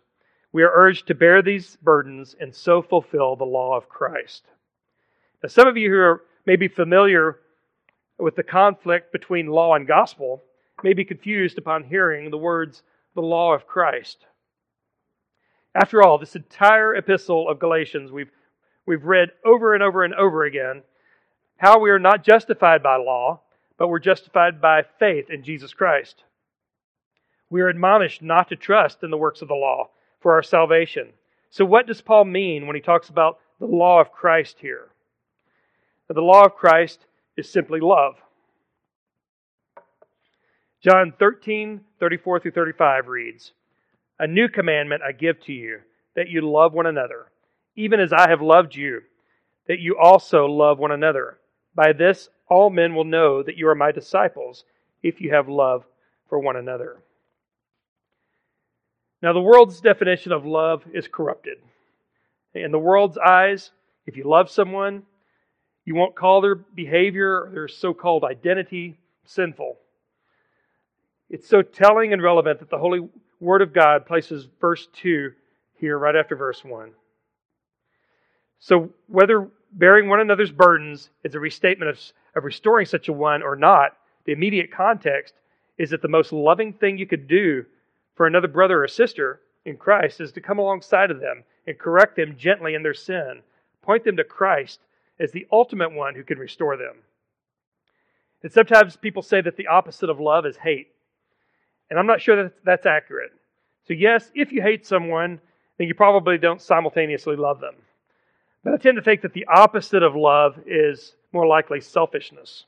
we 0.51 0.61
are 0.61 0.73
urged 0.73 1.07
to 1.07 1.15
bear 1.15 1.41
these 1.41 1.77
burdens 1.77 2.35
and 2.37 2.53
so 2.53 2.81
fulfill 2.81 3.37
the 3.37 3.45
law 3.45 3.77
of 3.77 3.87
Christ. 3.87 4.43
Now, 5.41 5.47
some 5.47 5.69
of 5.69 5.77
you 5.77 5.89
who 5.89 5.99
are 5.99 6.23
maybe 6.45 6.67
familiar 6.67 7.39
with 8.19 8.35
the 8.35 8.43
conflict 8.43 9.13
between 9.13 9.47
law 9.47 9.75
and 9.75 9.87
gospel 9.87 10.43
may 10.83 10.91
be 10.91 11.05
confused 11.05 11.57
upon 11.57 11.85
hearing 11.85 12.29
the 12.29 12.37
words, 12.37 12.83
the 13.13 13.21
law 13.21 13.53
of 13.53 13.65
Christ. 13.65 14.25
After 15.73 16.03
all, 16.03 16.17
this 16.17 16.35
entire 16.35 16.93
epistle 16.93 17.47
of 17.47 17.57
Galatians 17.57 18.11
we've, 18.11 18.31
we've 18.85 19.05
read 19.05 19.29
over 19.45 19.73
and 19.75 19.81
over 19.81 20.03
and 20.03 20.13
over 20.13 20.43
again 20.43 20.83
how 21.55 21.79
we 21.79 21.89
are 21.89 21.99
not 21.99 22.25
justified 22.25 22.83
by 22.83 22.97
law, 22.97 23.39
but 23.77 23.87
we're 23.87 23.99
justified 23.99 24.61
by 24.61 24.83
faith 24.99 25.29
in 25.29 25.43
Jesus 25.43 25.73
Christ. 25.73 26.23
We 27.49 27.61
are 27.61 27.69
admonished 27.69 28.21
not 28.21 28.49
to 28.49 28.55
trust 28.55 29.03
in 29.03 29.11
the 29.11 29.17
works 29.17 29.41
of 29.41 29.47
the 29.47 29.53
law 29.53 29.89
for 30.19 30.33
our 30.33 30.43
salvation. 30.43 31.09
So, 31.49 31.63
what 31.65 31.87
does 31.87 32.01
Paul 32.01 32.25
mean 32.25 32.67
when 32.67 32.75
he 32.75 32.81
talks 32.81 33.09
about 33.09 33.39
the 33.59 33.65
law 33.65 34.01
of 34.01 34.11
Christ 34.11 34.57
here? 34.59 34.89
The 36.07 36.21
law 36.21 36.45
of 36.45 36.55
Christ 36.55 37.05
is 37.37 37.49
simply 37.49 37.79
love. 37.79 38.15
John 40.81 41.13
13, 41.17 41.81
34 41.99 42.39
through 42.39 42.51
35 42.51 43.07
reads, 43.07 43.53
A 44.19 44.27
new 44.27 44.47
commandment 44.47 45.01
I 45.01 45.11
give 45.11 45.41
to 45.45 45.53
you, 45.53 45.79
that 46.15 46.29
you 46.29 46.41
love 46.41 46.73
one 46.73 46.85
another, 46.85 47.25
even 47.75 47.99
as 47.99 48.13
I 48.13 48.29
have 48.29 48.41
loved 48.41 48.75
you, 48.75 49.01
that 49.67 49.79
you 49.79 49.97
also 49.97 50.45
love 50.45 50.77
one 50.77 50.91
another. 50.91 51.39
By 51.73 51.93
this 51.93 52.29
all 52.47 52.69
men 52.69 52.95
will 52.95 53.03
know 53.03 53.41
that 53.43 53.57
you 53.57 53.67
are 53.67 53.75
my 53.75 53.91
disciples, 53.91 54.63
if 55.01 55.21
you 55.21 55.33
have 55.33 55.47
love 55.47 55.85
for 56.29 56.39
one 56.39 56.55
another. 56.55 56.97
Now, 59.21 59.33
the 59.33 59.41
world's 59.41 59.81
definition 59.81 60.31
of 60.31 60.45
love 60.45 60.83
is 60.93 61.07
corrupted. 61.07 61.57
In 62.53 62.71
the 62.71 62.79
world's 62.79 63.17
eyes, 63.17 63.71
if 64.05 64.17
you 64.17 64.23
love 64.23 64.49
someone, 64.49 65.03
you 65.83 65.95
won't 65.95 66.15
call 66.15 66.41
their 66.41 66.55
behavior, 66.55 67.45
or 67.45 67.51
their 67.53 67.67
so 67.67 67.93
called 67.93 68.23
identity, 68.23 68.97
sinful. 69.25 69.77
It's 71.29 71.47
so 71.47 71.61
telling 71.61 72.13
and 72.13 72.21
relevant 72.21 72.59
that 72.59 72.69
the 72.69 72.77
Holy 72.77 73.07
Word 73.39 73.61
of 73.61 73.73
God 73.73 74.05
places 74.05 74.47
verse 74.61 74.87
2 74.93 75.31
here 75.75 75.97
right 75.97 76.15
after 76.15 76.35
verse 76.35 76.63
1. 76.63 76.91
So, 78.59 78.89
whether 79.07 79.49
bearing 79.71 80.07
one 80.07 80.21
another's 80.21 80.51
burdens 80.51 81.09
is 81.23 81.35
a 81.35 81.39
restatement 81.39 81.89
of, 81.89 81.99
of 82.35 82.43
restoring 82.43 82.85
such 82.85 83.07
a 83.07 83.13
one 83.13 83.41
or 83.41 83.55
not, 83.55 83.97
the 84.25 84.31
immediate 84.31 84.71
context 84.71 85.33
is 85.77 85.89
that 85.89 86.01
the 86.01 86.07
most 86.07 86.31
loving 86.31 86.73
thing 86.73 86.97
you 86.97 87.05
could 87.05 87.27
do 87.27 87.65
for 88.15 88.27
another 88.27 88.47
brother 88.47 88.83
or 88.83 88.87
sister 88.87 89.41
in 89.65 89.77
Christ 89.77 90.21
is 90.21 90.31
to 90.33 90.41
come 90.41 90.59
alongside 90.59 91.11
of 91.11 91.19
them 91.19 91.43
and 91.67 91.77
correct 91.77 92.15
them 92.15 92.35
gently 92.37 92.75
in 92.75 92.83
their 92.83 92.93
sin, 92.93 93.41
point 93.81 94.03
them 94.03 94.17
to 94.17 94.23
Christ, 94.23 94.79
as 95.19 95.31
the 95.31 95.47
ultimate 95.51 95.91
one 95.91 96.15
who 96.15 96.23
can 96.23 96.37
restore 96.37 96.77
them. 96.77 96.95
And 98.43 98.51
sometimes 98.51 98.95
people 98.95 99.21
say 99.21 99.41
that 99.41 99.57
the 99.57 99.67
opposite 99.67 100.09
of 100.09 100.19
love 100.19 100.45
is 100.45 100.57
hate. 100.57 100.89
And 101.89 101.97
I'm 101.97 102.07
not 102.07 102.21
sure 102.21 102.43
that 102.43 102.53
that's 102.63 102.85
accurate. 102.85 103.31
So, 103.87 103.93
yes, 103.93 104.31
if 104.35 104.51
you 104.51 104.61
hate 104.61 104.85
someone, 104.85 105.39
then 105.77 105.87
you 105.87 105.93
probably 105.93 106.37
don't 106.37 106.61
simultaneously 106.61 107.35
love 107.35 107.59
them. 107.59 107.75
But 108.63 108.73
I 108.73 108.77
tend 108.77 108.97
to 108.97 109.03
think 109.03 109.21
that 109.21 109.33
the 109.33 109.45
opposite 109.45 110.03
of 110.03 110.15
love 110.15 110.59
is 110.65 111.13
more 111.35 111.45
likely 111.45 111.81
selfishness. 111.81 112.65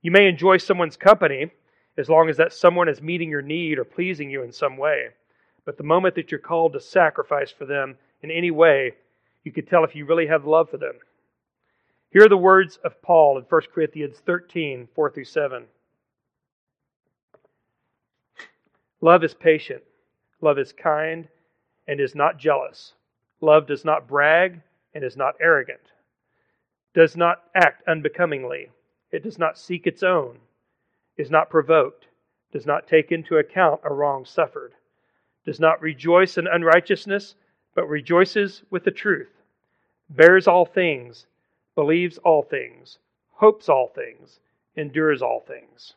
You 0.00 0.12
may 0.12 0.28
enjoy 0.28 0.56
someone's 0.56 0.96
company 0.96 1.50
as 1.98 2.08
long 2.08 2.30
as 2.30 2.36
that 2.38 2.52
someone 2.52 2.88
is 2.88 3.02
meeting 3.02 3.28
your 3.28 3.42
need 3.42 3.78
or 3.78 3.84
pleasing 3.84 4.30
you 4.30 4.42
in 4.42 4.52
some 4.52 4.76
way. 4.76 5.08
But 5.66 5.76
the 5.76 5.82
moment 5.82 6.14
that 6.14 6.30
you're 6.30 6.40
called 6.40 6.72
to 6.72 6.80
sacrifice 6.80 7.50
for 7.50 7.66
them 7.66 7.96
in 8.22 8.30
any 8.30 8.50
way, 8.50 8.92
you 9.44 9.52
could 9.52 9.68
tell 9.68 9.84
if 9.84 9.94
you 9.94 10.06
really 10.06 10.28
have 10.28 10.46
love 10.46 10.70
for 10.70 10.78
them. 10.78 10.94
Here 12.12 12.24
are 12.24 12.28
the 12.28 12.36
words 12.36 12.78
of 12.84 13.02
Paul 13.02 13.38
in 13.38 13.44
1 13.44 13.62
Corinthians 13.74 14.16
13 14.24 14.88
4 14.94 15.10
through 15.10 15.24
7. 15.24 15.64
Love 19.00 19.24
is 19.24 19.34
patient, 19.34 19.82
love 20.40 20.58
is 20.58 20.72
kind, 20.72 21.26
and 21.88 22.00
is 22.00 22.14
not 22.14 22.38
jealous. 22.38 22.92
Love 23.40 23.66
does 23.66 23.84
not 23.84 24.06
brag 24.06 24.60
and 24.94 25.02
is 25.02 25.16
not 25.16 25.34
arrogant, 25.40 25.80
does 26.94 27.16
not 27.16 27.44
act 27.54 27.86
unbecomingly, 27.88 28.70
it 29.10 29.22
does 29.22 29.38
not 29.38 29.58
seek 29.58 29.86
its 29.86 30.02
own, 30.02 30.38
is 31.16 31.30
not 31.30 31.50
provoked, 31.50 32.06
does 32.52 32.66
not 32.66 32.86
take 32.86 33.12
into 33.12 33.36
account 33.36 33.80
a 33.84 33.92
wrong 33.92 34.24
suffered, 34.24 34.72
does 35.44 35.60
not 35.60 35.80
rejoice 35.80 36.36
in 36.38 36.46
unrighteousness, 36.46 37.34
but 37.74 37.88
rejoices 37.88 38.62
with 38.70 38.84
the 38.84 38.90
truth, 38.90 39.30
bears 40.10 40.46
all 40.46 40.64
things 40.64 41.26
believes 41.74 42.18
all 42.18 42.42
things, 42.42 42.98
hopes 43.32 43.68
all 43.68 43.88
things, 43.88 44.40
endures 44.76 45.22
all 45.22 45.40
things. 45.40 45.94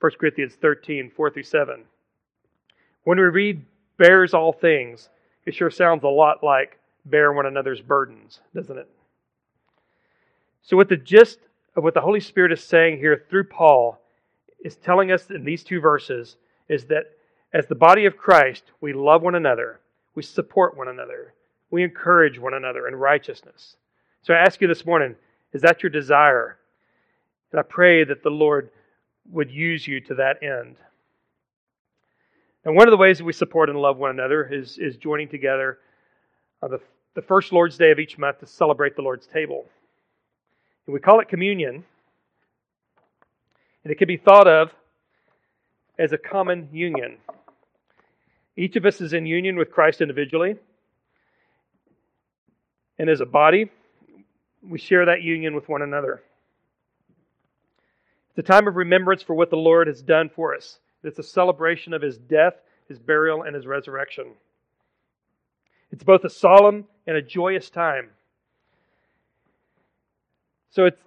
1 0.00 0.12
Corinthians 0.18 0.54
13, 0.54 1.10
4 1.14 1.30
through 1.30 1.42
7. 1.42 1.84
When 3.04 3.18
we 3.18 3.24
read 3.24 3.64
bears 3.96 4.34
all 4.34 4.52
things, 4.52 5.08
it 5.44 5.54
sure 5.54 5.70
sounds 5.70 6.02
a 6.02 6.08
lot 6.08 6.42
like 6.42 6.78
bear 7.04 7.32
one 7.32 7.46
another's 7.46 7.80
burdens, 7.80 8.40
doesn't 8.54 8.76
it? 8.76 8.88
So, 10.66 10.76
what 10.76 10.88
the 10.88 10.96
gist 10.96 11.38
of 11.76 11.84
what 11.84 11.94
the 11.94 12.00
Holy 12.00 12.18
Spirit 12.18 12.50
is 12.50 12.62
saying 12.62 12.98
here 12.98 13.24
through 13.30 13.44
Paul 13.44 14.00
is 14.64 14.74
telling 14.74 15.12
us 15.12 15.30
in 15.30 15.44
these 15.44 15.62
two 15.62 15.80
verses 15.80 16.36
is 16.68 16.86
that 16.86 17.04
as 17.52 17.66
the 17.66 17.76
body 17.76 18.04
of 18.04 18.16
Christ, 18.16 18.64
we 18.80 18.92
love 18.92 19.22
one 19.22 19.36
another, 19.36 19.78
we 20.16 20.24
support 20.24 20.76
one 20.76 20.88
another, 20.88 21.34
we 21.70 21.84
encourage 21.84 22.40
one 22.40 22.54
another 22.54 22.88
in 22.88 22.96
righteousness. 22.96 23.76
So 24.22 24.34
I 24.34 24.38
ask 24.38 24.60
you 24.60 24.66
this 24.66 24.84
morning 24.84 25.14
is 25.52 25.62
that 25.62 25.84
your 25.84 25.90
desire? 25.90 26.58
And 27.52 27.60
I 27.60 27.62
pray 27.62 28.02
that 28.02 28.24
the 28.24 28.30
Lord 28.30 28.70
would 29.30 29.50
use 29.50 29.86
you 29.86 30.00
to 30.00 30.16
that 30.16 30.42
end. 30.42 30.76
And 32.64 32.74
one 32.74 32.88
of 32.88 32.90
the 32.90 32.96
ways 32.96 33.18
that 33.18 33.24
we 33.24 33.32
support 33.32 33.70
and 33.70 33.78
love 33.78 33.98
one 33.98 34.10
another 34.10 34.52
is, 34.52 34.78
is 34.78 34.96
joining 34.96 35.28
together 35.28 35.78
on 36.60 36.72
the, 36.72 36.80
the 37.14 37.22
first 37.22 37.52
Lord's 37.52 37.78
Day 37.78 37.92
of 37.92 38.00
each 38.00 38.18
month 38.18 38.40
to 38.40 38.46
celebrate 38.46 38.96
the 38.96 39.02
Lord's 39.02 39.28
table. 39.28 39.66
We 40.86 41.00
call 41.00 41.20
it 41.20 41.28
communion. 41.28 41.84
And 43.84 43.92
it 43.92 43.96
can 43.96 44.08
be 44.08 44.16
thought 44.16 44.46
of 44.46 44.70
as 45.98 46.12
a 46.12 46.18
common 46.18 46.68
union. 46.72 47.18
Each 48.56 48.76
of 48.76 48.84
us 48.84 49.00
is 49.00 49.12
in 49.12 49.26
union 49.26 49.56
with 49.56 49.70
Christ 49.70 50.00
individually 50.00 50.56
and 52.98 53.10
as 53.10 53.20
a 53.20 53.26
body 53.26 53.70
we 54.62 54.78
share 54.78 55.06
that 55.06 55.22
union 55.22 55.54
with 55.54 55.68
one 55.68 55.82
another. 55.82 56.22
It's 58.30 58.38
a 58.38 58.52
time 58.52 58.66
of 58.66 58.76
remembrance 58.76 59.22
for 59.22 59.34
what 59.34 59.50
the 59.50 59.56
Lord 59.56 59.86
has 59.86 60.02
done 60.02 60.28
for 60.28 60.54
us. 60.54 60.78
It's 61.04 61.18
a 61.18 61.22
celebration 61.22 61.92
of 61.92 62.02
his 62.02 62.18
death, 62.18 62.54
his 62.88 62.98
burial, 62.98 63.42
and 63.42 63.54
his 63.54 63.66
resurrection. 63.66 64.32
It's 65.92 66.02
both 66.02 66.24
a 66.24 66.30
solemn 66.30 66.86
and 67.06 67.16
a 67.16 67.22
joyous 67.22 67.70
time. 67.70 68.10
So 70.76 70.84
it's 70.84 71.00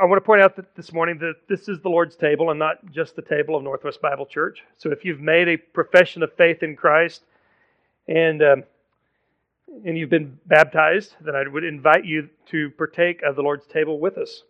I 0.00 0.04
want 0.04 0.16
to 0.20 0.26
point 0.26 0.42
out 0.42 0.56
that 0.56 0.74
this 0.74 0.92
morning 0.92 1.16
that 1.18 1.34
this 1.48 1.68
is 1.68 1.80
the 1.80 1.88
Lord's 1.88 2.16
table 2.16 2.50
and 2.50 2.58
not 2.58 2.90
just 2.90 3.14
the 3.14 3.22
table 3.22 3.54
of 3.54 3.62
Northwest 3.62 4.02
Bible 4.02 4.26
Church. 4.26 4.64
So 4.78 4.90
if 4.90 5.04
you've 5.04 5.20
made 5.20 5.46
a 5.46 5.56
profession 5.56 6.24
of 6.24 6.32
faith 6.32 6.64
in 6.64 6.74
Christ 6.74 7.22
and 8.08 8.42
um, 8.42 8.64
and 9.84 9.96
you've 9.96 10.10
been 10.10 10.36
baptized, 10.46 11.14
then 11.20 11.36
I 11.36 11.46
would 11.46 11.62
invite 11.62 12.04
you 12.04 12.28
to 12.46 12.70
partake 12.70 13.22
of 13.22 13.36
the 13.36 13.42
Lord's 13.42 13.66
table 13.66 14.00
with 14.00 14.18
us. 14.18 14.42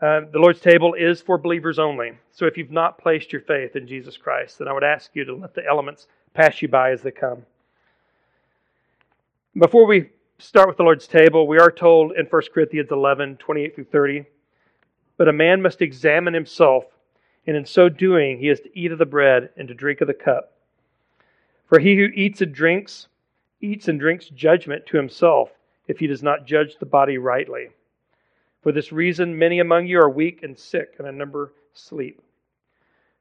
Uh, 0.00 0.20
the 0.32 0.38
Lord's 0.38 0.60
table 0.60 0.94
is 0.94 1.20
for 1.20 1.36
believers 1.36 1.78
only. 1.78 2.12
So 2.32 2.46
if 2.46 2.56
you've 2.56 2.70
not 2.70 2.96
placed 2.96 3.34
your 3.34 3.42
faith 3.42 3.76
in 3.76 3.86
Jesus 3.86 4.16
Christ, 4.16 4.60
then 4.60 4.68
I 4.68 4.72
would 4.72 4.82
ask 4.82 5.10
you 5.12 5.26
to 5.26 5.34
let 5.34 5.54
the 5.54 5.66
elements 5.68 6.06
pass 6.32 6.62
you 6.62 6.68
by 6.68 6.92
as 6.92 7.02
they 7.02 7.10
come. 7.10 7.44
Before 9.54 9.86
we 9.86 10.08
start 10.44 10.68
with 10.68 10.76
the 10.76 10.82
Lord's 10.82 11.06
table, 11.06 11.46
we 11.46 11.58
are 11.58 11.70
told 11.70 12.12
in 12.12 12.26
1 12.26 12.42
Corinthians 12.52 12.90
11 12.90 13.38
28 13.38 13.74
through 13.74 13.84
30, 13.84 14.24
but 15.16 15.26
a 15.26 15.32
man 15.32 15.62
must 15.62 15.80
examine 15.80 16.34
himself, 16.34 16.84
and 17.46 17.56
in 17.56 17.64
so 17.64 17.88
doing, 17.88 18.38
he 18.38 18.50
is 18.50 18.60
to 18.60 18.78
eat 18.78 18.92
of 18.92 18.98
the 18.98 19.06
bread 19.06 19.48
and 19.56 19.68
to 19.68 19.74
drink 19.74 20.02
of 20.02 20.06
the 20.06 20.12
cup. 20.12 20.52
For 21.66 21.78
he 21.78 21.96
who 21.96 22.08
eats 22.14 22.42
and 22.42 22.54
drinks, 22.54 23.08
eats 23.62 23.88
and 23.88 23.98
drinks 23.98 24.28
judgment 24.28 24.84
to 24.86 24.98
himself, 24.98 25.50
if 25.88 25.98
he 25.98 26.06
does 26.06 26.22
not 26.22 26.46
judge 26.46 26.76
the 26.78 26.86
body 26.86 27.16
rightly. 27.16 27.70
For 28.62 28.70
this 28.70 28.92
reason, 28.92 29.38
many 29.38 29.60
among 29.60 29.86
you 29.86 29.98
are 29.98 30.10
weak 30.10 30.42
and 30.42 30.58
sick, 30.58 30.96
and 30.98 31.08
a 31.08 31.12
number 31.12 31.54
sleep. 31.72 32.20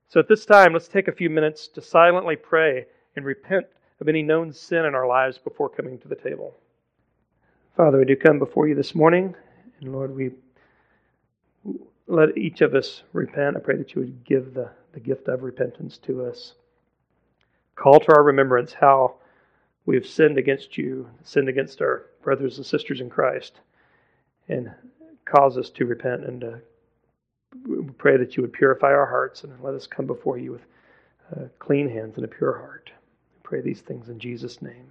So 0.10 0.20
at 0.20 0.28
this 0.28 0.46
time, 0.46 0.74
let's 0.74 0.90
take 0.90 1.08
a 1.08 1.14
few 1.14 1.30
minutes 1.30 1.70
to 1.70 1.82
silently 1.82 2.36
pray 2.36 2.86
and 3.16 3.24
repent 3.24 3.68
of 4.02 4.10
any 4.10 4.24
known 4.24 4.52
sin 4.52 4.84
in 4.84 4.94
our 4.94 5.08
lives 5.08 5.38
before 5.38 5.70
coming 5.70 5.98
to 6.00 6.10
the 6.10 6.16
table. 6.16 6.54
Father, 7.76 7.98
we 7.98 8.06
do 8.06 8.16
come 8.16 8.38
before 8.38 8.68
you 8.68 8.76
this 8.76 8.94
morning, 8.94 9.34
and 9.82 9.92
Lord, 9.92 10.16
we 10.16 10.30
let 12.06 12.38
each 12.38 12.62
of 12.62 12.76
us 12.76 13.02
repent. 13.14 13.58
I 13.58 13.62
pray 13.62 13.78
that 13.78 13.96
you 13.96 14.02
would 14.02 14.24
give 14.24 14.54
the, 14.54 14.70
the 14.94 15.00
gift 15.00 15.28
of 15.28 15.42
repentance 15.42 15.98
to 16.00 16.24
us. 16.24 16.54
Call 17.76 18.00
to 18.00 18.14
our 18.14 18.22
remembrance 18.22 18.74
how 18.74 19.16
we 19.88 19.96
have 19.96 20.06
sinned 20.06 20.38
against 20.38 20.78
you, 20.78 21.10
sinned 21.24 21.50
against 21.50 21.82
our 21.82 22.06
brothers 22.22 22.58
and 22.58 22.66
sisters 22.66 23.02
in 23.02 23.10
Christ, 23.10 23.60
and 24.48 24.72
cause 25.26 25.58
us 25.58 25.72
to 25.72 25.88
repent 25.88 26.26
and 26.26 26.44
uh, 26.44 26.52
we 27.68 27.84
pray 27.98 28.18
that 28.18 28.38
you 28.38 28.44
would 28.44 28.54
purify 28.54 28.92
our 28.92 29.08
hearts 29.08 29.44
and 29.44 29.60
let 29.64 29.74
us 29.74 29.88
come 29.88 30.06
before 30.06 30.38
you 30.38 30.52
with 30.52 30.66
uh, 31.36 31.48
clean 31.58 31.90
hands 31.90 32.18
and 32.18 32.26
a 32.26 32.28
pure 32.28 32.56
heart. 32.56 32.92
We 33.36 33.40
pray 33.42 33.62
these 33.62 33.82
things 33.82 34.10
in 34.10 34.20
Jesus' 34.20 34.62
name. 34.62 34.86